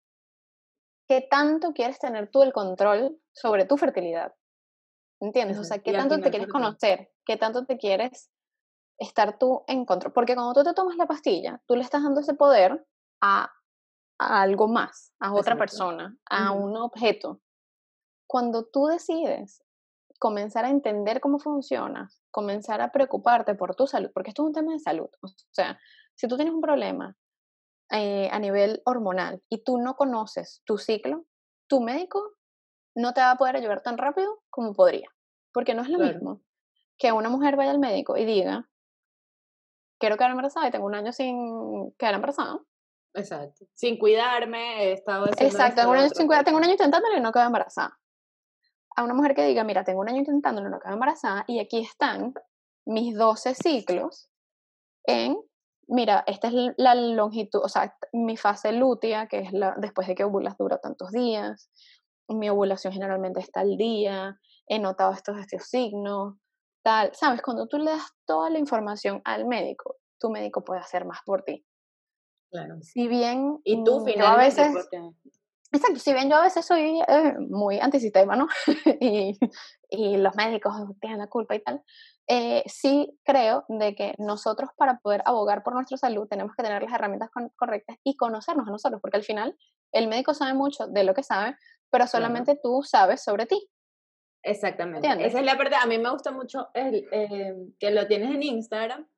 qué 1.08 1.26
tanto 1.30 1.72
quieres 1.72 1.98
tener 1.98 2.30
tú 2.30 2.42
el 2.42 2.52
control 2.52 3.18
sobre 3.32 3.66
tu 3.66 3.76
fertilidad. 3.76 4.34
¿Entiendes? 5.20 5.58
O 5.58 5.64
sea, 5.64 5.78
qué 5.78 5.92
tanto 5.92 6.20
te 6.20 6.30
quieres 6.30 6.48
conocer, 6.48 7.12
qué 7.24 7.36
tanto 7.36 7.64
te 7.64 7.78
quieres 7.78 8.30
estar 8.98 9.38
tú 9.38 9.64
en 9.68 9.84
control. 9.84 10.12
Porque 10.12 10.34
cuando 10.34 10.52
tú 10.54 10.64
te 10.64 10.74
tomas 10.74 10.96
la 10.96 11.06
pastilla, 11.06 11.62
tú 11.66 11.76
le 11.76 11.82
estás 11.82 12.02
dando 12.02 12.20
ese 12.20 12.34
poder 12.34 12.84
a, 13.20 13.52
algo 14.18 14.68
más, 14.68 15.12
a 15.20 15.32
otra 15.32 15.56
persona, 15.56 16.16
a 16.28 16.52
un 16.52 16.76
objeto. 16.76 17.40
Cuando 18.26 18.66
tú 18.66 18.86
decides 18.86 19.62
comenzar 20.18 20.64
a 20.64 20.70
entender 20.70 21.20
cómo 21.20 21.38
funciona, 21.38 22.10
comenzar 22.30 22.80
a 22.80 22.92
preocuparte 22.92 23.54
por 23.54 23.74
tu 23.74 23.86
salud, 23.86 24.10
porque 24.12 24.30
esto 24.30 24.42
es 24.42 24.48
un 24.48 24.54
tema 24.54 24.72
de 24.72 24.80
salud. 24.80 25.08
O 25.22 25.28
sea, 25.50 25.78
si 26.14 26.28
tú 26.28 26.36
tienes 26.36 26.54
un 26.54 26.60
problema 26.60 27.16
eh, 27.90 28.28
a 28.32 28.38
nivel 28.38 28.82
hormonal 28.84 29.42
y 29.48 29.62
tú 29.62 29.78
no 29.78 29.96
conoces 29.96 30.62
tu 30.64 30.78
ciclo, 30.78 31.24
tu 31.68 31.80
médico 31.80 32.34
no 32.94 33.12
te 33.12 33.20
va 33.20 33.32
a 33.32 33.36
poder 33.36 33.56
ayudar 33.56 33.82
tan 33.82 33.98
rápido 33.98 34.42
como 34.50 34.72
podría. 34.72 35.08
Porque 35.52 35.74
no 35.74 35.82
es 35.82 35.88
lo 35.88 35.98
mismo 35.98 36.40
que 36.98 37.12
una 37.12 37.28
mujer 37.28 37.56
vaya 37.56 37.70
al 37.70 37.78
médico 37.78 38.16
y 38.16 38.24
diga, 38.24 38.68
quiero 39.98 40.16
quedar 40.16 40.30
embarazada 40.30 40.68
y 40.68 40.70
tengo 40.70 40.86
un 40.86 40.94
año 40.94 41.12
sin 41.12 41.92
quedar 41.98 42.14
embarazada. 42.14 42.60
Exacto. 43.14 43.64
Sin 43.74 43.98
cuidarme, 43.98 44.84
he 44.84 44.92
estado 44.92 45.26
Exacto, 45.26 45.82
tengo 45.82 45.92
un, 45.92 45.98
año 45.98 46.08
sin 46.10 46.26
cuidar, 46.26 46.44
tengo 46.44 46.58
un 46.58 46.64
año 46.64 46.72
intentándolo 46.72 47.16
y 47.16 47.20
no 47.20 47.32
quedo 47.32 47.44
embarazada. 47.44 47.98
A 48.96 49.04
una 49.04 49.14
mujer 49.14 49.34
que 49.34 49.46
diga, 49.46 49.64
mira, 49.64 49.84
tengo 49.84 50.00
un 50.00 50.08
año 50.08 50.18
intentándolo 50.18 50.68
y 50.68 50.70
no 50.70 50.80
quedo 50.80 50.92
embarazada 50.92 51.44
y 51.46 51.60
aquí 51.60 51.80
están 51.80 52.34
mis 52.86 53.16
12 53.16 53.54
ciclos 53.54 54.28
en, 55.04 55.36
mira, 55.88 56.24
esta 56.26 56.48
es 56.48 56.54
la 56.76 56.94
longitud, 56.94 57.60
o 57.62 57.68
sea, 57.68 57.96
mi 58.12 58.36
fase 58.36 58.72
lútea, 58.72 59.26
que 59.26 59.40
es 59.40 59.52
la 59.52 59.74
después 59.78 60.06
de 60.08 60.14
que 60.14 60.24
ovulas 60.24 60.56
dura 60.56 60.78
tantos 60.78 61.10
días, 61.10 61.70
mi 62.28 62.48
ovulación 62.48 62.92
generalmente 62.92 63.40
está 63.40 63.60
al 63.60 63.76
día, 63.76 64.38
he 64.66 64.78
notado 64.78 65.12
estos, 65.12 65.38
estos 65.38 65.68
signos, 65.68 66.36
tal, 66.84 67.14
sabes, 67.14 67.42
cuando 67.42 67.66
tú 67.66 67.78
le 67.78 67.90
das 67.90 68.12
toda 68.26 68.50
la 68.50 68.58
información 68.58 69.20
al 69.24 69.46
médico, 69.46 69.96
tu 70.18 70.30
médico 70.30 70.64
puede 70.64 70.80
hacer 70.80 71.04
más 71.04 71.18
por 71.24 71.42
ti. 71.42 71.64
Claro. 72.50 72.76
Si 72.82 73.08
bien 73.08 73.60
y 73.64 73.82
tú 73.82 74.04
finalmente, 74.04 74.62
a 74.62 74.70
veces 74.70 74.88
Exacto, 75.74 75.98
si 75.98 76.12
bien 76.12 76.30
yo 76.30 76.36
a 76.36 76.42
veces 76.42 76.64
soy 76.64 77.00
eh, 77.08 77.34
muy 77.48 77.80
antisistema, 77.80 78.36
¿no? 78.36 78.46
y, 79.00 79.36
y, 79.90 80.16
los 80.18 80.36
médicos 80.36 80.72
tienen 81.00 81.18
la 81.18 81.26
culpa 81.26 81.56
y 81.56 81.62
tal, 81.62 81.82
eh, 82.28 82.62
sí 82.66 83.18
creo 83.24 83.64
de 83.68 83.96
que 83.96 84.14
nosotros 84.18 84.70
para 84.76 85.00
poder 85.00 85.22
abogar 85.24 85.64
por 85.64 85.74
nuestra 85.74 85.96
salud 85.96 86.28
tenemos 86.28 86.54
que 86.56 86.62
tener 86.62 86.80
las 86.80 86.92
herramientas 86.92 87.28
correctas 87.56 87.96
y 88.04 88.16
conocernos 88.16 88.68
a 88.68 88.70
nosotros, 88.70 89.00
porque 89.02 89.16
al 89.16 89.24
final 89.24 89.56
el 89.92 90.06
médico 90.06 90.32
sabe 90.32 90.54
mucho 90.54 90.86
de 90.86 91.02
lo 91.02 91.12
que 91.12 91.24
sabe, 91.24 91.56
pero 91.90 92.06
solamente 92.06 92.58
tú 92.62 92.82
sabes 92.84 93.24
sobre 93.24 93.46
ti. 93.46 93.68
Exactamente. 94.44 95.08
Esa 95.26 95.40
es 95.40 95.44
la 95.44 95.56
parte, 95.56 95.74
a 95.74 95.86
mí 95.86 95.98
me 95.98 96.10
gusta 96.10 96.30
mucho 96.30 96.68
el, 96.74 97.08
eh, 97.10 97.54
que 97.80 97.90
lo 97.90 98.06
tienes 98.06 98.32
en 98.32 98.44
Instagram, 98.44 99.08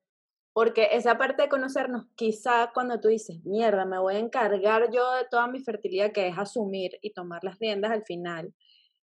porque 0.56 0.88
esa 0.92 1.18
parte 1.18 1.42
de 1.42 1.48
conocernos, 1.50 2.06
quizá 2.14 2.70
cuando 2.72 2.98
tú 2.98 3.08
dices, 3.08 3.44
mierda, 3.44 3.84
me 3.84 3.98
voy 3.98 4.14
a 4.14 4.20
encargar 4.20 4.90
yo 4.90 5.12
de 5.12 5.26
toda 5.30 5.48
mi 5.48 5.60
fertilidad, 5.60 6.12
que 6.12 6.28
es 6.28 6.38
asumir 6.38 6.92
y 7.02 7.12
tomar 7.12 7.44
las 7.44 7.58
riendas 7.58 7.92
al 7.92 8.04
final, 8.04 8.54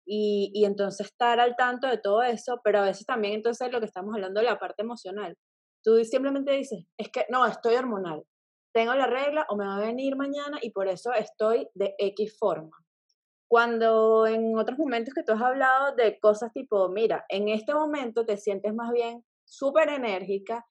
y, 0.06 0.52
y 0.54 0.66
entonces 0.66 1.08
estar 1.08 1.40
al 1.40 1.56
tanto 1.56 1.88
de 1.88 1.98
todo 1.98 2.22
eso, 2.22 2.62
pero 2.64 2.78
a 2.78 2.84
veces 2.84 3.08
también 3.08 3.34
entonces 3.34 3.72
lo 3.72 3.80
que 3.80 3.88
estamos 3.88 4.14
hablando 4.14 4.42
de 4.42 4.46
la 4.46 4.60
parte 4.60 4.84
emocional. 4.84 5.36
Tú 5.84 5.98
simplemente 6.04 6.52
dices, 6.52 6.86
es 7.00 7.10
que 7.10 7.26
no, 7.30 7.48
estoy 7.48 7.74
hormonal, 7.74 8.24
tengo 8.72 8.94
la 8.94 9.08
regla 9.08 9.48
o 9.50 9.56
me 9.56 9.66
va 9.66 9.78
a 9.78 9.82
venir 9.82 10.16
mañana 10.18 10.60
y 10.62 10.70
por 10.70 10.88
eso 10.88 11.14
estoy 11.14 11.68
de 11.74 11.96
X 11.98 12.38
forma. 12.38 12.78
Cuando 13.48 14.28
en 14.28 14.56
otros 14.56 14.78
momentos 14.78 15.16
que 15.16 15.24
tú 15.24 15.32
has 15.32 15.42
hablado 15.42 15.96
de 15.96 16.20
cosas 16.20 16.54
tipo, 16.54 16.90
mira, 16.90 17.26
en 17.28 17.50
este 17.50 17.74
momento 17.74 18.24
te 18.24 18.38
sientes 18.38 18.72
más 18.72 18.92
bien 18.92 19.26
súper 19.46 19.90
enérgica, 19.90 20.64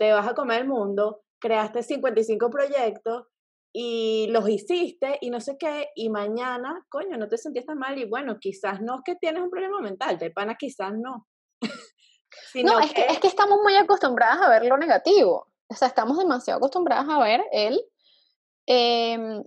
te 0.00 0.10
vas 0.14 0.26
a 0.26 0.34
comer 0.34 0.62
el 0.62 0.66
mundo, 0.66 1.24
creaste 1.38 1.82
55 1.82 2.48
proyectos 2.48 3.26
y 3.70 4.28
los 4.30 4.48
hiciste 4.48 5.18
y 5.20 5.28
no 5.28 5.40
sé 5.40 5.58
qué, 5.58 5.90
y 5.94 6.08
mañana, 6.08 6.86
coño, 6.88 7.18
no 7.18 7.28
te 7.28 7.36
sentiste 7.36 7.74
mal 7.74 7.98
y 7.98 8.06
bueno, 8.06 8.38
quizás 8.40 8.80
no 8.80 8.94
es 8.94 9.00
que 9.04 9.16
tienes 9.16 9.42
un 9.42 9.50
problema 9.50 9.78
mental, 9.82 10.16
de 10.16 10.30
pana 10.30 10.54
quizás 10.54 10.92
no. 10.94 11.28
no, 12.64 12.80
es 12.80 12.94
que... 12.94 13.04
es 13.08 13.18
que 13.18 13.26
estamos 13.26 13.58
muy 13.62 13.76
acostumbradas 13.76 14.40
a 14.40 14.48
ver 14.48 14.64
lo 14.64 14.78
negativo, 14.78 15.52
o 15.68 15.74
sea, 15.74 15.88
estamos 15.88 16.16
demasiado 16.16 16.56
acostumbradas 16.56 17.06
a 17.06 17.18
ver 17.18 17.44
el, 17.52 17.78
em, 18.64 19.44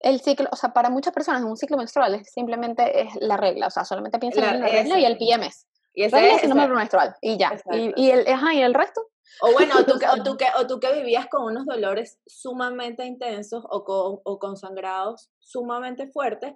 el 0.00 0.20
ciclo, 0.22 0.48
o 0.50 0.56
sea, 0.56 0.72
para 0.72 0.88
muchas 0.88 1.12
personas 1.12 1.42
un 1.42 1.58
ciclo 1.58 1.76
menstrual 1.76 2.14
es 2.14 2.32
simplemente 2.32 3.02
es 3.02 3.14
la 3.20 3.36
regla, 3.36 3.66
o 3.66 3.70
sea, 3.70 3.84
solamente 3.84 4.18
piensan 4.18 4.54
en 4.54 4.60
la 4.62 4.68
regla 4.68 4.98
y 4.98 5.04
el 5.04 5.18
PMS. 5.18 5.66
Y 5.92 6.04
ese 6.04 6.30
es 6.30 6.44
el 6.44 6.50
número 6.50 6.74
menstrual 6.76 7.14
y 7.20 7.36
ya. 7.36 7.60
Y, 7.72 7.92
y, 7.96 8.10
el, 8.10 8.26
ajá, 8.28 8.54
y 8.54 8.62
el 8.62 8.72
resto 8.72 9.08
o 9.42 9.52
bueno, 9.52 9.74
o 9.78 9.84
tú, 9.84 9.98
que, 9.98 10.06
o, 10.06 10.16
tú 10.24 10.36
que, 10.36 10.46
o 10.58 10.66
tú 10.66 10.80
que 10.80 10.92
vivías 10.92 11.26
con 11.28 11.44
unos 11.44 11.66
dolores 11.66 12.18
sumamente 12.26 13.04
intensos 13.04 13.64
o 13.68 13.84
con, 13.84 14.20
o 14.24 14.38
con 14.38 14.56
sangrados 14.56 15.30
sumamente 15.38 16.08
fuertes, 16.08 16.54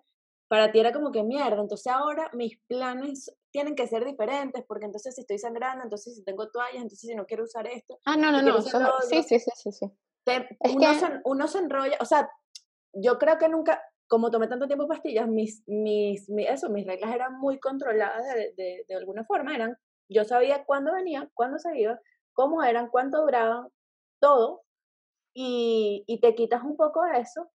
para 0.52 0.70
ti 0.70 0.80
era 0.80 0.92
como 0.92 1.12
que 1.12 1.22
mierda, 1.22 1.62
entonces 1.62 1.90
ahora 1.90 2.28
mis 2.34 2.58
planes 2.68 3.34
tienen 3.50 3.74
que 3.74 3.86
ser 3.86 4.04
diferentes, 4.04 4.62
porque 4.68 4.84
entonces 4.84 5.14
si 5.14 5.22
estoy 5.22 5.38
sangrando, 5.38 5.82
entonces 5.82 6.14
si 6.14 6.22
tengo 6.24 6.50
toallas, 6.50 6.82
entonces 6.82 7.08
si 7.08 7.14
no 7.14 7.24
quiero 7.24 7.44
usar 7.44 7.66
esto. 7.66 7.98
Ah, 8.04 8.18
no, 8.18 8.30
no, 8.30 8.42
no, 8.42 8.60
sí, 8.60 9.22
sí, 9.22 9.38
sí, 9.38 9.50
sí. 9.54 9.72
sí. 9.72 9.86
uno, 10.74 10.94
se, 10.94 11.06
uno 11.24 11.48
se 11.48 11.58
enrolla, 11.58 11.96
o 12.00 12.04
sea, 12.04 12.28
yo 12.92 13.18
creo 13.18 13.38
que 13.38 13.48
nunca, 13.48 13.82
como 14.06 14.30
tomé 14.30 14.46
tanto 14.46 14.66
tiempo 14.66 14.86
pastillas, 14.86 15.26
mis, 15.26 15.62
mis, 15.66 16.28
eso, 16.28 16.68
mis 16.68 16.86
reglas 16.86 17.14
eran 17.14 17.38
muy 17.38 17.58
controladas 17.58 18.22
de, 18.34 18.52
de, 18.54 18.84
de 18.86 18.94
alguna 18.94 19.24
forma, 19.24 19.54
eran, 19.54 19.78
yo 20.10 20.24
sabía 20.24 20.66
cuándo 20.66 20.92
venía, 20.92 21.30
cuándo 21.32 21.58
se 21.58 21.78
iba, 21.78 21.98
cómo 22.32 22.62
eran, 22.62 22.88
cuánto 22.88 23.22
duraban, 23.22 23.68
todo, 24.20 24.62
y, 25.34 26.04
y 26.06 26.20
te 26.20 26.34
quitas 26.34 26.62
un 26.62 26.76
poco 26.76 27.02
de 27.04 27.20
eso. 27.20 27.50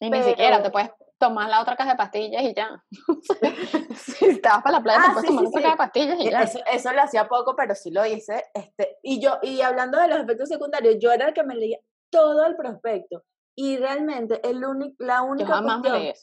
Y 0.00 0.10
ni 0.10 0.22
siquiera 0.22 0.62
te 0.62 0.70
puedes 0.70 0.90
tomar 1.18 1.48
la 1.48 1.62
otra 1.62 1.76
caja 1.76 1.92
de 1.92 1.96
pastillas 1.96 2.42
y 2.42 2.54
ya. 2.54 2.84
si 3.96 4.26
estabas 4.26 4.62
para 4.62 4.78
la 4.78 4.82
playa, 4.82 5.00
te 5.00 5.06
ah, 5.06 5.12
puedes 5.12 5.28
tomar 5.28 5.46
otra 5.46 5.62
caja 5.62 5.72
de 5.72 5.78
pastillas 5.78 6.20
y 6.20 6.28
e, 6.28 6.30
ya. 6.30 6.42
Eso, 6.42 6.58
eso, 6.70 6.92
lo 6.92 7.02
hacía 7.02 7.28
poco, 7.28 7.54
pero 7.56 7.74
sí 7.74 7.90
lo 7.90 8.04
hice. 8.04 8.44
Este, 8.52 8.98
y 9.02 9.20
yo, 9.20 9.38
y 9.42 9.60
hablando 9.60 9.98
de 9.98 10.08
los 10.08 10.18
efectos 10.18 10.48
secundarios, 10.48 10.96
yo 10.98 11.12
era 11.12 11.28
el 11.28 11.34
que 11.34 11.44
me 11.44 11.54
leía 11.54 11.78
todo 12.10 12.44
el 12.46 12.56
prospecto. 12.56 13.24
Y 13.56 13.76
realmente 13.76 14.40
el 14.48 14.64
único, 14.64 14.96
la 14.98 15.22
única 15.22 15.48
yo 15.48 15.54
jamás 15.54 15.80
cuestión, 15.80 16.14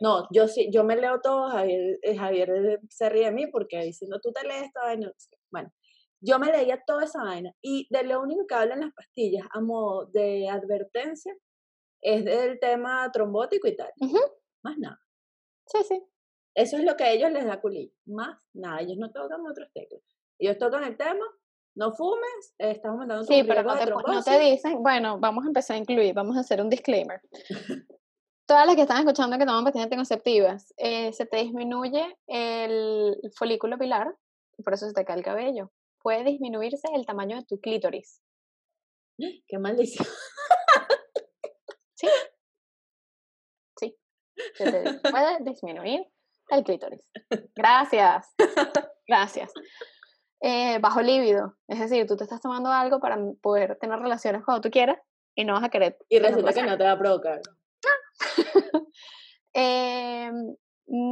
no, 0.00 0.26
yo 0.30 0.48
sí, 0.48 0.70
yo 0.72 0.82
me 0.82 0.96
leo 0.96 1.20
todo, 1.20 1.50
Javier, 1.50 1.98
eh, 2.02 2.16
Javier 2.16 2.80
se 2.88 3.08
ríe 3.10 3.26
de 3.26 3.32
mí 3.32 3.46
porque 3.46 3.80
diciendo 3.82 4.18
tú 4.20 4.32
te 4.32 4.46
lees 4.46 4.72
todo, 4.72 4.84
bueno, 4.84 5.12
yo 6.20 6.38
me 6.38 6.52
leía 6.52 6.82
toda 6.86 7.04
esa 7.04 7.22
vaina 7.22 7.52
y 7.62 7.86
de 7.90 8.02
lo 8.04 8.20
único 8.20 8.46
que 8.46 8.54
hablan 8.54 8.80
las 8.80 8.94
pastillas 8.94 9.46
a 9.52 9.60
modo 9.60 10.06
de 10.06 10.48
advertencia 10.48 11.34
es 12.02 12.24
del 12.24 12.58
tema 12.60 13.10
trombótico 13.12 13.68
y 13.68 13.76
tal. 13.76 13.90
Más 14.62 14.78
nada. 14.78 15.00
Sí, 15.66 15.78
sí. 15.86 16.02
Eso 16.54 16.76
es 16.76 16.84
lo 16.84 16.96
que 16.96 17.04
a 17.04 17.10
ellos 17.10 17.30
les 17.30 17.44
da 17.44 17.60
culillo. 17.60 17.92
Más 18.06 18.38
nada. 18.52 18.80
Ellos 18.80 18.96
no 18.98 19.10
tocan 19.12 19.46
otros 19.46 19.68
teclas. 19.72 20.02
Ellos 20.38 20.58
tocan 20.58 20.84
el 20.84 20.96
tema, 20.96 21.24
no 21.74 21.92
fumes, 21.92 22.54
estamos 22.58 22.98
mandando 22.98 23.24
Sí, 23.24 23.44
pero 23.44 23.62
no 23.62 23.76
te, 23.76 23.86
no 23.86 24.22
te, 24.22 24.38
dicen, 24.38 24.82
bueno, 24.82 25.18
vamos 25.18 25.44
a 25.44 25.48
empezar 25.48 25.76
a 25.76 25.78
incluir, 25.78 26.14
vamos 26.14 26.36
a 26.36 26.40
hacer 26.40 26.62
un 26.62 26.70
disclaimer. 26.70 27.20
Todas 28.46 28.66
las 28.66 28.74
que 28.74 28.82
están 28.82 28.98
escuchando 28.98 29.38
que 29.38 29.44
toman 29.44 29.64
pastillas 29.64 29.84
anticonceptivas, 29.84 30.74
eh, 30.78 31.12
se 31.12 31.26
te 31.26 31.36
disminuye 31.36 32.18
el 32.26 33.16
folículo 33.36 33.78
pilar 33.78 34.16
y 34.56 34.62
por 34.62 34.72
eso 34.74 34.88
se 34.88 34.94
te 34.94 35.04
cae 35.04 35.18
el 35.18 35.22
cabello 35.22 35.70
puede 36.02 36.24
disminuirse 36.24 36.88
el 36.94 37.06
tamaño 37.06 37.36
de 37.36 37.44
tu 37.44 37.60
clítoris. 37.60 38.22
¡Qué 39.46 39.58
maldición! 39.58 40.06
Sí. 41.94 42.08
Sí. 43.78 43.96
puede 45.10 45.38
disminuir 45.40 46.06
el 46.48 46.64
clítoris. 46.64 47.00
Gracias. 47.54 48.34
Gracias. 49.06 49.52
Eh, 50.40 50.78
bajo 50.78 51.02
líbido. 51.02 51.56
Es 51.68 51.78
decir, 51.80 52.06
tú 52.06 52.16
te 52.16 52.24
estás 52.24 52.40
tomando 52.40 52.70
algo 52.70 53.00
para 53.00 53.18
poder 53.42 53.76
tener 53.78 53.98
relaciones 53.98 54.42
cuando 54.44 54.62
tú 54.62 54.70
quieras 54.70 54.98
y 55.34 55.44
no 55.44 55.54
vas 55.54 55.64
a 55.64 55.68
querer. 55.68 55.98
Y 56.08 56.18
resulta 56.18 56.52
que 56.52 56.62
no 56.62 56.78
te 56.78 56.84
va 56.84 56.92
a 56.92 56.98
provocar. 56.98 57.40
eh, 59.54 60.30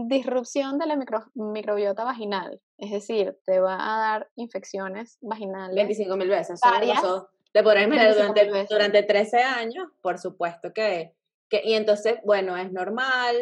disrupción 0.07 0.79
de 0.79 0.87
la 0.87 0.99
microbiota 1.35 2.05
vaginal. 2.05 2.61
Es 2.79 2.91
decir, 2.91 3.39
te 3.47 3.61
va 3.61 3.77
a 3.77 3.99
dar 3.99 4.29
infecciones 4.35 5.19
vaginales. 5.21 5.77
25 5.77 6.17
mil 6.17 6.29
veces. 6.29 6.61
Varias. 6.61 7.03
Te 7.53 7.63
podrás 7.63 7.85
imaginar 7.85 8.15
durante, 8.15 8.67
durante 8.69 9.03
13 9.03 9.39
años, 9.39 9.89
por 10.03 10.19
supuesto 10.19 10.73
que 10.75 11.15
Que, 11.49 11.63
y 11.65 11.75
entonces, 11.75 12.17
bueno, 12.25 12.57
es 12.57 12.71
normal, 12.73 13.35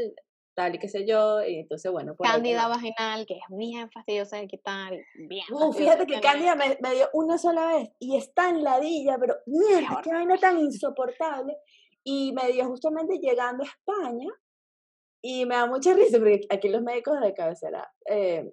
tal 0.54 0.74
y 0.74 0.78
qué 0.78 0.88
sé 0.88 1.06
yo, 1.06 1.42
y 1.44 1.60
entonces, 1.60 1.90
bueno. 1.90 2.14
Por 2.14 2.26
cándida 2.26 2.68
vaginal, 2.68 3.26
que 3.26 3.34
es 3.34 3.44
bien 3.48 3.90
fastidiosa 3.90 4.36
de 4.36 4.46
quitar, 4.46 4.92
bien. 5.14 5.44
Uh, 5.50 5.72
fíjate 5.72 6.06
que 6.06 6.20
cándida 6.20 6.54
me, 6.54 6.78
me, 6.80 6.94
dio 6.94 7.08
una 7.14 7.36
sola 7.36 7.66
vez 7.66 7.90
y 7.98 8.16
está 8.16 8.50
en 8.50 8.62
ladilla, 8.62 9.16
pero 9.18 9.36
mierda, 9.46 10.00
qué 10.02 10.10
vaina 10.10 10.36
tan 10.36 10.58
insoportable. 10.58 11.56
Y 12.04 12.32
me 12.32 12.52
dio 12.52 12.66
justamente 12.66 13.18
llegando 13.18 13.64
a 13.64 13.66
España, 13.66 14.28
y 15.28 15.44
me 15.44 15.56
da 15.56 15.66
mucha 15.66 15.92
risa 15.92 16.18
porque 16.18 16.46
aquí 16.50 16.68
los 16.68 16.82
médicos 16.82 17.20
de 17.20 17.34
cabecera 17.34 17.92
eh, 18.08 18.48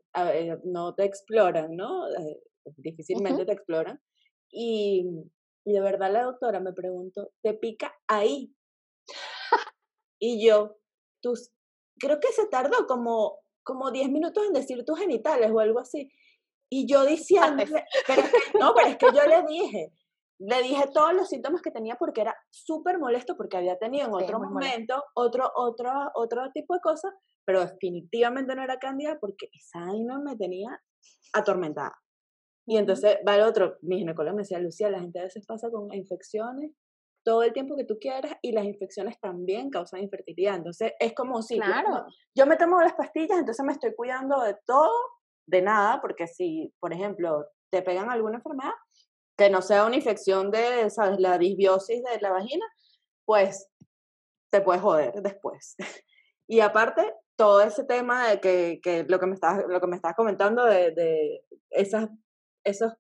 no 0.63 0.95
te 0.95 1.03
exploran, 1.03 1.75
¿no? 1.75 2.07
Eh, 2.09 2.41
difícilmente 2.77 3.45
te 3.45 3.51
exploran. 3.51 4.01
Y, 4.49 5.05
y, 5.65 5.71
de 5.71 5.81
verdad 5.81 6.11
la 6.11 6.23
doctora 6.23 6.59
me 6.59 6.73
preguntó, 6.73 7.31
¿te 7.43 7.53
pica 7.53 7.93
ahí? 8.07 8.55
y 10.19 10.43
yo, 10.43 10.79
tus, 11.21 11.51
creo 11.99 12.19
que 12.19 12.29
se 12.29 12.47
tardó 12.47 12.87
como, 12.87 13.37
como 13.61 13.91
10 13.91 14.09
minutos 14.09 14.43
en 14.47 14.53
decir 14.53 14.83
tus 14.83 14.97
genitales 14.97 15.51
o 15.51 15.59
algo 15.59 15.79
así. 15.79 16.11
Y 16.71 16.87
yo 16.87 17.05
diciendo, 17.05 17.65
pero 18.07 18.23
no, 18.59 18.73
pero 18.73 18.87
es 18.87 18.97
que 18.97 19.05
yo 19.13 19.27
le 19.27 19.43
dije, 19.43 19.91
le 20.45 20.61
dije 20.61 20.83
todos 20.93 21.13
los 21.13 21.29
síntomas 21.29 21.61
que 21.61 21.71
tenía 21.71 21.95
porque 21.95 22.21
era 22.21 22.35
súper 22.49 22.99
molesto 22.99 23.37
porque 23.37 23.57
había 23.57 23.77
tenido 23.77 24.07
en 24.07 24.13
otro 24.13 24.39
momento 24.39 25.01
otro, 25.15 25.49
otro, 25.55 25.91
otro 26.15 26.51
tipo 26.53 26.73
de 26.73 26.81
cosas, 26.81 27.13
pero 27.45 27.61
definitivamente 27.61 28.53
no 28.55 28.63
era 28.63 28.77
cándida 28.77 29.17
porque 29.19 29.49
esa 29.53 29.79
vaina 29.79 30.19
me 30.19 30.35
tenía 30.35 30.81
atormentada. 31.33 31.93
Y 32.67 32.77
entonces 32.77 33.17
va 33.27 33.35
el 33.35 33.41
otro, 33.41 33.77
mi 33.81 33.99
ginecólogo 33.99 34.35
me 34.35 34.41
decía, 34.41 34.59
Lucía, 34.59 34.89
la 34.89 34.99
gente 34.99 35.19
a 35.19 35.23
veces 35.23 35.45
pasa 35.45 35.69
con 35.69 35.93
infecciones 35.93 36.71
todo 37.23 37.43
el 37.43 37.53
tiempo 37.53 37.77
que 37.77 37.85
tú 37.85 37.97
quieras 37.99 38.35
y 38.41 38.51
las 38.51 38.65
infecciones 38.65 39.17
también 39.21 39.69
causan 39.69 40.03
infertilidad. 40.03 40.55
Entonces 40.55 40.91
es 40.99 41.13
como 41.13 41.41
si 41.41 41.57
claro. 41.57 42.05
yo 42.35 42.45
me 42.45 42.57
tomo 42.57 42.81
las 42.81 42.95
pastillas, 42.95 43.39
entonces 43.39 43.65
me 43.65 43.71
estoy 43.71 43.95
cuidando 43.95 44.41
de 44.41 44.57
todo, 44.65 44.91
de 45.47 45.61
nada, 45.61 46.01
porque 46.01 46.27
si, 46.27 46.73
por 46.81 46.91
ejemplo, 46.93 47.45
te 47.71 47.81
pegan 47.81 48.11
alguna 48.11 48.37
enfermedad, 48.37 48.73
que 49.37 49.49
no 49.49 49.61
sea 49.61 49.85
una 49.85 49.95
infección 49.95 50.51
de, 50.51 50.89
¿sabes? 50.89 51.19
La 51.19 51.37
disbiosis 51.37 52.03
de 52.03 52.21
la 52.21 52.31
vagina, 52.31 52.65
pues 53.25 53.67
te 54.51 54.61
puedes 54.61 54.81
joder 54.81 55.21
después. 55.21 55.75
y 56.47 56.59
aparte, 56.59 57.13
todo 57.35 57.61
ese 57.61 57.83
tema 57.83 58.27
de 58.29 58.39
que, 58.39 58.79
que 58.83 59.03
lo 59.03 59.19
que 59.19 59.25
me 59.25 59.33
estabas, 59.33 59.65
lo 59.67 59.81
que 59.81 59.87
me 59.87 59.99
comentando 60.15 60.65
de, 60.65 60.91
de 60.91 61.43
esas, 61.71 62.09
esos, 62.63 62.93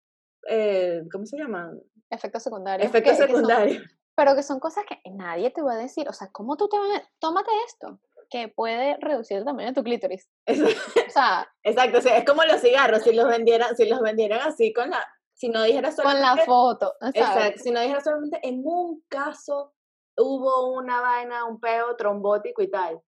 eh, 0.49 1.03
¿cómo 1.11 1.25
se 1.25 1.37
llaman? 1.37 1.79
Efectos 2.09 2.43
secundarios. 2.43 2.89
Efectos 2.89 3.17
secundarios. 3.17 3.83
pero 4.15 4.35
que 4.35 4.43
son 4.43 4.59
cosas 4.59 4.85
que 4.87 4.99
nadie 5.11 5.51
te 5.51 5.61
va 5.61 5.73
a 5.73 5.77
decir. 5.77 6.09
O 6.09 6.13
sea, 6.13 6.29
¿cómo 6.31 6.57
tú 6.57 6.67
te 6.67 6.77
vas 6.77 6.99
a... 6.99 7.09
Tómate 7.19 7.51
esto, 7.67 7.99
que 8.29 8.47
puede 8.47 8.97
reducir 8.99 9.37
el 9.37 9.45
tamaño 9.45 9.67
de 9.69 9.73
tu 9.73 9.83
clítoris. 9.83 10.27
o 10.47 11.11
sea... 11.11 11.47
Exacto, 11.63 11.99
o 11.99 12.01
sea, 12.01 12.17
es 12.17 12.25
como 12.25 12.43
los 12.43 12.61
cigarros, 12.61 13.03
si 13.03 13.13
los 13.13 13.27
vendieran, 13.27 13.75
si 13.75 13.85
los 13.85 14.01
vendieran 14.01 14.41
así 14.41 14.73
con 14.73 14.89
la 14.89 15.05
si 15.43 15.49
no 15.49 15.61
dijera 15.63 15.91
solamente... 15.91 16.25
Con 16.25 16.37
la 16.37 16.45
foto. 16.45 16.95
Exacto, 17.01 17.61
si 17.61 17.71
no 17.71 17.81
dijera 17.81 17.99
solamente, 17.99 18.39
en 18.43 18.61
un 18.63 19.03
caso 19.09 19.73
hubo 20.17 20.71
una 20.73 21.01
vaina, 21.01 21.43
un 21.43 21.59
peo 21.59 21.97
trombótico 21.97 22.61
y 22.61 22.71
tal. 22.71 23.01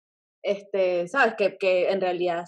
Este, 0.43 1.07
sabes, 1.07 1.35
que, 1.35 1.57
que 1.57 1.89
en 1.89 2.01
realidad 2.01 2.43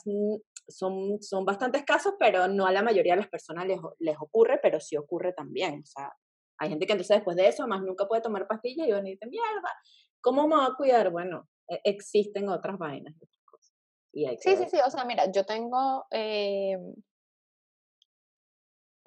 son, 0.68 1.22
son 1.22 1.46
bastantes 1.46 1.86
casos, 1.86 2.16
pero 2.20 2.50
no 2.50 2.66
a 2.66 2.74
la 2.74 2.84
mayoría 2.84 3.14
de 3.14 3.22
las 3.22 3.30
personas 3.30 3.66
les, 3.66 3.80
les 4.00 4.18
ocurre, 4.20 4.60
pero 4.62 4.82
sí 4.82 4.98
ocurre 4.98 5.32
también. 5.32 5.80
O 5.82 5.86
sea, 5.86 6.12
hay 6.60 6.68
gente 6.68 6.86
que 6.86 6.92
entonces 6.92 7.16
después 7.16 7.38
de 7.38 7.48
eso, 7.48 7.66
más 7.66 7.82
nunca 7.82 8.10
puede 8.10 8.22
tomar 8.22 8.46
pastillas 8.46 8.90
y 8.90 8.92
van 8.92 9.06
a 9.06 9.10
decir, 9.10 9.30
mierda, 9.30 9.74
¿cómo 10.20 10.50
me 10.50 10.58
voy 10.58 10.66
a 10.66 10.76
cuidar? 10.76 11.12
Bueno, 11.12 11.48
e, 11.70 11.80
existen 11.86 12.50
otras 12.50 12.78
vainas. 12.78 13.16
Cosas. 13.46 13.74
Y 14.12 14.28
sí, 14.38 14.58
sí, 14.58 14.66
sí, 14.70 14.80
o 14.86 14.90
sea, 14.90 15.06
mira, 15.06 15.32
yo 15.32 15.46
tengo 15.46 16.06
eh, 16.12 16.78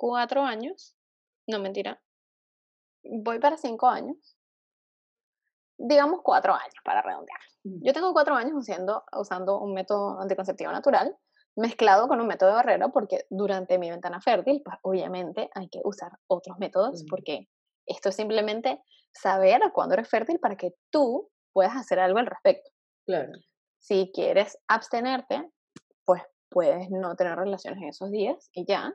cuatro 0.01 0.43
años, 0.43 0.97
no 1.47 1.59
mentira, 1.59 2.01
voy 3.05 3.39
para 3.39 3.59
cinco 3.59 3.87
años, 3.87 4.17
digamos 5.77 6.21
cuatro 6.23 6.55
años 6.55 6.75
para 6.83 7.03
redondear. 7.03 7.39
Yo 7.65 7.93
tengo 7.93 8.15
cuatro 8.15 8.35
años 8.35 8.55
usando, 8.55 9.05
usando 9.13 9.61
un 9.61 9.75
método 9.75 10.19
anticonceptivo 10.19 10.73
natural 10.73 11.15
mezclado 11.55 12.09
con 12.09 12.19
un 12.19 12.29
método 12.29 12.49
de 12.49 12.55
barrera 12.55 12.89
porque 12.89 13.27
durante 13.29 13.79
mi 13.79 13.91
ventana 13.91 14.23
fértil, 14.23 14.63
pues 14.65 14.79
obviamente 14.83 15.51
hay 15.55 15.69
que 15.69 15.81
usar 15.85 16.13
otros 16.27 16.59
métodos 16.59 17.05
porque 17.11 17.49
esto 17.85 18.09
es 18.09 18.17
simplemente 18.17 18.83
saber 19.13 19.61
cuándo 19.75 19.95
eres 19.95 20.09
fértil 20.09 20.39
para 20.39 20.57
que 20.57 20.71
tú 20.91 21.31
puedas 21.53 21.77
hacer 21.77 21.99
algo 21.99 22.21
al 22.21 22.27
respecto. 22.27 22.71
Claro. 23.05 23.33
Si 23.79 24.11
quieres 24.15 24.57
abstenerte, 24.67 25.51
pues 26.07 26.23
puedes 26.49 26.89
no 26.91 27.17
tener 27.17 27.37
relaciones 27.37 27.83
en 27.83 27.89
esos 27.89 28.11
días 28.11 28.49
y 28.55 28.65
ya. 28.67 28.95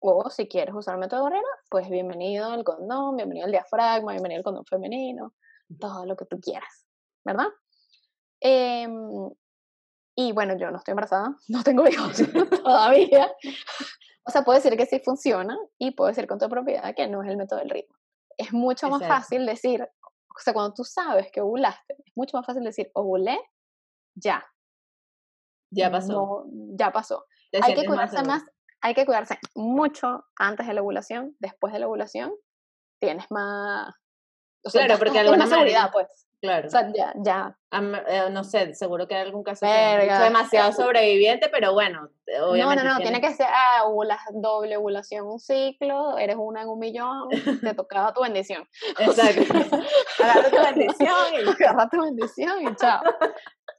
O 0.00 0.28
si 0.30 0.46
quieres 0.46 0.74
usar 0.74 0.94
el 0.94 1.00
método 1.00 1.24
barrera, 1.24 1.48
pues 1.70 1.88
bienvenido 1.88 2.50
al 2.50 2.64
condón, 2.64 3.16
bienvenido 3.16 3.46
al 3.46 3.52
diafragma, 3.52 4.12
bienvenido 4.12 4.40
al 4.40 4.44
condón 4.44 4.64
femenino, 4.66 5.34
todo 5.80 6.04
lo 6.04 6.16
que 6.16 6.26
tú 6.26 6.38
quieras, 6.38 6.86
¿verdad? 7.24 7.48
Em, 8.40 9.30
y 10.14 10.32
bueno, 10.32 10.56
yo 10.56 10.70
no 10.70 10.78
estoy 10.78 10.92
embarazada, 10.92 11.36
no 11.48 11.62
tengo 11.62 11.88
hijos 11.88 12.16
todavía. 12.64 13.32
O 14.24 14.30
sea, 14.30 14.42
puedo 14.42 14.58
decir 14.58 14.76
que 14.76 14.86
sí 14.86 15.00
funciona 15.00 15.56
y 15.78 15.92
puedo 15.92 16.08
decir 16.08 16.26
con 16.26 16.38
toda 16.38 16.50
propiedad 16.50 16.94
que 16.94 17.06
no 17.06 17.22
es 17.22 17.30
el 17.30 17.36
método 17.36 17.60
del 17.60 17.70
ritmo. 17.70 17.96
Es 18.36 18.52
mucho 18.52 18.90
más 18.90 19.06
fácil 19.06 19.46
decir, 19.46 19.82
o 19.82 20.40
sea, 20.40 20.52
cuando 20.52 20.74
tú 20.74 20.84
sabes 20.84 21.30
que 21.32 21.40
ovulaste, 21.40 21.96
es 22.04 22.12
mucho 22.14 22.36
más 22.36 22.44
fácil 22.44 22.62
decir, 22.64 22.90
ovulé, 22.92 23.38
ya. 24.14 24.44
Ya 25.70 25.90
pasó. 25.90 26.44
ya 26.78 26.92
pasó. 26.92 27.24
Hay 27.62 27.74
que 27.74 27.86
cuidarse 27.86 28.22
más 28.22 28.44
hay 28.80 28.94
que 28.94 29.04
cuidarse 29.04 29.38
mucho 29.54 30.24
antes 30.36 30.66
de 30.66 30.74
la 30.74 30.82
ovulación, 30.82 31.36
después 31.38 31.72
de 31.72 31.80
la 31.80 31.88
ovulación, 31.88 32.32
tienes 33.00 33.26
más... 33.30 33.94
O 34.64 34.70
sea, 34.70 34.86
claro, 34.86 34.98
porque 34.98 35.18
alguna 35.20 35.46
seguridad, 35.46 35.90
pues. 35.92 36.26
Claro. 36.40 36.66
O 36.66 36.70
sea, 36.70 36.92
ya, 36.94 37.14
ya. 37.16 37.56
Eh, 37.72 38.28
no 38.30 38.44
sé, 38.44 38.74
seguro 38.74 39.08
que 39.08 39.14
hay 39.14 39.22
algún 39.22 39.42
caso 39.42 39.66
demasiado 39.66 40.72
sobreviviente, 40.72 41.48
pero 41.48 41.72
bueno, 41.72 42.10
obviamente. 42.42 42.84
No, 42.84 42.90
no, 42.90 42.98
no, 42.98 43.00
tiene 43.00 43.20
que 43.20 43.32
ser 43.32 43.46
ah, 43.48 43.84
doble 44.34 44.76
ovulación, 44.76 45.26
un 45.26 45.40
ciclo, 45.40 46.18
eres 46.18 46.36
una 46.38 46.62
en 46.62 46.68
un 46.68 46.78
millón, 46.78 47.28
te 47.30 47.74
tocaba 47.74 48.12
tu 48.12 48.22
bendición. 48.22 48.68
Exacto. 48.98 49.54
Agarra 50.22 50.50
tu 50.50 50.56
bendición 50.56 51.16
y 51.34 51.64
agarra 51.64 51.88
tu 51.88 52.02
bendición 52.02 52.62
y 52.62 52.76
chao. 52.76 53.02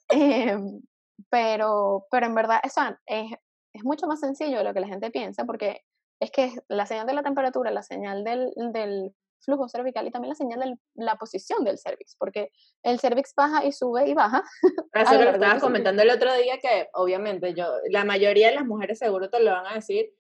Em, 0.10 0.82
pero, 1.30 2.08
pero 2.10 2.26
en 2.26 2.36
verdad, 2.36 2.60
eso 2.64 2.82
es, 3.06 3.32
es 3.78 3.84
mucho 3.84 4.08
más 4.08 4.20
sencillo 4.20 4.58
de 4.58 4.64
lo 4.64 4.74
que 4.74 4.80
la 4.80 4.88
gente 4.88 5.12
piensa, 5.12 5.46
porque 5.46 5.82
es 6.20 6.32
que 6.32 6.52
la 6.68 6.86
señal 6.86 7.08
de 7.08 7.14
la 7.14 7.24
temperatura, 7.24 7.72
la 7.72 7.84
señal 7.84 8.24
del, 8.24 8.52
del 8.74 9.14
flujo 9.40 9.68
cervical 9.70 10.08
y 10.08 10.12
también 10.12 10.30
la 10.30 10.36
señal 10.36 10.60
de 10.60 10.78
la 10.96 11.16
posición 11.16 11.64
del 11.64 11.78
cervix, 11.78 12.16
porque 12.18 12.52
el 12.84 13.00
cervix 13.00 13.34
baja 13.36 13.66
y 13.66 13.72
sube 13.72 14.08
y 14.10 14.14
baja. 14.14 14.44
Eso 14.94 15.14
lo 15.14 15.20
que 15.20 15.30
estabas 15.30 15.62
comentando 15.62 16.02
el 16.02 16.10
otro 16.10 16.34
día, 16.36 16.58
que 16.58 16.90
obviamente 16.94 17.54
yo, 17.54 17.68
la 17.90 18.04
mayoría 18.04 18.50
de 18.50 18.56
las 18.56 18.66
mujeres 18.66 19.00
seguro 19.00 19.30
te 19.30 19.40
lo 19.40 19.52
van 19.52 19.68
a 19.68 19.76
decir, 19.76 20.12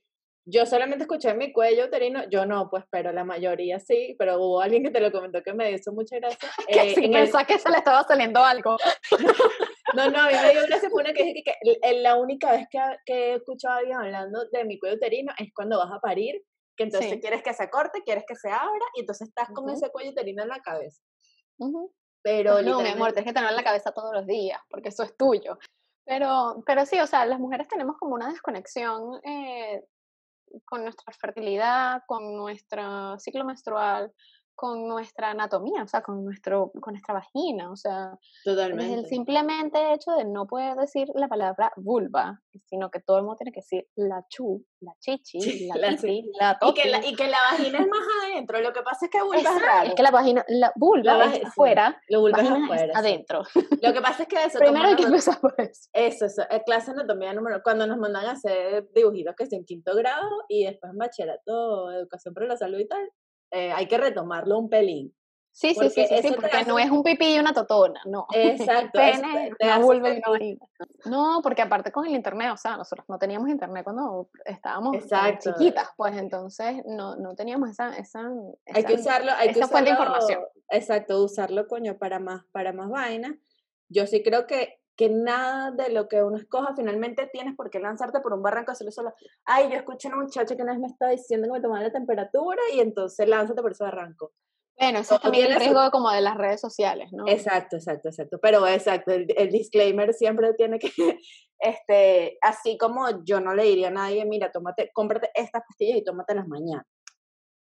yo 0.50 0.66
solamente 0.66 1.04
escuché 1.04 1.34
mi 1.34 1.52
cuello 1.52 1.86
uterino, 1.86 2.22
yo 2.30 2.46
no, 2.46 2.70
pues, 2.70 2.86
pero 2.90 3.12
la 3.12 3.26
mayoría 3.26 3.80
sí, 3.80 4.16
pero 4.18 4.38
hubo 4.40 4.62
alguien 4.62 4.82
que 4.82 4.92
te 4.92 5.02
lo 5.02 5.12
comentó 5.12 5.44
que 5.44 5.54
me 5.54 5.72
hizo 5.72 5.92
mucha 5.92 6.16
gracia. 6.18 6.50
que 6.70 6.92
eh, 6.92 7.10
pensaba 7.12 7.44
que 7.44 7.60
se 7.60 7.70
le 7.70 7.78
estaba 7.78 8.04
saliendo 8.04 8.40
algo. 8.40 8.78
no, 9.96 10.10
no, 10.10 10.20
a 10.20 10.28
mí 10.28 10.34
me 10.34 10.52
dio 10.52 10.68
gracia 10.68 10.90
fue 10.90 11.02
una 11.02 11.14
que 11.14 11.24
dije 11.24 11.44
que, 11.44 11.94
la 12.02 12.16
única 12.16 12.52
vez 12.52 12.68
que, 12.70 12.80
que, 13.06 13.14
he 13.14 13.36
escuchado 13.36 13.76
a 13.76 13.78
alguien 13.78 13.98
hablando 13.98 14.46
de 14.52 14.66
mi 14.66 14.80
cuello 14.80 14.96
uterino 14.96 15.34
es 15.38 15.50
cuando 15.54 15.78
vas 15.78 15.92
a 15.92 16.00
parir, 16.00 16.42
que 16.76 16.84
entonces 16.84 17.18
quieres 17.20 17.42
que 17.42 17.54
se 17.54 17.70
corte, 17.70 18.04
quieres 18.04 18.24
que 18.28 18.36
se 18.36 18.50
abra, 18.50 18.86
y 18.96 19.02
entonces 19.02 19.28
estás 19.28 19.50
con 19.50 19.70
ese 19.70 19.90
cuello 19.90 20.12
uterino 20.12 20.44
en 20.44 20.50
la 20.50 20.60
cabeza. 20.62 21.02
Pero 22.22 22.62
no, 22.62 22.82
mi 22.82 22.90
amor, 22.90 23.14
tienes 23.14 23.30
que 23.30 23.34
tener 23.34 23.50
en 23.50 23.56
la 23.56 23.64
cabeza 23.64 23.92
todos 23.92 24.14
los 24.14 24.28
días, 24.28 24.60
porque 24.70 24.90
eso 24.90 25.04
es 25.04 25.16
tuyo. 25.18 25.58
Pero, 26.06 26.64
pero 26.66 26.86
sí, 26.86 27.00
o 27.00 27.08
sea, 27.08 27.26
las 27.26 27.40
mujeres 27.40 27.68
tenemos 27.68 27.98
como 27.98 28.16
una 28.16 28.30
desconexión 28.30 29.20
eh, 29.24 29.84
con 30.66 30.84
nuestra 30.84 31.12
fertilidad, 31.14 32.04
con 32.08 32.36
nuestro 32.36 33.20
ciclo 33.20 33.44
menstrual, 33.44 34.14
con 34.58 34.88
nuestra 34.88 35.30
anatomía, 35.30 35.84
o 35.84 35.88
sea, 35.88 36.02
con, 36.02 36.26
nuestro, 36.26 36.72
con 36.82 36.94
nuestra 36.94 37.14
vagina, 37.14 37.70
o 37.70 37.76
sea, 37.76 38.18
Totalmente. 38.44 38.92
el 38.92 39.06
simplemente 39.06 39.94
hecho 39.94 40.14
de 40.14 40.26
no 40.26 40.48
poder 40.48 40.76
decir 40.76 41.08
la 41.14 41.28
palabra 41.28 41.72
vulva, 41.76 42.42
sino 42.66 42.90
que 42.90 43.00
todo 43.00 43.18
el 43.18 43.24
mundo 43.24 43.38
tiene 43.38 43.52
que 43.52 43.60
decir 43.60 43.88
la 43.96 44.26
chu, 44.28 44.66
la 44.80 44.94
chichi, 45.00 45.68
la, 45.68 45.76
la 45.76 45.92
la 45.92 46.58
Y 46.60 46.74
que 46.74 46.90
la, 46.90 47.06
y 47.06 47.16
que 47.16 47.28
la 47.28 47.38
vagina 47.52 47.78
es 47.78 47.88
más 47.88 48.02
adentro, 48.24 48.60
lo 48.60 48.74
que 48.74 48.82
pasa 48.82 49.06
es 49.06 49.12
que 49.12 49.22
vulva 49.22 49.38
es 49.38 49.62
raro. 49.62 49.90
Es 49.90 49.94
que 49.94 50.02
la 50.02 50.12
vagina, 50.12 50.44
la 50.48 50.74
vulva 50.76 51.26
es 51.26 51.46
afuera, 51.46 52.02
lo 52.10 52.22
vulva 52.22 52.42
es 52.42 52.50
afuera, 52.50 52.94
adentro. 52.98 53.44
Lo 53.54 53.94
que 53.94 54.02
pasa 54.02 54.24
es 54.24 54.28
que 54.28 54.44
eso... 54.44 54.58
Primero 54.58 54.88
hay 54.88 54.96
que 54.96 55.04
empezar 55.04 55.40
por 55.40 55.54
eso. 55.60 55.88
Eso, 55.94 56.26
eso, 56.26 56.42
clase 56.66 56.94
de 56.96 57.02
anatomía 57.02 57.32
número, 57.36 57.62
cuando 57.62 57.86
nos 57.86 58.00
mandan 58.00 58.26
a 58.26 58.32
hacer 58.32 58.90
dibujitos 58.92 59.36
que 59.36 59.44
es 59.44 59.54
en 59.54 59.66
quinto 59.66 59.96
grado 59.96 60.28
y 60.50 60.66
después 60.66 60.92
en 60.92 60.98
bachillerato, 60.98 61.92
educación 61.92 62.34
para 62.34 62.48
la 62.48 62.58
salud 62.58 62.80
y 62.80 62.88
tal, 62.88 63.08
eh, 63.52 63.72
hay 63.72 63.88
que 63.88 63.98
retomarlo 63.98 64.58
un 64.58 64.70
pelín. 64.70 65.14
Sí, 65.58 65.74
sí, 65.74 65.90
sí, 65.90 66.06
sí, 66.22 66.34
porque 66.36 66.66
no 66.68 66.78
es 66.78 66.92
un 66.92 67.02
pipí 67.02 67.34
y 67.34 67.40
una 67.40 67.52
totona, 67.52 68.00
no. 68.06 68.28
Exacto. 68.34 69.00
Pene, 69.00 69.50
una 69.60 69.80
vulva 69.80 70.10
y 70.14 70.22
una. 70.24 70.60
No, 71.06 71.40
porque 71.42 71.64
aparte 71.64 71.92
con 71.92 72.06
el 72.06 72.14
internet, 72.14 72.52
o 72.54 72.58
sea, 72.58 72.78
nosotros 72.78 73.10
no 73.10 73.18
teníamos 73.18 73.50
internet 73.50 73.84
cuando 73.84 74.30
estábamos 74.46 74.98
chiquitas, 75.40 75.90
pues 75.98 76.16
entonces 76.16 76.84
no, 76.86 77.16
no 77.16 77.34
teníamos 77.34 77.72
esa, 77.72 77.98
esa, 77.98 78.22
hay 78.72 78.84
que 78.84 78.94
usarlo, 78.94 79.32
hay 79.36 79.52
que 79.52 79.60
usarlo, 79.60 79.90
información. 79.90 80.42
Exacto, 80.70 81.24
usarlo, 81.24 81.68
coño, 81.68 81.98
para 81.98 82.20
más, 82.20 82.46
para 82.52 82.72
más 82.72 82.90
vainas. 82.90 83.34
Yo 83.90 84.06
sí 84.06 84.22
creo 84.22 84.46
que 84.46 84.80
que 84.98 85.10
nada 85.10 85.72
de 85.72 85.90
lo 85.92 86.08
que 86.08 86.24
uno 86.24 86.38
escoja 86.38 86.76
finalmente 86.76 87.30
tienes 87.32 87.56
por 87.56 87.70
qué 87.70 87.80
lanzarte 87.80 88.20
por 88.20 88.34
un 88.34 88.42
barranco 88.42 88.72
hacerlo 88.72 88.92
solo. 88.92 89.14
Ay, 89.46 89.70
yo 89.70 89.76
escuché 89.76 90.08
a 90.08 90.12
una 90.12 90.24
muchacha 90.24 90.56
que 90.56 90.64
una 90.64 90.74
vez 90.74 90.82
me 90.82 90.88
estaba 90.88 91.12
diciendo 91.12 91.48
que 91.48 91.54
me 91.54 91.62
tomaba 91.62 91.84
la 91.84 91.92
temperatura 91.92 92.60
y 92.74 92.80
entonces 92.80 93.28
lánzate 93.28 93.62
por 93.62 93.72
ese 93.72 93.84
barranco. 93.84 94.34
Bueno, 94.80 95.00
eso 95.00 95.16
es 95.16 95.22
también 95.22 95.52
el 95.52 95.60
riesgo 95.60 95.90
como 95.92 96.12
de 96.12 96.22
las 96.22 96.36
redes 96.36 96.62
sociales, 96.62 97.12
¿no? 97.12 97.28
Exacto, 97.28 97.78
exacto, 97.78 98.10
exacto. 98.10 98.40
Pero 98.40 98.68
exacto, 98.68 99.12
el, 99.12 99.52
disclaimer 99.52 100.14
siempre 100.14 100.54
tiene 100.54 100.78
que, 100.78 100.92
este, 101.60 102.38
así 102.42 102.78
como 102.78 103.24
yo 103.24 103.40
no 103.40 103.56
le 103.56 103.64
diría 103.64 103.88
a 103.88 103.92
nadie, 103.92 104.26
mira, 104.26 104.52
tómate, 104.52 104.92
cómprate 104.94 105.32
estas 105.34 105.64
pastillas 105.68 105.98
y 105.98 106.04
tómatelas 106.04 106.48
mañana. 106.48 106.86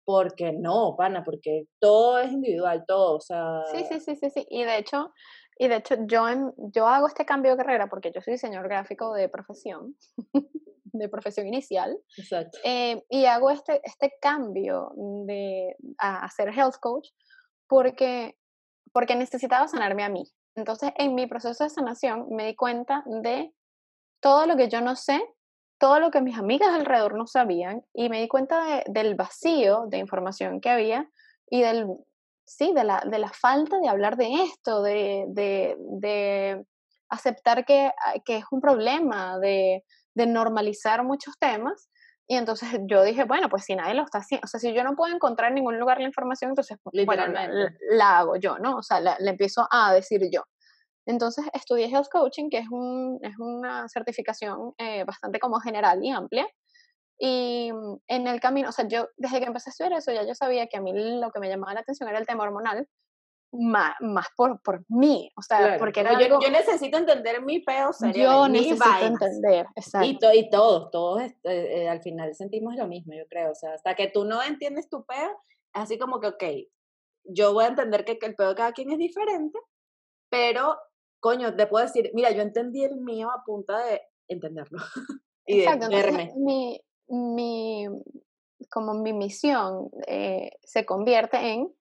Porque 0.08 0.54
no, 0.54 0.96
pana, 0.96 1.26
porque 1.26 1.66
todo 1.80 2.20
es 2.20 2.32
individual, 2.32 2.86
todo, 2.88 3.18
o 3.18 3.20
sea... 3.20 3.64
Sí, 3.74 3.84
sí, 3.90 4.00
sí, 4.00 4.16
sí, 4.16 4.30
sí. 4.30 4.48
Y 4.50 4.64
de 4.64 4.78
hecho, 4.78 5.12
y 5.60 5.68
de 5.68 5.76
hecho, 5.76 5.96
yo, 6.06 6.26
yo 6.58 6.88
hago 6.88 7.08
este 7.08 7.26
cambio 7.26 7.52
de 7.52 7.58
carrera 7.58 7.88
porque 7.88 8.14
yo 8.16 8.22
soy 8.22 8.36
diseñador 8.36 8.70
gráfico 8.70 9.14
de 9.14 9.28
profesión, 9.28 9.98
de 10.86 11.10
profesión 11.10 11.46
inicial. 11.48 11.98
Exacto. 12.16 12.58
Eh, 12.64 13.04
y 13.10 13.26
hago 13.26 13.50
este, 13.50 13.82
este 13.84 14.14
cambio 14.22 14.94
de, 14.96 15.76
a, 15.98 16.24
a 16.24 16.30
ser 16.30 16.58
health 16.58 16.78
coach 16.80 17.10
porque, 17.68 18.38
porque 18.94 19.18
necesitaba 19.18 19.68
sanarme 19.68 20.06
a 20.06 20.10
mí. 20.10 20.24
Entonces, 20.56 20.92
en 20.96 21.16
mi 21.16 21.28
proceso 21.28 21.66
de 21.66 21.70
sanación 21.70 22.28
me 22.30 22.46
di 22.46 22.56
cuenta 22.56 23.04
de 23.06 23.54
todo 24.22 24.46
lo 24.46 24.56
que 24.56 24.70
yo 24.70 24.80
no 24.80 24.96
sé, 24.96 25.22
todo 25.80 26.00
lo 26.00 26.12
que 26.12 26.22
mis 26.22 26.38
amigas 26.38 26.70
alrededor 26.70 27.16
no 27.16 27.28
sabían, 27.28 27.84
y 27.94 28.10
me 28.10 28.22
di 28.22 28.28
cuenta 28.28 28.64
de, 28.66 28.84
del 28.88 29.16
vacío 29.16 29.86
de 29.88 29.98
información 29.98 30.60
que 30.62 30.70
había 30.70 31.10
y 31.50 31.62
del, 31.62 31.88
sí, 32.46 32.74
de 32.74 32.84
la, 32.84 33.04
de 33.06 33.20
la 33.20 33.30
falta 33.30 33.78
de 33.80 33.90
hablar 33.90 34.18
de 34.18 34.44
esto, 34.44 34.82
de, 34.82 35.26
de, 35.30 35.76
de 35.80 36.66
aceptar 37.10 37.66
que, 37.66 37.92
que, 38.26 38.38
es 38.38 38.46
un 38.52 38.62
problema, 38.62 39.38
de, 39.40 39.84
de, 40.16 40.26
normalizar 40.26 41.04
muchos 41.04 41.38
temas. 41.38 41.90
Y 42.28 42.36
entonces 42.36 42.70
yo 42.88 43.04
dije, 43.04 43.26
bueno, 43.26 43.50
pues 43.50 43.66
si 43.66 43.76
nadie 43.76 43.94
lo 43.94 44.04
está 44.04 44.20
haciendo, 44.20 44.46
o 44.46 44.48
sea, 44.48 44.60
si 44.60 44.74
yo 44.74 44.84
no 44.84 44.96
puedo 44.96 45.14
encontrar 45.14 45.50
en 45.50 45.56
ningún 45.56 45.80
lugar 45.80 46.00
la 46.00 46.08
información, 46.08 46.52
entonces, 46.52 46.78
pues, 46.82 47.06
bueno, 47.06 47.26
la, 47.28 48.18
hago 48.18 48.38
yo, 48.38 48.58
¿no? 48.60 48.78
O 48.78 48.84
sea, 48.84 49.00
la, 49.00 49.18
empiezo 49.20 49.68
a 49.70 49.94
decir 49.94 50.22
yo. 50.32 50.44
Entonces 51.08 51.46
estudié 51.54 51.88
Health 51.88 52.10
Coaching, 52.12 52.50
que 52.50 52.60
es, 52.60 52.68
un, 52.70 53.20
es 53.24 53.38
una 53.40 53.88
certificación 53.88 54.74
eh, 54.78 55.04
bastante 55.06 55.40
como 55.40 55.60
general 55.60 56.04
y 56.04 56.12
amplia, 56.12 56.48
y 57.20 57.72
mm, 57.72 57.98
en 58.08 58.28
el 58.28 58.40
camino, 58.40 58.70
o 58.70 58.72
sea, 58.72 58.88
yo 58.88 59.08
desde 59.18 59.40
que 59.40 59.46
empecé 59.46 59.70
a 59.70 59.72
estudiar 59.72 59.94
eso, 59.94 60.12
ya 60.12 60.24
yo 60.24 60.36
sabía 60.36 60.68
que 60.68 60.78
a 60.78 60.82
mí 60.82 60.92
lo 60.94 61.32
que 61.32 61.40
me 61.40 61.50
llamaba 61.50 61.74
la 61.74 61.80
atención 61.80 62.10
era 62.10 62.20
el 62.20 62.28
tema 62.28 62.44
hormonal, 62.44 62.88
más, 63.54 63.96
más 64.02 64.28
por, 64.36 64.62
por 64.62 64.84
mí, 64.90 65.32
o 65.38 65.42
sea, 65.42 65.78
porque 65.80 66.04
no, 66.04 66.20
yo, 66.20 66.40
yo, 66.42 66.52
necesito 66.52 66.98
entender 66.98 67.42
mi 67.42 67.60
peo 67.60 67.92
Yo 68.14 68.50
necesito 68.50 68.86
entender, 69.02 69.66
exacto. 69.74 70.06
Y, 70.06 70.20
to, 70.20 70.34
y 70.34 70.50
todos, 70.50 70.92
todos 70.92 71.22
este, 71.22 71.84
eh, 71.84 71.90
al 71.90 72.02
final 72.02 72.36
sentimos 72.36 72.76
lo 72.76 72.88
mismo, 72.88 73.14
yo 73.14 73.26
creo, 73.30 73.52
o 73.52 73.56
sea, 73.56 73.74
hasta 73.74 73.96
que 73.96 74.10
tú 74.10 74.26
no 74.26 74.44
entiendes 74.44 74.90
tu 74.90 75.06
peo, 75.06 75.32
es 75.74 75.82
así 75.82 75.98
como 75.98 76.20
que, 76.20 76.28
ok, 76.28 76.44
yo 77.24 77.54
voy 77.54 77.64
a 77.64 77.70
entender 77.70 78.04
que, 78.04 78.20
que 78.20 78.26
el 78.26 78.36
peo 78.36 78.50
de 78.50 78.56
cada 78.56 78.74
quien 78.74 78.92
es 78.92 78.98
diferente, 78.98 79.58
pero, 80.30 80.78
coño, 81.20 81.56
te 81.56 81.68
puedo 81.68 81.86
decir, 81.86 82.12
mira, 82.14 82.32
yo 82.32 82.42
entendí 82.42 82.84
el 82.84 82.98
mío 82.98 83.30
a 83.32 83.44
punta 83.44 83.78
de 83.86 84.02
entenderlo. 84.28 84.80
y 85.46 85.62
Exacto, 85.62 85.90
de 85.90 85.96
verme. 85.96 86.34
mi, 86.36 86.82
mi, 87.08 87.88
como 88.70 88.94
mi 88.94 89.14
misión 89.14 89.90
eh, 90.08 90.52
se 90.64 90.86
convierte 90.86 91.38
en, 91.38 91.74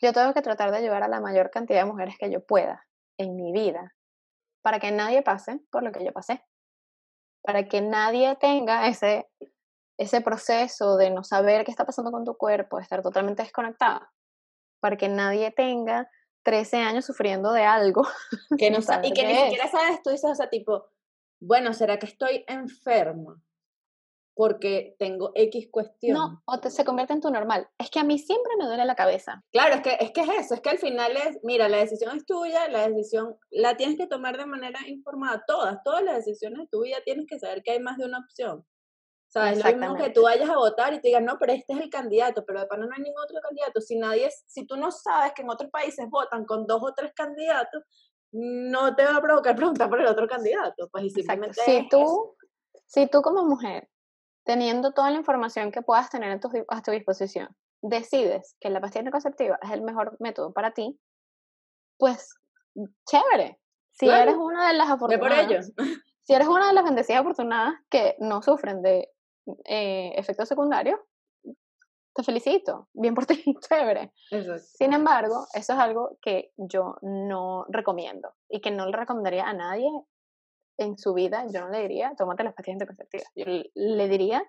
yo 0.00 0.12
tengo 0.12 0.34
que 0.34 0.42
tratar 0.42 0.70
de 0.70 0.78
ayudar 0.78 1.02
a 1.02 1.08
la 1.08 1.20
mayor 1.20 1.50
cantidad 1.50 1.80
de 1.80 1.90
mujeres 1.90 2.16
que 2.18 2.30
yo 2.30 2.44
pueda 2.44 2.86
en 3.18 3.34
mi 3.36 3.52
vida, 3.52 3.94
para 4.62 4.78
que 4.78 4.90
nadie 4.90 5.22
pase 5.22 5.60
por 5.70 5.82
lo 5.82 5.92
que 5.92 6.04
yo 6.04 6.12
pasé, 6.12 6.44
para 7.42 7.66
que 7.68 7.80
nadie 7.80 8.36
tenga 8.36 8.88
ese, 8.88 9.30
ese 9.96 10.20
proceso 10.20 10.96
de 10.96 11.10
no 11.10 11.24
saber 11.24 11.64
qué 11.64 11.70
está 11.70 11.86
pasando 11.86 12.10
con 12.10 12.24
tu 12.24 12.36
cuerpo, 12.36 12.76
de 12.76 12.82
estar 12.82 13.02
totalmente 13.02 13.42
desconectada, 13.42 14.12
para 14.80 14.96
que 14.96 15.08
nadie 15.08 15.50
tenga 15.52 16.10
13 16.46 16.76
años 16.76 17.04
sufriendo 17.04 17.52
de 17.52 17.64
algo. 17.64 18.06
Que 18.58 18.70
no 18.70 18.78
y 19.02 19.12
que 19.12 19.26
ni 19.26 19.34
siquiera 19.34 19.68
sabes, 19.68 20.00
tú 20.02 20.10
dices, 20.10 20.30
o 20.30 20.34
sea, 20.34 20.48
tipo, 20.48 20.86
bueno, 21.40 21.74
¿será 21.74 21.98
que 21.98 22.06
estoy 22.06 22.44
enferma? 22.46 23.42
porque 24.36 24.94
tengo 24.98 25.32
X 25.34 25.68
cuestión. 25.70 26.14
No, 26.14 26.42
o 26.44 26.60
te, 26.60 26.70
se 26.70 26.84
convierte 26.84 27.14
en 27.14 27.22
tu 27.22 27.30
normal. 27.30 27.70
Es 27.78 27.88
que 27.88 28.00
a 28.00 28.04
mí 28.04 28.18
siempre 28.18 28.52
me 28.58 28.66
duele 28.66 28.84
la 28.84 28.94
cabeza. 28.94 29.42
Claro, 29.50 29.76
es 29.76 29.80
que, 29.80 29.96
es 29.98 30.10
que 30.10 30.20
es 30.20 30.28
eso, 30.28 30.54
es 30.54 30.60
que 30.60 30.68
al 30.68 30.78
final 30.78 31.16
es, 31.16 31.38
mira, 31.42 31.70
la 31.70 31.78
decisión 31.78 32.14
es 32.14 32.26
tuya, 32.26 32.68
la 32.68 32.86
decisión 32.86 33.38
la 33.48 33.78
tienes 33.78 33.96
que 33.96 34.06
tomar 34.06 34.36
de 34.36 34.44
manera 34.44 34.78
informada. 34.88 35.42
Todas, 35.46 35.82
todas 35.82 36.02
las 36.02 36.16
decisiones 36.16 36.58
de 36.58 36.66
tu 36.66 36.82
vida 36.82 36.98
tienes 37.02 37.24
que 37.26 37.38
saber 37.38 37.62
que 37.62 37.70
hay 37.70 37.80
más 37.80 37.96
de 37.96 38.04
una 38.04 38.18
opción. 38.18 38.66
Sea, 39.28 39.52
es 39.52 39.62
lo 39.62 39.76
mismo 39.76 39.96
que 39.96 40.10
tú 40.10 40.22
vayas 40.22 40.48
a 40.48 40.56
votar 40.56 40.94
y 40.94 41.00
te 41.00 41.08
digan, 41.08 41.24
no, 41.24 41.36
pero 41.38 41.52
este 41.52 41.72
es 41.72 41.80
el 41.80 41.90
candidato, 41.90 42.44
pero 42.46 42.60
de 42.60 42.66
pana 42.66 42.86
no 42.86 42.94
hay 42.94 43.02
ningún 43.02 43.22
otro 43.22 43.40
candidato. 43.40 43.80
Si 43.80 43.98
nadie, 43.98 44.30
si 44.46 44.66
tú 44.66 44.76
no 44.76 44.90
sabes 44.90 45.32
que 45.34 45.42
en 45.42 45.50
otros 45.50 45.70
países 45.70 46.08
votan 46.08 46.44
con 46.44 46.66
dos 46.66 46.82
o 46.82 46.94
tres 46.94 47.12
candidatos, 47.14 47.82
no 48.32 48.94
te 48.94 49.04
va 49.04 49.16
a 49.16 49.20
provocar 49.20 49.56
preguntar 49.56 49.88
por 49.88 50.00
el 50.00 50.06
otro 50.06 50.26
candidato. 50.28 50.88
Pues 50.90 51.04
y 51.04 51.10
simplemente 51.10 51.60
si 51.60 51.88
tú, 51.88 52.36
si 52.86 53.06
tú 53.08 53.22
como 53.22 53.44
mujer 53.44 53.88
teniendo 54.44 54.92
toda 54.92 55.10
la 55.10 55.18
información 55.18 55.72
que 55.72 55.82
puedas 55.82 56.08
tener 56.08 56.30
a 56.30 56.40
tu, 56.40 56.48
a 56.68 56.80
tu 56.80 56.92
disposición, 56.92 57.48
decides 57.82 58.56
que 58.60 58.70
la 58.70 58.80
pastilla 58.80 59.00
anticonceptiva 59.00 59.58
es 59.60 59.70
el 59.72 59.82
mejor 59.82 60.16
método 60.20 60.52
para 60.52 60.70
ti, 60.70 60.98
pues 61.98 62.32
chévere. 63.08 63.60
Si 63.90 64.08
eres 64.08 64.36
una 64.36 64.68
de 64.68 64.74
las 64.74 64.90
afortunadas, 64.90 65.72
si 66.22 66.34
eres 66.34 66.48
una 66.48 66.68
de 66.68 66.74
las 66.74 66.84
bendecidas 66.84 67.22
afortunadas 67.22 67.74
que 67.90 68.14
no 68.20 68.42
sufren 68.42 68.82
de 68.82 69.10
eh, 69.64 70.12
efectos 70.16 70.48
secundarios, 70.48 70.98
te 72.14 72.22
felicito, 72.22 72.88
bien 72.94 73.14
por 73.14 73.26
ti, 73.26 73.42
chévere. 73.68 74.12
Sin 74.58 74.92
embargo, 74.92 75.46
eso 75.52 75.72
es 75.74 75.78
algo 75.78 76.18
que 76.22 76.52
yo 76.56 76.96
no 77.02 77.66
recomiendo 77.68 78.32
y 78.48 78.60
que 78.60 78.70
no 78.70 78.86
le 78.86 78.96
recomendaría 78.96 79.46
a 79.46 79.54
nadie 79.54 79.88
en 80.78 80.98
su 80.98 81.14
vida, 81.14 81.46
yo 81.52 81.60
no 81.60 81.68
le 81.70 81.82
diría, 81.82 82.14
tómate 82.16 82.44
las 82.44 82.54
pastillas 82.54 82.80
anticonceptivas. 82.80 83.28
Yo 83.34 83.44
le 83.74 84.08
diría, 84.08 84.42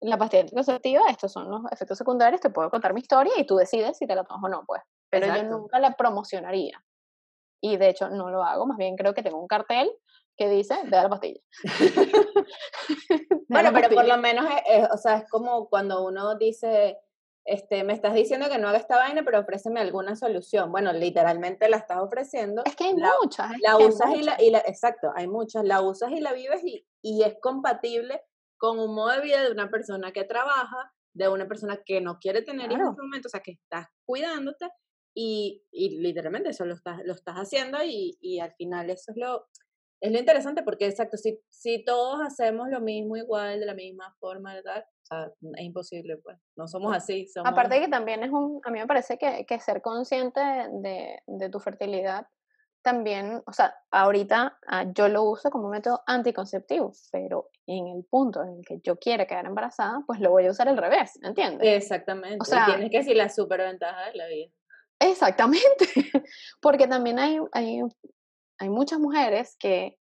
la 0.00 0.18
pastilla 0.18 0.42
anticonceptiva, 0.42 1.02
estos 1.08 1.32
son 1.32 1.50
los 1.50 1.62
efectos 1.70 1.98
secundarios, 1.98 2.40
te 2.40 2.50
puedo 2.50 2.70
contar 2.70 2.94
mi 2.94 3.00
historia 3.00 3.32
y 3.36 3.46
tú 3.46 3.56
decides 3.56 3.98
si 3.98 4.06
te 4.06 4.14
la 4.14 4.24
tomas 4.24 4.44
o 4.44 4.48
no, 4.48 4.64
pues. 4.66 4.82
Pero 5.10 5.26
yo 5.26 5.42
nunca 5.44 5.78
la 5.78 5.92
promocionaría. 5.96 6.82
Y 7.62 7.78
de 7.78 7.88
hecho 7.88 8.10
no 8.10 8.30
lo 8.30 8.42
hago, 8.42 8.66
más 8.66 8.76
bien 8.76 8.96
creo 8.96 9.14
que 9.14 9.22
tengo 9.22 9.40
un 9.40 9.46
cartel 9.46 9.90
que 10.36 10.48
dice, 10.48 10.74
a 10.74 10.84
la 10.84 11.08
pastilla. 11.08 11.40
bueno, 13.48 13.70
pero 13.72 13.88
por 13.90 14.06
lo 14.06 14.18
menos, 14.18 14.46
o 14.92 14.96
sea, 14.98 15.18
es 15.18 15.30
como 15.30 15.68
cuando 15.68 16.04
uno 16.04 16.36
dice, 16.36 16.98
este, 17.46 17.84
me 17.84 17.92
estás 17.92 18.14
diciendo 18.14 18.48
que 18.48 18.58
no 18.58 18.68
haga 18.68 18.78
esta 18.78 18.96
vaina, 18.96 19.24
pero 19.24 19.38
ofréceme 19.40 19.80
alguna 19.80 20.16
solución. 20.16 20.70
Bueno, 20.72 20.92
literalmente 20.92 21.68
la 21.68 21.78
estás 21.78 21.98
ofreciendo. 21.98 22.62
Es 22.64 22.74
que 22.74 22.84
hay 22.84 22.94
muchas. 22.94 23.52
la 23.62 23.78
usas 23.78 24.14
y 24.14 24.22
la, 24.22 24.42
y 24.42 24.50
la, 24.50 24.58
exacto, 24.58 25.12
hay 25.14 25.28
muchas. 25.28 25.64
La 25.64 25.80
usas 25.80 26.10
y 26.10 26.20
la 26.20 26.32
vives 26.32 26.62
y, 26.64 26.86
y 27.02 27.22
es 27.22 27.36
compatible 27.40 28.20
con 28.58 28.78
un 28.78 28.94
modo 28.94 29.12
de 29.12 29.20
vida 29.20 29.42
de 29.42 29.52
una 29.52 29.70
persona 29.70 30.12
que 30.12 30.24
trabaja, 30.24 30.92
de 31.14 31.28
una 31.28 31.46
persona 31.46 31.78
que 31.84 32.00
no 32.00 32.18
quiere 32.18 32.42
tener 32.42 32.70
hijos 32.70 32.82
en 32.82 32.90
este 32.90 33.02
momento, 33.02 33.28
o 33.28 33.30
sea, 33.30 33.40
que 33.40 33.52
estás 33.52 33.86
cuidándote 34.04 34.68
y, 35.14 35.64
y 35.70 36.00
literalmente 36.00 36.50
eso 36.50 36.64
lo 36.64 36.74
estás, 36.74 37.00
lo 37.04 37.14
estás 37.14 37.36
haciendo 37.36 37.78
y, 37.82 38.18
y 38.20 38.40
al 38.40 38.54
final 38.54 38.90
eso 38.90 39.12
es 39.12 39.16
lo, 39.16 39.46
es 40.00 40.12
lo 40.12 40.18
interesante 40.18 40.62
porque, 40.62 40.86
exacto, 40.86 41.16
si, 41.16 41.40
si 41.50 41.84
todos 41.84 42.20
hacemos 42.20 42.68
lo 42.68 42.80
mismo 42.80 43.16
igual, 43.16 43.60
de 43.60 43.66
la 43.66 43.74
misma 43.74 44.14
forma, 44.20 44.54
¿verdad? 44.54 44.84
O 45.02 45.06
sea, 45.06 45.32
es 45.56 45.64
imposible, 45.64 46.18
pues. 46.18 46.36
No 46.56 46.68
somos 46.68 46.94
así. 46.94 47.26
Somos... 47.28 47.50
Aparte 47.50 47.80
que 47.80 47.88
también 47.88 48.22
es 48.22 48.30
un, 48.30 48.60
a 48.64 48.70
mí 48.70 48.78
me 48.78 48.86
parece 48.86 49.18
que, 49.18 49.46
que 49.46 49.60
ser 49.60 49.80
consciente 49.82 50.40
de, 50.40 51.18
de, 51.26 51.48
tu 51.48 51.60
fertilidad 51.60 52.26
también, 52.82 53.42
o 53.44 53.52
sea, 53.52 53.74
ahorita 53.90 54.60
ah, 54.68 54.84
yo 54.94 55.08
lo 55.08 55.24
uso 55.24 55.50
como 55.50 55.68
método 55.70 56.02
anticonceptivo, 56.06 56.92
pero 57.10 57.50
en 57.66 57.88
el 57.88 58.04
punto 58.04 58.44
en 58.44 58.58
el 58.58 58.64
que 58.64 58.78
yo 58.80 58.96
quiera 58.96 59.26
quedar 59.26 59.44
embarazada, 59.44 60.04
pues 60.06 60.20
lo 60.20 60.30
voy 60.30 60.46
a 60.46 60.52
usar 60.52 60.68
al 60.68 60.76
revés, 60.76 61.18
¿entiendes? 61.24 61.66
Exactamente. 61.82 62.38
O 62.40 62.44
sea, 62.44 62.66
tienes 62.66 62.90
que 62.92 62.98
decir 62.98 63.16
la 63.16 63.28
superventaja 63.28 64.06
de 64.06 64.14
la 64.14 64.28
vida. 64.28 64.52
Exactamente, 65.00 65.84
porque 66.62 66.86
también 66.86 67.18
hay, 67.18 67.38
hay, 67.50 67.80
hay 68.58 68.68
muchas 68.68 68.98
mujeres 68.98 69.56
que, 69.58 69.98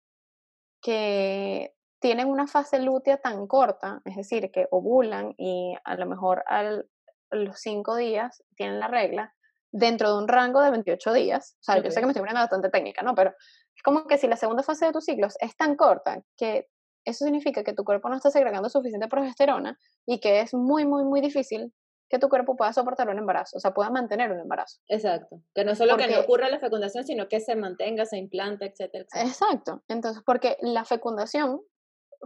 que 0.82 1.74
tienen 2.00 2.28
una 2.28 2.46
fase 2.46 2.78
lútea 2.78 3.18
tan 3.18 3.46
corta, 3.46 4.00
es 4.04 4.16
decir, 4.16 4.50
que 4.50 4.66
ovulan 4.70 5.34
y 5.36 5.74
a 5.84 5.96
lo 5.96 6.06
mejor 6.06 6.44
a 6.46 6.82
los 7.30 7.60
cinco 7.60 7.96
días 7.96 8.42
tienen 8.56 8.80
la 8.80 8.88
regla, 8.88 9.34
dentro 9.70 10.10
de 10.10 10.18
un 10.18 10.28
rango 10.28 10.60
de 10.62 10.70
28 10.70 11.12
días. 11.12 11.56
O 11.60 11.62
sea, 11.62 11.82
yo 11.82 11.90
sé 11.90 12.00
que 12.00 12.06
me 12.06 12.12
estoy 12.12 12.22
poniendo 12.22 12.40
bastante 12.40 12.70
técnica, 12.70 13.02
¿no? 13.02 13.14
Pero 13.14 13.30
es 13.30 13.82
como 13.82 14.06
que 14.06 14.18
si 14.18 14.26
la 14.26 14.36
segunda 14.36 14.62
fase 14.62 14.86
de 14.86 14.92
tus 14.92 15.04
ciclos 15.04 15.36
es 15.40 15.56
tan 15.56 15.76
corta 15.76 16.22
que 16.36 16.68
eso 17.04 17.24
significa 17.24 17.64
que 17.64 17.72
tu 17.72 17.84
cuerpo 17.84 18.08
no 18.08 18.16
está 18.16 18.30
segregando 18.30 18.68
suficiente 18.68 19.08
progesterona 19.08 19.78
y 20.06 20.20
que 20.20 20.40
es 20.40 20.54
muy, 20.54 20.86
muy, 20.86 21.04
muy 21.04 21.20
difícil 21.20 21.72
que 22.08 22.18
tu 22.18 22.28
cuerpo 22.28 22.56
pueda 22.56 22.72
soportar 22.72 23.08
un 23.08 23.18
embarazo, 23.18 23.58
o 23.58 23.60
sea, 23.60 23.72
pueda 23.74 23.90
mantener 23.90 24.32
un 24.32 24.40
embarazo. 24.40 24.80
Exacto. 24.88 25.42
Que 25.54 25.64
no 25.64 25.74
solo 25.74 25.96
que 25.96 26.08
no 26.08 26.20
ocurra 26.20 26.48
la 26.48 26.58
fecundación, 26.58 27.04
sino 27.04 27.28
que 27.28 27.40
se 27.40 27.54
mantenga, 27.54 28.06
se 28.06 28.16
implante, 28.16 28.66
etcétera, 28.66 29.04
etcétera. 29.04 29.28
Exacto. 29.28 29.82
Entonces, 29.88 30.22
porque 30.24 30.56
la 30.60 30.84
fecundación 30.84 31.60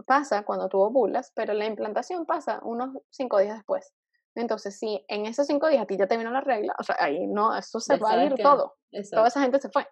pasa 0.07 0.43
cuando 0.43 0.69
tú 0.69 0.79
ovulas, 0.79 1.31
pero 1.35 1.53
la 1.53 1.65
implantación 1.65 2.25
pasa 2.25 2.59
unos 2.63 2.97
cinco 3.09 3.39
días 3.39 3.57
después. 3.57 3.93
Entonces, 4.35 4.79
si 4.79 5.05
en 5.09 5.25
esos 5.25 5.45
cinco 5.47 5.67
días 5.67 5.83
a 5.83 5.85
ti 5.85 5.97
ya 5.97 6.07
te 6.07 6.17
vino 6.17 6.31
la 6.31 6.41
regla, 6.41 6.73
o 6.79 6.83
sea, 6.83 6.95
ahí 6.99 7.27
no, 7.27 7.55
eso 7.55 7.79
se 7.79 7.97
va 7.97 8.13
a 8.13 8.25
ir 8.25 8.35
todo. 8.35 8.75
Toda 9.11 9.27
esa 9.27 9.41
gente 9.41 9.59
se 9.59 9.69
fue. 9.69 9.87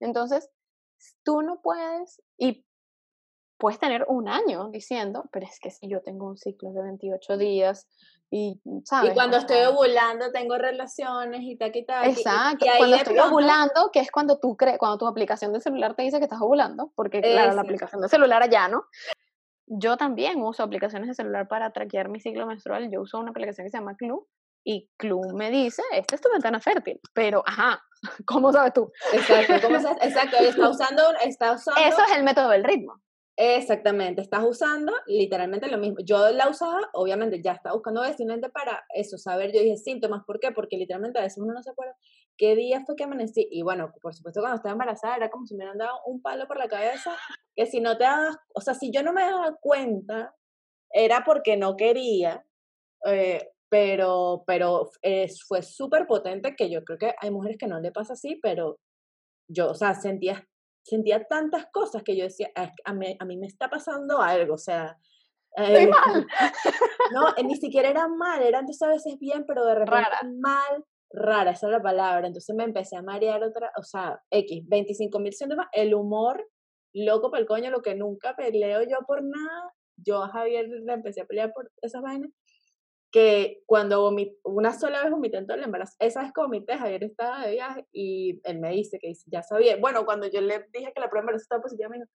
Entonces, 0.00 0.50
tú 1.24 1.42
no 1.42 1.60
puedes, 1.60 2.20
y 2.36 2.66
puedes 3.58 3.78
tener 3.78 4.04
un 4.08 4.28
año 4.28 4.68
diciendo, 4.70 5.24
pero 5.32 5.46
es 5.46 5.58
que 5.60 5.70
si 5.70 5.88
yo 5.88 6.02
tengo 6.02 6.26
un 6.26 6.36
ciclo 6.36 6.72
de 6.72 6.82
28 6.82 7.36
días 7.38 7.88
y, 8.30 8.60
¿sabes? 8.84 9.12
Y 9.12 9.14
cuando 9.14 9.36
estoy 9.36 9.62
ovulando 9.64 10.32
tengo 10.32 10.58
relaciones 10.58 11.42
y 11.42 11.56
tal 11.56 11.74
y 11.74 11.84
tal. 11.84 12.08
Exacto, 12.08 12.66
y, 12.66 12.78
cuando 12.78 12.96
estoy 12.96 13.18
ovulando, 13.18 13.90
que 13.92 14.00
es 14.00 14.10
cuando 14.10 14.38
tú 14.38 14.56
crees, 14.56 14.78
cuando 14.78 14.98
tu 14.98 15.06
aplicación 15.06 15.52
de 15.52 15.60
celular 15.60 15.94
te 15.94 16.02
dice 16.02 16.18
que 16.18 16.24
estás 16.24 16.40
ovulando, 16.40 16.92
porque 16.94 17.20
claro, 17.20 17.54
la 17.54 17.62
aplicación 17.62 18.00
de 18.00 18.08
celular 18.08 18.42
allá, 18.42 18.68
¿no? 18.68 18.84
Yo 19.66 19.96
también 19.96 20.40
uso 20.42 20.62
aplicaciones 20.62 21.08
de 21.08 21.14
celular 21.14 21.48
para 21.48 21.72
traquear 21.72 22.08
mi 22.08 22.20
ciclo 22.20 22.46
menstrual. 22.46 22.88
Yo 22.90 23.00
uso 23.00 23.18
una 23.18 23.30
aplicación 23.30 23.66
que 23.66 23.70
se 23.70 23.78
llama 23.78 23.96
Club 23.96 24.28
y 24.62 24.90
Club 24.96 25.32
me 25.32 25.50
dice, 25.50 25.82
esta 25.92 26.16
es 26.16 26.20
tu 26.20 26.28
ventana 26.30 26.60
fértil, 26.60 27.00
pero 27.14 27.42
ajá, 27.46 27.80
¿cómo 28.26 28.52
sabes 28.52 28.72
tú? 28.72 28.92
Exacto, 29.12 29.54
¿cómo 29.62 29.80
sabes? 29.80 30.02
Exacto, 30.02 30.36
está 30.38 30.68
usando, 30.68 31.02
está 31.24 31.52
usando... 31.52 31.80
Eso 31.80 32.02
es 32.02 32.16
el 32.16 32.24
método 32.24 32.50
del 32.50 32.64
ritmo. 32.64 33.00
Exactamente, 33.38 34.22
estás 34.22 34.42
usando 34.44 34.94
literalmente 35.06 35.68
lo 35.68 35.76
mismo. 35.76 35.98
Yo 36.02 36.30
la 36.30 36.48
usaba, 36.48 36.88
obviamente, 36.94 37.42
ya 37.42 37.52
estaba 37.52 37.74
buscando 37.74 38.02
simplemente 38.04 38.48
para 38.48 38.82
eso, 38.94 39.18
saber, 39.18 39.52
yo 39.52 39.60
dije 39.60 39.76
síntomas, 39.76 40.24
¿por 40.24 40.40
qué? 40.40 40.52
Porque 40.52 40.78
literalmente 40.78 41.18
a 41.18 41.22
veces 41.22 41.42
uno 41.42 41.52
no 41.52 41.62
se 41.62 41.70
acuerda 41.70 41.94
qué 42.38 42.56
día 42.56 42.82
fue 42.86 42.96
que 42.96 43.04
amanecí. 43.04 43.46
Y 43.50 43.60
bueno, 43.62 43.92
por 44.00 44.14
supuesto, 44.14 44.40
cuando 44.40 44.56
estaba 44.56 44.72
embarazada 44.72 45.16
era 45.16 45.28
como 45.28 45.44
si 45.46 45.54
me 45.54 45.64
hubieran 45.64 45.76
dado 45.76 45.98
un 46.06 46.22
palo 46.22 46.46
por 46.48 46.56
la 46.58 46.66
cabeza, 46.68 47.14
que 47.54 47.66
si 47.66 47.80
no 47.80 47.98
te 47.98 48.04
dabas, 48.04 48.38
o 48.54 48.60
sea, 48.62 48.72
si 48.72 48.90
yo 48.90 49.02
no 49.02 49.12
me 49.12 49.22
daba 49.22 49.54
cuenta, 49.60 50.34
era 50.90 51.22
porque 51.24 51.58
no 51.58 51.76
quería, 51.76 52.42
eh, 53.06 53.50
pero, 53.68 54.44
pero 54.46 54.90
fue 55.48 55.62
súper 55.62 56.06
potente 56.06 56.56
que 56.56 56.70
yo 56.70 56.84
creo 56.84 56.98
que 56.98 57.14
hay 57.20 57.30
mujeres 57.30 57.58
que 57.58 57.66
no 57.66 57.80
le 57.80 57.92
pasa 57.92 58.14
así, 58.14 58.36
pero 58.42 58.78
yo, 59.48 59.70
o 59.70 59.74
sea, 59.74 59.94
sentía 59.94 60.46
sentía 60.86 61.24
tantas 61.24 61.66
cosas 61.72 62.02
que 62.04 62.16
yo 62.16 62.24
decía, 62.24 62.50
a, 62.54 62.92
mí, 62.92 63.16
a 63.18 63.24
mí 63.24 63.36
me 63.36 63.46
está 63.46 63.68
pasando 63.68 64.20
algo, 64.20 64.54
o 64.54 64.58
sea... 64.58 64.96
Eh, 65.56 65.88
mal. 65.88 66.26
No, 67.12 67.28
eh, 67.36 67.42
ni 67.42 67.56
siquiera 67.56 67.88
era 67.88 68.06
mal, 68.06 68.42
era 68.42 68.60
entonces 68.60 68.82
a 68.82 68.90
veces 68.90 69.18
bien, 69.18 69.44
pero 69.46 69.64
de 69.64 69.74
repente 69.74 70.08
mal, 70.38 70.84
rara, 71.10 71.52
esa 71.52 71.66
es 71.66 71.72
la 71.72 71.82
palabra. 71.82 72.26
Entonces 72.26 72.54
me 72.54 72.64
empecé 72.64 72.96
a 72.96 73.02
marear 73.02 73.42
otra, 73.42 73.72
o 73.76 73.82
sea, 73.82 74.20
X, 74.30 74.62
25 74.68 75.18
mil 75.18 75.32
síntomas, 75.32 75.66
el 75.72 75.94
humor, 75.94 76.46
loco 76.92 77.30
para 77.30 77.40
el 77.40 77.48
coño, 77.48 77.70
lo 77.70 77.82
que 77.82 77.94
nunca 77.94 78.36
peleo 78.36 78.82
yo 78.82 78.98
por 79.06 79.24
nada. 79.24 79.72
Yo 79.96 80.22
a 80.22 80.28
Javier 80.28 80.68
le 80.68 80.92
empecé 80.92 81.22
a 81.22 81.26
pelear 81.26 81.52
por 81.52 81.70
esas 81.82 82.02
vainas 82.02 82.30
que 83.10 83.62
cuando 83.66 84.02
vomité, 84.02 84.38
una 84.44 84.72
sola 84.78 85.02
vez 85.02 85.10
vomité 85.10 85.38
en 85.38 85.46
todo 85.46 85.56
el 85.56 85.64
embarazo, 85.64 85.94
esa 85.98 86.22
vez 86.22 86.32
que 86.32 86.40
vomité, 86.40 86.76
Javier 86.76 87.04
estaba 87.04 87.46
de 87.46 87.52
viaje 87.52 87.86
y 87.92 88.40
él 88.44 88.58
me 88.58 88.70
dice 88.70 88.98
que 88.98 89.12
ya 89.26 89.42
sabía, 89.42 89.76
bueno, 89.76 90.04
cuando 90.04 90.26
yo 90.26 90.40
le 90.40 90.66
dije 90.72 90.92
que 90.92 91.00
la 91.00 91.08
prueba 91.08 91.22
embarazo 91.22 91.42
estaba 91.42 91.62
positiva, 91.62 91.88
me 91.88 91.98
dijo, 91.98 92.10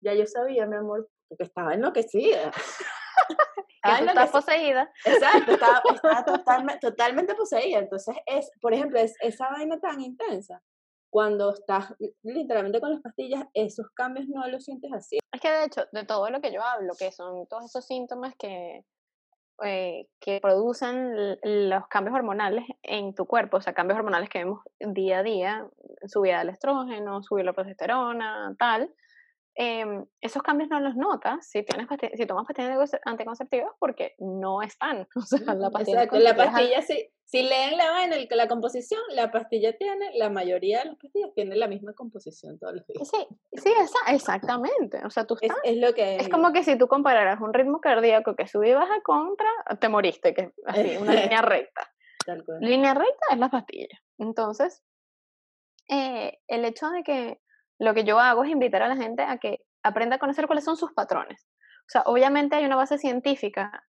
ya 0.00 0.14
yo 0.14 0.26
sabía, 0.26 0.66
mi 0.66 0.76
amor, 0.76 1.08
porque 1.28 1.44
estaba 1.44 1.74
enloquecida. 1.74 2.52
que 3.82 4.02
tú 4.02 4.08
estás 4.08 4.30
poseída. 4.30 4.90
Exacto, 5.04 5.52
estaba, 5.52 5.82
estaba 5.94 6.78
totalmente 6.80 7.34
poseída. 7.34 7.78
Entonces, 7.78 8.16
es, 8.26 8.50
por 8.60 8.74
ejemplo, 8.74 8.98
es, 8.98 9.14
esa 9.20 9.48
vaina 9.50 9.78
tan 9.80 10.00
intensa, 10.00 10.62
cuando 11.10 11.52
estás 11.52 11.94
literalmente 12.22 12.80
con 12.80 12.92
las 12.92 13.00
pastillas, 13.00 13.44
esos 13.54 13.86
cambios 13.94 14.28
no 14.28 14.46
los 14.48 14.64
sientes 14.64 14.92
así. 14.92 15.18
Es 15.32 15.40
que 15.40 15.50
de 15.50 15.64
hecho, 15.64 15.82
de 15.92 16.04
todo 16.04 16.28
lo 16.30 16.40
que 16.40 16.52
yo 16.52 16.62
hablo, 16.62 16.92
que 16.98 17.12
son 17.12 17.46
todos 17.46 17.64
esos 17.64 17.86
síntomas 17.86 18.34
que, 18.38 18.84
eh, 19.64 20.06
que 20.20 20.40
producen 20.40 21.38
los 21.42 21.86
cambios 21.88 22.14
hormonales 22.14 22.64
en 22.82 23.14
tu 23.14 23.26
cuerpo, 23.26 23.56
o 23.56 23.60
sea, 23.60 23.72
cambios 23.72 23.98
hormonales 23.98 24.28
que 24.28 24.38
vemos 24.38 24.60
día 24.80 25.20
a 25.20 25.22
día, 25.22 25.66
subida 26.06 26.40
del 26.40 26.50
estrógeno, 26.50 27.22
subir 27.22 27.44
la 27.44 27.52
progesterona, 27.52 28.54
tal, 28.58 28.90
Em, 29.58 30.04
esos 30.20 30.42
cambios 30.42 30.68
no 30.68 30.78
los 30.80 30.96
notas 30.96 31.48
si, 31.48 31.62
tienes 31.62 31.88
si 32.14 32.26
tomas 32.26 32.46
pastillas 32.46 32.90
anticonceptivas 33.06 33.72
porque 33.78 34.14
no 34.18 34.60
están. 34.60 35.08
O 35.16 35.22
sea, 35.22 35.54
la 35.54 35.70
pastilla, 35.70 36.02
Exacto, 36.02 36.18
la 36.18 36.36
pastilla 36.36 36.82
si, 36.82 37.08
si 37.24 37.42
leen 37.42 37.78
la, 37.78 38.04
en 38.04 38.12
el, 38.12 38.28
la 38.30 38.48
composición, 38.48 39.00
la 39.14 39.30
pastilla 39.30 39.74
tiene, 39.78 40.10
la 40.18 40.28
mayoría 40.28 40.80
de 40.80 40.84
las 40.90 40.96
pastillas 40.96 41.32
tienen 41.34 41.58
la 41.58 41.68
misma 41.68 41.94
composición 41.94 42.58
todos 42.58 42.74
los 42.74 42.86
días. 42.86 43.08
Sí, 43.08 43.26
sí 43.54 43.72
esa, 43.80 44.14
exactamente. 44.14 45.00
O 45.06 45.10
sea, 45.10 45.24
tú 45.24 45.38
estás, 45.40 45.56
es, 45.64 45.78
lo 45.78 45.94
que 45.94 46.16
es 46.16 46.28
como 46.28 46.52
que 46.52 46.62
si 46.62 46.76
tú 46.76 46.86
compararas 46.86 47.40
un 47.40 47.54
ritmo 47.54 47.80
cardíaco 47.80 48.36
que 48.36 48.46
sube 48.46 48.68
y 48.68 48.74
baja 48.74 49.00
contra, 49.00 49.48
te 49.80 49.88
moriste, 49.88 50.34
que 50.34 50.42
es 50.42 50.52
así, 50.66 50.98
una 50.98 51.14
línea 51.24 51.40
recta. 51.40 51.90
Línea 52.60 52.92
recta 52.92 53.26
es 53.32 53.38
la 53.38 53.48
pastilla. 53.48 54.02
Entonces, 54.18 54.84
eh, 55.88 56.40
el 56.46 56.66
hecho 56.66 56.90
de 56.90 57.02
que 57.02 57.40
lo 57.78 57.94
que 57.94 58.04
yo 58.04 58.18
hago 58.18 58.44
es 58.44 58.50
invitar 58.50 58.82
a 58.82 58.88
la 58.88 58.96
gente 58.96 59.22
a 59.22 59.38
que 59.38 59.60
aprenda 59.82 60.16
a 60.16 60.18
conocer 60.18 60.46
cuáles 60.46 60.64
son 60.64 60.76
sus 60.76 60.92
patrones. 60.92 61.46
O 61.86 61.88
sea, 61.88 62.02
obviamente 62.06 62.56
hay 62.56 62.64
una 62.64 62.76
base 62.76 62.98
científica 62.98 63.84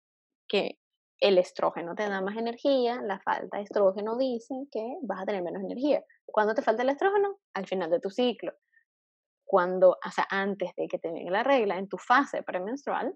que 0.47 0.79
el 1.19 1.38
estrógeno 1.38 1.95
te 1.95 2.09
da 2.09 2.21
más 2.21 2.36
energía, 2.36 3.01
la 3.01 3.19
falta 3.19 3.57
de 3.57 3.63
estrógeno 3.63 4.17
dice 4.17 4.55
que 4.71 4.97
vas 5.03 5.21
a 5.21 5.25
tener 5.25 5.41
menos 5.41 5.63
energía. 5.63 6.03
¿Cuándo 6.25 6.53
te 6.53 6.61
falta 6.61 6.84
el 6.84 6.89
estrógeno? 6.89 7.38
Al 7.53 7.65
final 7.67 7.89
de 7.89 7.99
tu 7.99 8.09
ciclo. 8.09 8.53
Cuando, 9.45 9.91
o 9.91 10.11
sea, 10.11 10.27
antes 10.29 10.71
de 10.75 10.88
que 10.88 10.99
te 10.99 11.11
venga 11.11 11.31
la 11.31 11.43
regla, 11.43 11.77
en 11.77 11.88
tu 11.88 11.97
fase 11.97 12.43
premenstrual, 12.43 13.15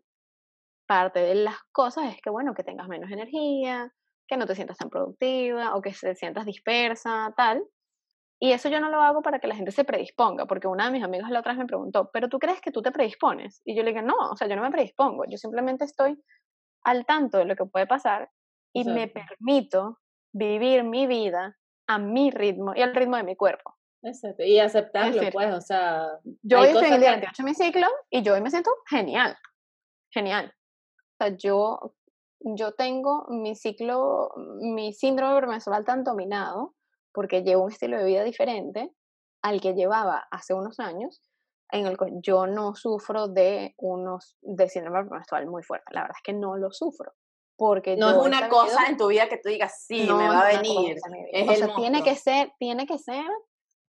parte 0.86 1.20
de 1.20 1.36
las 1.36 1.58
cosas 1.72 2.14
es 2.14 2.22
que, 2.22 2.30
bueno, 2.30 2.54
que 2.54 2.64
tengas 2.64 2.88
menos 2.88 3.12
energía, 3.12 3.92
que 4.28 4.38
no 4.38 4.46
te 4.46 4.56
sientas 4.56 4.78
tan 4.78 4.90
productiva 4.90 5.76
o 5.76 5.82
que 5.82 5.92
te 5.92 6.16
sientas 6.16 6.46
dispersa, 6.46 7.34
tal. 7.36 7.64
Y 8.40 8.52
eso 8.52 8.70
yo 8.70 8.80
no 8.80 8.90
lo 8.90 9.02
hago 9.02 9.22
para 9.22 9.40
que 9.40 9.48
la 9.48 9.56
gente 9.56 9.72
se 9.72 9.84
predisponga, 9.84 10.46
porque 10.46 10.68
una 10.68 10.86
de 10.86 10.92
mis 10.92 11.04
amigas 11.04 11.32
la 11.32 11.40
otra 11.40 11.54
vez 11.54 11.60
me 11.60 11.66
preguntó, 11.66 12.12
¿pero 12.12 12.30
tú 12.30 12.38
crees 12.38 12.62
que 12.62 12.72
tú 12.72 12.82
te 12.82 12.92
predispones? 12.92 13.62
Y 13.66 13.76
yo 13.76 13.84
le 13.84 13.92
dije, 13.92 14.04
no, 14.04 14.16
o 14.32 14.36
sea, 14.36 14.48
yo 14.48 14.56
no 14.56 14.62
me 14.62 14.72
predispongo, 14.72 15.26
yo 15.28 15.38
simplemente 15.38 15.86
estoy 15.86 16.22
al 16.84 17.06
tanto 17.06 17.40
de 17.40 17.46
lo 17.46 17.56
que 17.56 17.66
puede 17.66 17.88
pasar 17.88 18.30
y 18.74 18.84
me 18.84 19.08
permito 19.08 20.00
vivir 20.32 20.84
mi 20.84 21.08
vida 21.08 21.58
a 21.88 21.98
mi 21.98 22.30
ritmo 22.30 22.74
y 22.76 22.82
al 22.82 22.94
ritmo 22.94 23.18
de 23.18 23.24
mi 23.24 23.36
cuerpo. 23.36 23.76
Exacto. 24.04 24.44
Y 24.44 24.60
aceptarlo, 24.60 25.22
pues, 25.32 25.54
o 25.54 25.62
sea... 25.62 26.08
Yo 26.44 26.60
hoy 26.60 26.68
estoy 26.68 26.88
en 26.88 26.94
el 26.94 27.00
día 27.00 27.12
28 27.12 27.44
de 27.44 27.50
mi 27.50 27.56
ciclo 27.56 27.88
y 28.12 28.22
yo 28.22 28.36
hoy 28.36 28.42
me 28.42 28.52
siento 28.52 28.70
genial, 28.88 29.36
genial. 30.12 30.54
O 31.20 31.26
sea, 31.26 31.36
yo, 31.36 31.96
yo 32.40 32.74
tengo 32.74 33.26
mi 33.30 33.56
ciclo, 33.56 34.32
mi 34.60 34.94
síndrome 34.94 35.38
premenstrual 35.38 35.84
tan 35.84 36.04
dominado 36.04 36.76
porque 37.18 37.42
llevo 37.42 37.64
un 37.64 37.72
estilo 37.72 37.98
de 37.98 38.06
vida 38.06 38.24
diferente 38.24 38.92
al 39.42 39.60
que 39.60 39.74
llevaba 39.74 40.28
hace 40.30 40.54
unos 40.54 40.80
años, 40.80 41.24
en 41.72 41.88
el 41.88 41.98
que 41.98 42.12
yo 42.22 42.46
no 42.46 42.76
sufro 42.76 43.28
de 43.28 43.74
unos 43.80 44.38
de 44.42 44.70
síndrome 44.70 45.04
menstrual 45.10 45.48
muy 45.48 45.64
fuerte. 45.64 45.96
La 45.96 46.02
verdad 46.02 46.16
es 46.16 46.24
que 46.24 46.34
no 46.34 46.58
lo 46.58 46.72
sufro. 46.72 47.12
Porque 47.56 47.98
no 47.98 48.12
es 48.12 48.18
una 48.18 48.48
cosa 48.50 48.86
en 48.88 48.98
tu 48.98 49.08
vida 49.08 49.28
que 49.28 49.38
tú 49.38 49.50
digas, 49.50 49.84
sí, 49.88 50.02
me 50.02 50.28
va 50.28 50.42
a 50.42 50.58
venir. 50.58 50.96
o 51.00 51.56
sea, 51.56 51.76
tiene 51.76 52.04
que 52.04 52.14
ser, 52.14 52.54
tiene 52.60 52.86
que 52.86 53.00
ser 53.00 53.26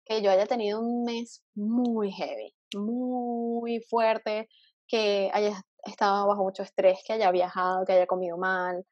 que 0.05 0.21
yo 0.21 0.31
haya 0.31 0.45
tenido 0.45 0.79
un 0.79 1.03
mes 1.03 1.43
muy 1.53 2.13
heavy, 2.13 2.55
muy 2.77 3.81
fuerte, 3.89 4.47
que 4.87 5.29
haya 5.33 5.61
estado 5.83 6.27
bajo 6.27 6.43
mucho 6.43 6.63
estrés, 6.63 7.01
que 7.05 7.11
haya 7.11 7.29
viajado, 7.31 7.83
que 7.85 7.91
haya 7.91 8.07
comido 8.07 8.37
mal. 8.37 8.85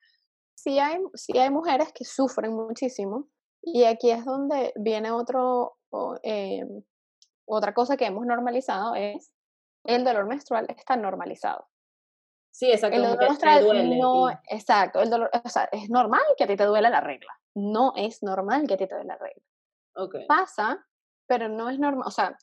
Sí 0.56 0.78
hay, 0.78 0.98
sí 1.14 1.38
hay 1.38 1.50
mujeres 1.52 1.94
que 1.94 2.04
sufren 2.04 2.52
muchísimo 2.52 3.30
y 3.66 3.84
aquí 3.86 4.12
es 4.12 4.24
donde 4.24 4.72
viene 4.76 5.12
otro, 5.12 5.78
eh, 6.22 6.64
otra 7.46 7.74
cosa 7.74 7.98
que 7.98 8.06
hemos 8.06 8.26
normalizado, 8.26 8.96
es 8.96 9.32
el 9.84 10.04
dolor 10.04 10.28
menstrual 10.28 10.68
está 10.70 10.96
normalizado. 10.96 11.68
Sí, 12.52 12.72
exacto. 12.72 12.96
El 12.96 13.04
dolor 13.04 13.20
menstrual 13.20 14.00
no, 14.00 14.30
exacto, 14.50 15.02
el 15.02 15.10
dolor, 15.10 15.30
o 15.44 15.50
sea, 15.50 15.68
es 15.72 15.90
normal 15.90 16.22
que 16.38 16.46
a 16.46 16.48
ti 16.48 16.56
te 16.56 16.64
duela 16.64 16.90
la 16.90 17.02
regla. 17.02 17.32
No 17.56 17.94
es 17.96 18.22
normal 18.24 18.68
que 18.68 18.76
a 18.76 18.78
ti 18.78 18.88
te 18.88 18.96
duele 18.96 19.08
la 19.08 19.18
regla. 19.18 19.44
Okay. 19.96 20.26
Pasa, 20.28 20.86
pero 21.28 21.50
no 21.50 21.70
es 21.70 21.80
normal, 21.80 22.08
o 22.08 22.12
sea, 22.12 22.38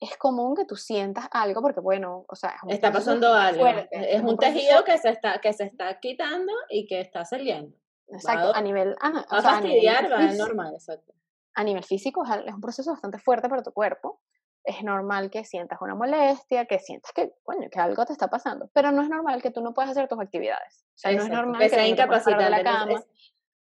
es 0.00 0.16
común 0.16 0.56
que 0.56 0.64
tú 0.64 0.74
sientas 0.74 1.28
algo 1.30 1.62
porque 1.62 1.80
bueno, 1.80 2.24
o 2.28 2.34
sea, 2.34 2.56
está 2.68 2.90
pasando 2.90 3.32
algo. 3.32 3.64
es, 3.90 4.22
un 4.22 4.36
tejido 4.36 4.82
que 4.84 4.98
se 4.98 5.10
está 5.10 5.40
que 5.40 5.52
se 5.52 5.64
está 5.64 6.00
quitando 6.00 6.52
y 6.70 6.86
que 6.86 7.00
está 7.00 7.24
saliendo. 7.24 7.76
Exacto, 8.12 8.54
a 8.54 8.60
nivel... 8.60 8.96
Ah, 9.00 9.24
o 9.30 9.40
sea, 9.40 9.56
a 9.56 9.60
nivel 9.60 10.12
va 10.12 10.32
normal, 10.32 10.74
exacto. 10.74 11.14
A 11.54 11.64
nivel 11.64 11.84
físico 11.84 12.24
es 12.24 12.54
un 12.54 12.60
proceso 12.60 12.90
bastante 12.90 13.18
fuerte 13.18 13.48
para 13.48 13.62
tu 13.62 13.72
cuerpo. 13.72 14.20
Es 14.64 14.82
normal 14.84 15.30
que 15.30 15.44
sientas 15.44 15.80
una 15.80 15.94
molestia, 15.94 16.66
que 16.66 16.78
sientas 16.78 17.12
que, 17.12 17.32
bueno, 17.44 17.66
que 17.70 17.80
algo 17.80 18.06
te 18.06 18.12
está 18.12 18.28
pasando, 18.28 18.70
pero 18.72 18.92
no 18.92 19.02
es 19.02 19.08
normal 19.08 19.42
que 19.42 19.50
tú 19.50 19.60
no 19.60 19.74
puedas 19.74 19.90
hacer 19.90 20.08
tus 20.08 20.20
actividades. 20.20 20.84
O 20.94 20.98
sea, 20.98 21.12
no 21.12 21.22
es 21.22 21.30
normal 21.30 21.60
que, 21.60 21.68
sea 21.68 21.86
incapacitado 21.86 22.44
de 22.44 22.50
la 22.50 22.62
cama. 22.62 23.02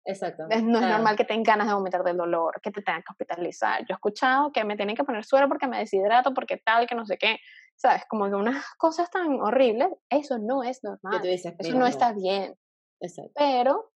Exactamente. 0.09 0.63
No 0.63 0.79
es 0.79 0.87
normal 0.87 1.17
que 1.17 1.25
tengas 1.25 1.45
ganas 1.45 1.67
de 1.67 1.75
vomitar 1.75 2.03
del 2.03 2.17
dolor, 2.17 2.59
que 2.63 2.71
te 2.71 2.81
tengan 2.81 3.03
que 3.03 3.13
hospitalizar. 3.13 3.81
Yo 3.81 3.89
he 3.91 3.93
escuchado 3.93 4.51
que 4.51 4.65
me 4.65 4.75
tienen 4.75 4.97
que 4.97 5.05
poner 5.05 5.23
suero 5.23 5.49
porque 5.49 5.67
me 5.67 5.79
deshidrato, 5.79 6.33
porque 6.33 6.57
tal, 6.57 6.87
que 6.87 6.95
no 6.95 7.05
sé 7.05 7.19
qué. 7.19 7.39
¿Sabes? 7.77 8.05
Como 8.09 8.27
que 8.27 8.35
unas 8.35 8.65
cosas 8.79 9.11
tan 9.11 9.39
horribles, 9.41 9.91
eso 10.09 10.39
no 10.39 10.63
es 10.63 10.83
normal. 10.83 11.21
eso 11.27 11.53
no, 11.75 11.87
está 11.87 12.13
bien. 12.13 12.57
Exacto. 13.01 13.33
Pero 13.37 13.93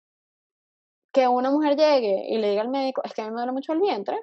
que 1.11 1.27
una 1.27 1.51
mujer 1.51 1.75
llegue 1.75 2.25
y 2.29 2.37
le 2.37 2.49
diga 2.51 2.61
al 2.61 2.69
médico, 2.69 3.01
es 3.03 3.13
que 3.13 3.21
a 3.21 3.25
mí 3.25 3.31
me 3.31 3.37
duele 3.37 3.51
mucho 3.51 3.73
el 3.73 3.79
vientre. 3.79 4.17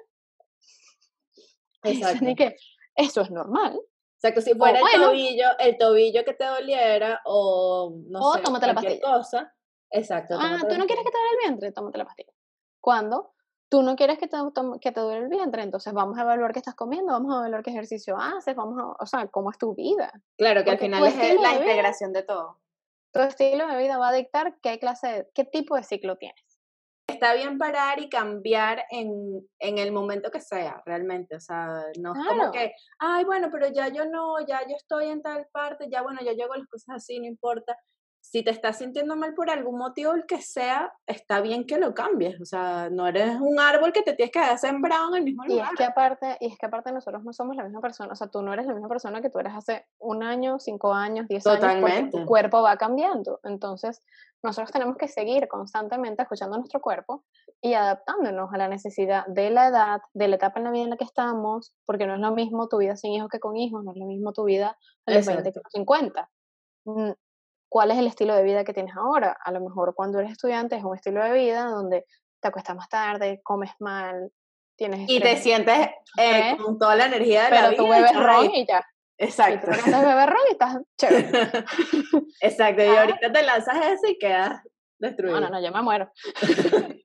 Exacto. 1.83 2.25
que 2.35 2.55
eso 2.95 3.21
es 3.21 3.31
normal. 3.31 3.77
O 3.77 4.19
sea, 4.19 4.33
que 4.33 4.41
si 4.41 4.55
fuera 4.55 4.79
el 4.79 5.01
tobillo, 5.01 5.45
el 5.59 5.77
tobillo 5.77 6.25
que 6.25 6.33
te 6.33 6.45
doliera 6.45 7.21
o 7.25 7.93
no 8.07 8.19
o 8.19 8.33
sé, 8.33 8.41
tómate 8.41 8.67
la 8.67 8.73
pastilla. 8.73 8.99
cosa, 9.01 9.53
Exacto. 9.91 10.37
Ah, 10.39 10.59
tú 10.67 10.77
no 10.77 10.85
quieres 10.85 11.05
que 11.05 11.11
te 11.11 11.17
duele 11.17 11.33
el 11.33 11.39
vientre, 11.43 11.71
tómate 11.71 11.97
la 11.97 12.05
pastilla. 12.05 12.31
Cuando 12.81 13.33
tú 13.69 13.83
no 13.83 13.95
quieres 13.95 14.17
que 14.17 14.27
te, 14.27 14.37
que 14.81 14.91
te 14.91 14.99
duele 14.99 15.25
el 15.25 15.29
vientre, 15.29 15.61
entonces 15.61 15.93
vamos 15.93 16.17
a 16.17 16.21
evaluar 16.21 16.51
qué 16.51 16.59
estás 16.59 16.75
comiendo, 16.75 17.11
vamos 17.11 17.33
a 17.33 17.39
evaluar 17.39 17.63
qué 17.63 17.71
ejercicio 17.71 18.17
haces, 18.17 18.55
vamos 18.55 18.79
a, 18.79 19.03
o 19.03 19.05
sea, 19.05 19.27
cómo 19.27 19.51
es 19.51 19.57
tu 19.57 19.75
vida. 19.75 20.11
Claro, 20.37 20.63
que 20.63 20.71
al 20.71 20.79
final 20.79 21.05
es 21.05 21.41
la 21.41 21.53
integración 21.53 22.13
de 22.13 22.23
todo. 22.23 22.59
Tu 23.11 23.19
estilo 23.21 23.67
de 23.67 23.77
vida 23.77 23.97
va 23.97 24.09
a 24.09 24.13
dictar 24.13 24.57
qué 24.61 24.79
clase, 24.79 25.29
qué 25.33 25.43
tipo 25.43 25.75
de 25.75 25.83
ciclo 25.83 26.17
tienes. 26.17 26.43
Está 27.17 27.33
bien 27.33 27.57
parar 27.57 27.99
y 27.99 28.09
cambiar 28.09 28.85
en, 28.91 29.47
en 29.59 29.77
el 29.77 29.91
momento 29.91 30.29
que 30.29 30.39
sea, 30.39 30.81
realmente. 30.85 31.35
O 31.35 31.39
sea, 31.39 31.83
no 31.99 32.13
es 32.13 32.27
como 32.27 32.51
que, 32.51 32.73
ay, 32.99 33.25
bueno, 33.25 33.49
pero 33.51 33.67
ya 33.67 33.87
yo 33.87 34.05
no, 34.05 34.39
ya 34.45 34.61
yo 34.67 34.75
estoy 34.75 35.07
en 35.07 35.21
tal 35.21 35.47
parte, 35.51 35.89
ya 35.89 36.01
bueno, 36.03 36.19
yo 36.21 36.43
hago 36.43 36.55
las 36.55 36.67
cosas 36.67 36.97
así, 36.97 37.19
no 37.19 37.25
importa 37.25 37.77
si 38.31 38.43
te 38.43 38.51
estás 38.51 38.77
sintiendo 38.77 39.15
mal 39.15 39.33
por 39.33 39.49
algún 39.49 39.77
motivo, 39.77 40.13
el 40.13 40.25
que 40.25 40.41
sea, 40.41 40.93
está 41.05 41.39
bien 41.39 41.65
que 41.65 41.77
lo 41.77 41.93
cambies. 41.93 42.39
O 42.41 42.45
sea, 42.45 42.89
no 42.89 43.07
eres 43.07 43.39
un 43.39 43.59
árbol 43.59 43.93
que 43.93 44.01
te 44.01 44.13
tienes 44.13 44.31
que 44.31 44.39
quedar 44.39 44.57
sembrado 44.57 45.09
en 45.09 45.19
el 45.19 45.23
mismo 45.23 45.45
lugar. 45.45 45.67
Y 45.69 45.73
es 45.73 45.77
que 45.77 45.83
aparte, 45.85 46.37
y 46.41 46.47
es 46.47 46.57
que 46.57 46.65
aparte 46.65 46.91
nosotros 46.91 47.23
no 47.23 47.31
somos 47.31 47.55
la 47.55 47.63
misma 47.63 47.79
persona. 47.79 48.11
O 48.11 48.15
sea, 48.15 48.27
tú 48.27 48.41
no 48.41 48.53
eres 48.53 48.65
la 48.65 48.73
misma 48.73 48.89
persona 48.89 49.21
que 49.21 49.29
tú 49.29 49.39
eres 49.39 49.53
hace 49.55 49.85
un 49.99 50.23
año, 50.23 50.59
cinco 50.59 50.93
años, 50.93 51.27
diez 51.29 51.47
años, 51.47 51.81
porque 51.81 52.09
tu 52.11 52.25
cuerpo 52.25 52.61
va 52.61 52.75
cambiando. 52.75 53.39
Entonces, 53.43 54.03
nosotros 54.43 54.71
tenemos 54.71 54.97
que 54.97 55.07
seguir 55.07 55.47
constantemente 55.47 56.21
escuchando 56.21 56.57
nuestro 56.57 56.79
cuerpo 56.79 57.23
y 57.61 57.73
adaptándonos 57.73 58.53
a 58.53 58.57
la 58.57 58.67
necesidad 58.67 59.25
de 59.27 59.49
la 59.49 59.67
edad, 59.67 60.01
de 60.13 60.27
la 60.27 60.35
etapa 60.35 60.59
en 60.59 60.65
la 60.65 60.71
vida 60.71 60.83
en 60.83 60.89
la 60.91 60.97
que 60.97 61.03
estamos, 61.03 61.73
porque 61.85 62.05
no 62.05 62.13
es 62.13 62.19
lo 62.19 62.31
mismo 62.31 62.67
tu 62.67 62.77
vida 62.77 62.95
sin 62.95 63.13
hijos 63.13 63.29
que 63.29 63.39
con 63.39 63.57
hijos, 63.57 63.83
no 63.83 63.91
es 63.91 63.97
lo 63.97 64.05
mismo 64.05 64.33
tu 64.33 64.43
vida 64.43 64.77
a 65.05 65.11
los 65.11 65.25
20 65.25 65.51
que 65.51 65.59
a 65.59 65.61
los 65.63 65.71
50 65.73 66.29
cuál 67.69 67.91
es 67.91 67.97
el 67.97 68.07
estilo 68.07 68.35
de 68.35 68.43
vida 68.43 68.63
que 68.63 68.73
tienes 68.73 68.95
ahora. 68.95 69.37
A 69.43 69.51
lo 69.51 69.61
mejor 69.61 69.93
cuando 69.95 70.19
eres 70.19 70.31
estudiante 70.31 70.75
es 70.75 70.83
un 70.83 70.95
estilo 70.95 71.23
de 71.23 71.33
vida 71.33 71.65
donde 71.65 72.05
te 72.39 72.47
acuestas 72.47 72.75
más 72.75 72.89
tarde, 72.89 73.41
comes 73.43 73.71
mal, 73.79 74.31
tienes 74.75 75.09
Y 75.09 75.19
te 75.19 75.37
sientes 75.37 75.89
eh, 76.17 76.57
con 76.57 76.77
toda 76.77 76.95
la 76.95 77.05
energía 77.05 77.45
de 77.45 77.49
la 77.51 77.69
vida. 77.69 77.69
Pero 77.69 77.83
tú 77.83 77.89
bebes 77.89 78.15
ron 78.15 78.51
y 78.53 78.65
ya. 78.65 78.85
Exacto. 79.17 79.71
Y 79.71 79.83
tú 79.83 79.91
ron 79.91 80.37
y 80.47 80.51
estás 80.51 80.77
chévere. 80.97 81.29
Exacto, 82.41 82.83
y 82.83 82.87
ah. 82.87 83.01
ahorita 83.01 83.31
te 83.31 83.43
lanzas 83.43 83.77
eso 83.85 84.07
y 84.07 84.17
quedas 84.17 84.61
destruido. 84.99 85.39
No, 85.39 85.47
no, 85.47 85.53
no, 85.53 85.65
yo 85.65 85.71
me 85.71 85.81
muero. 85.81 86.11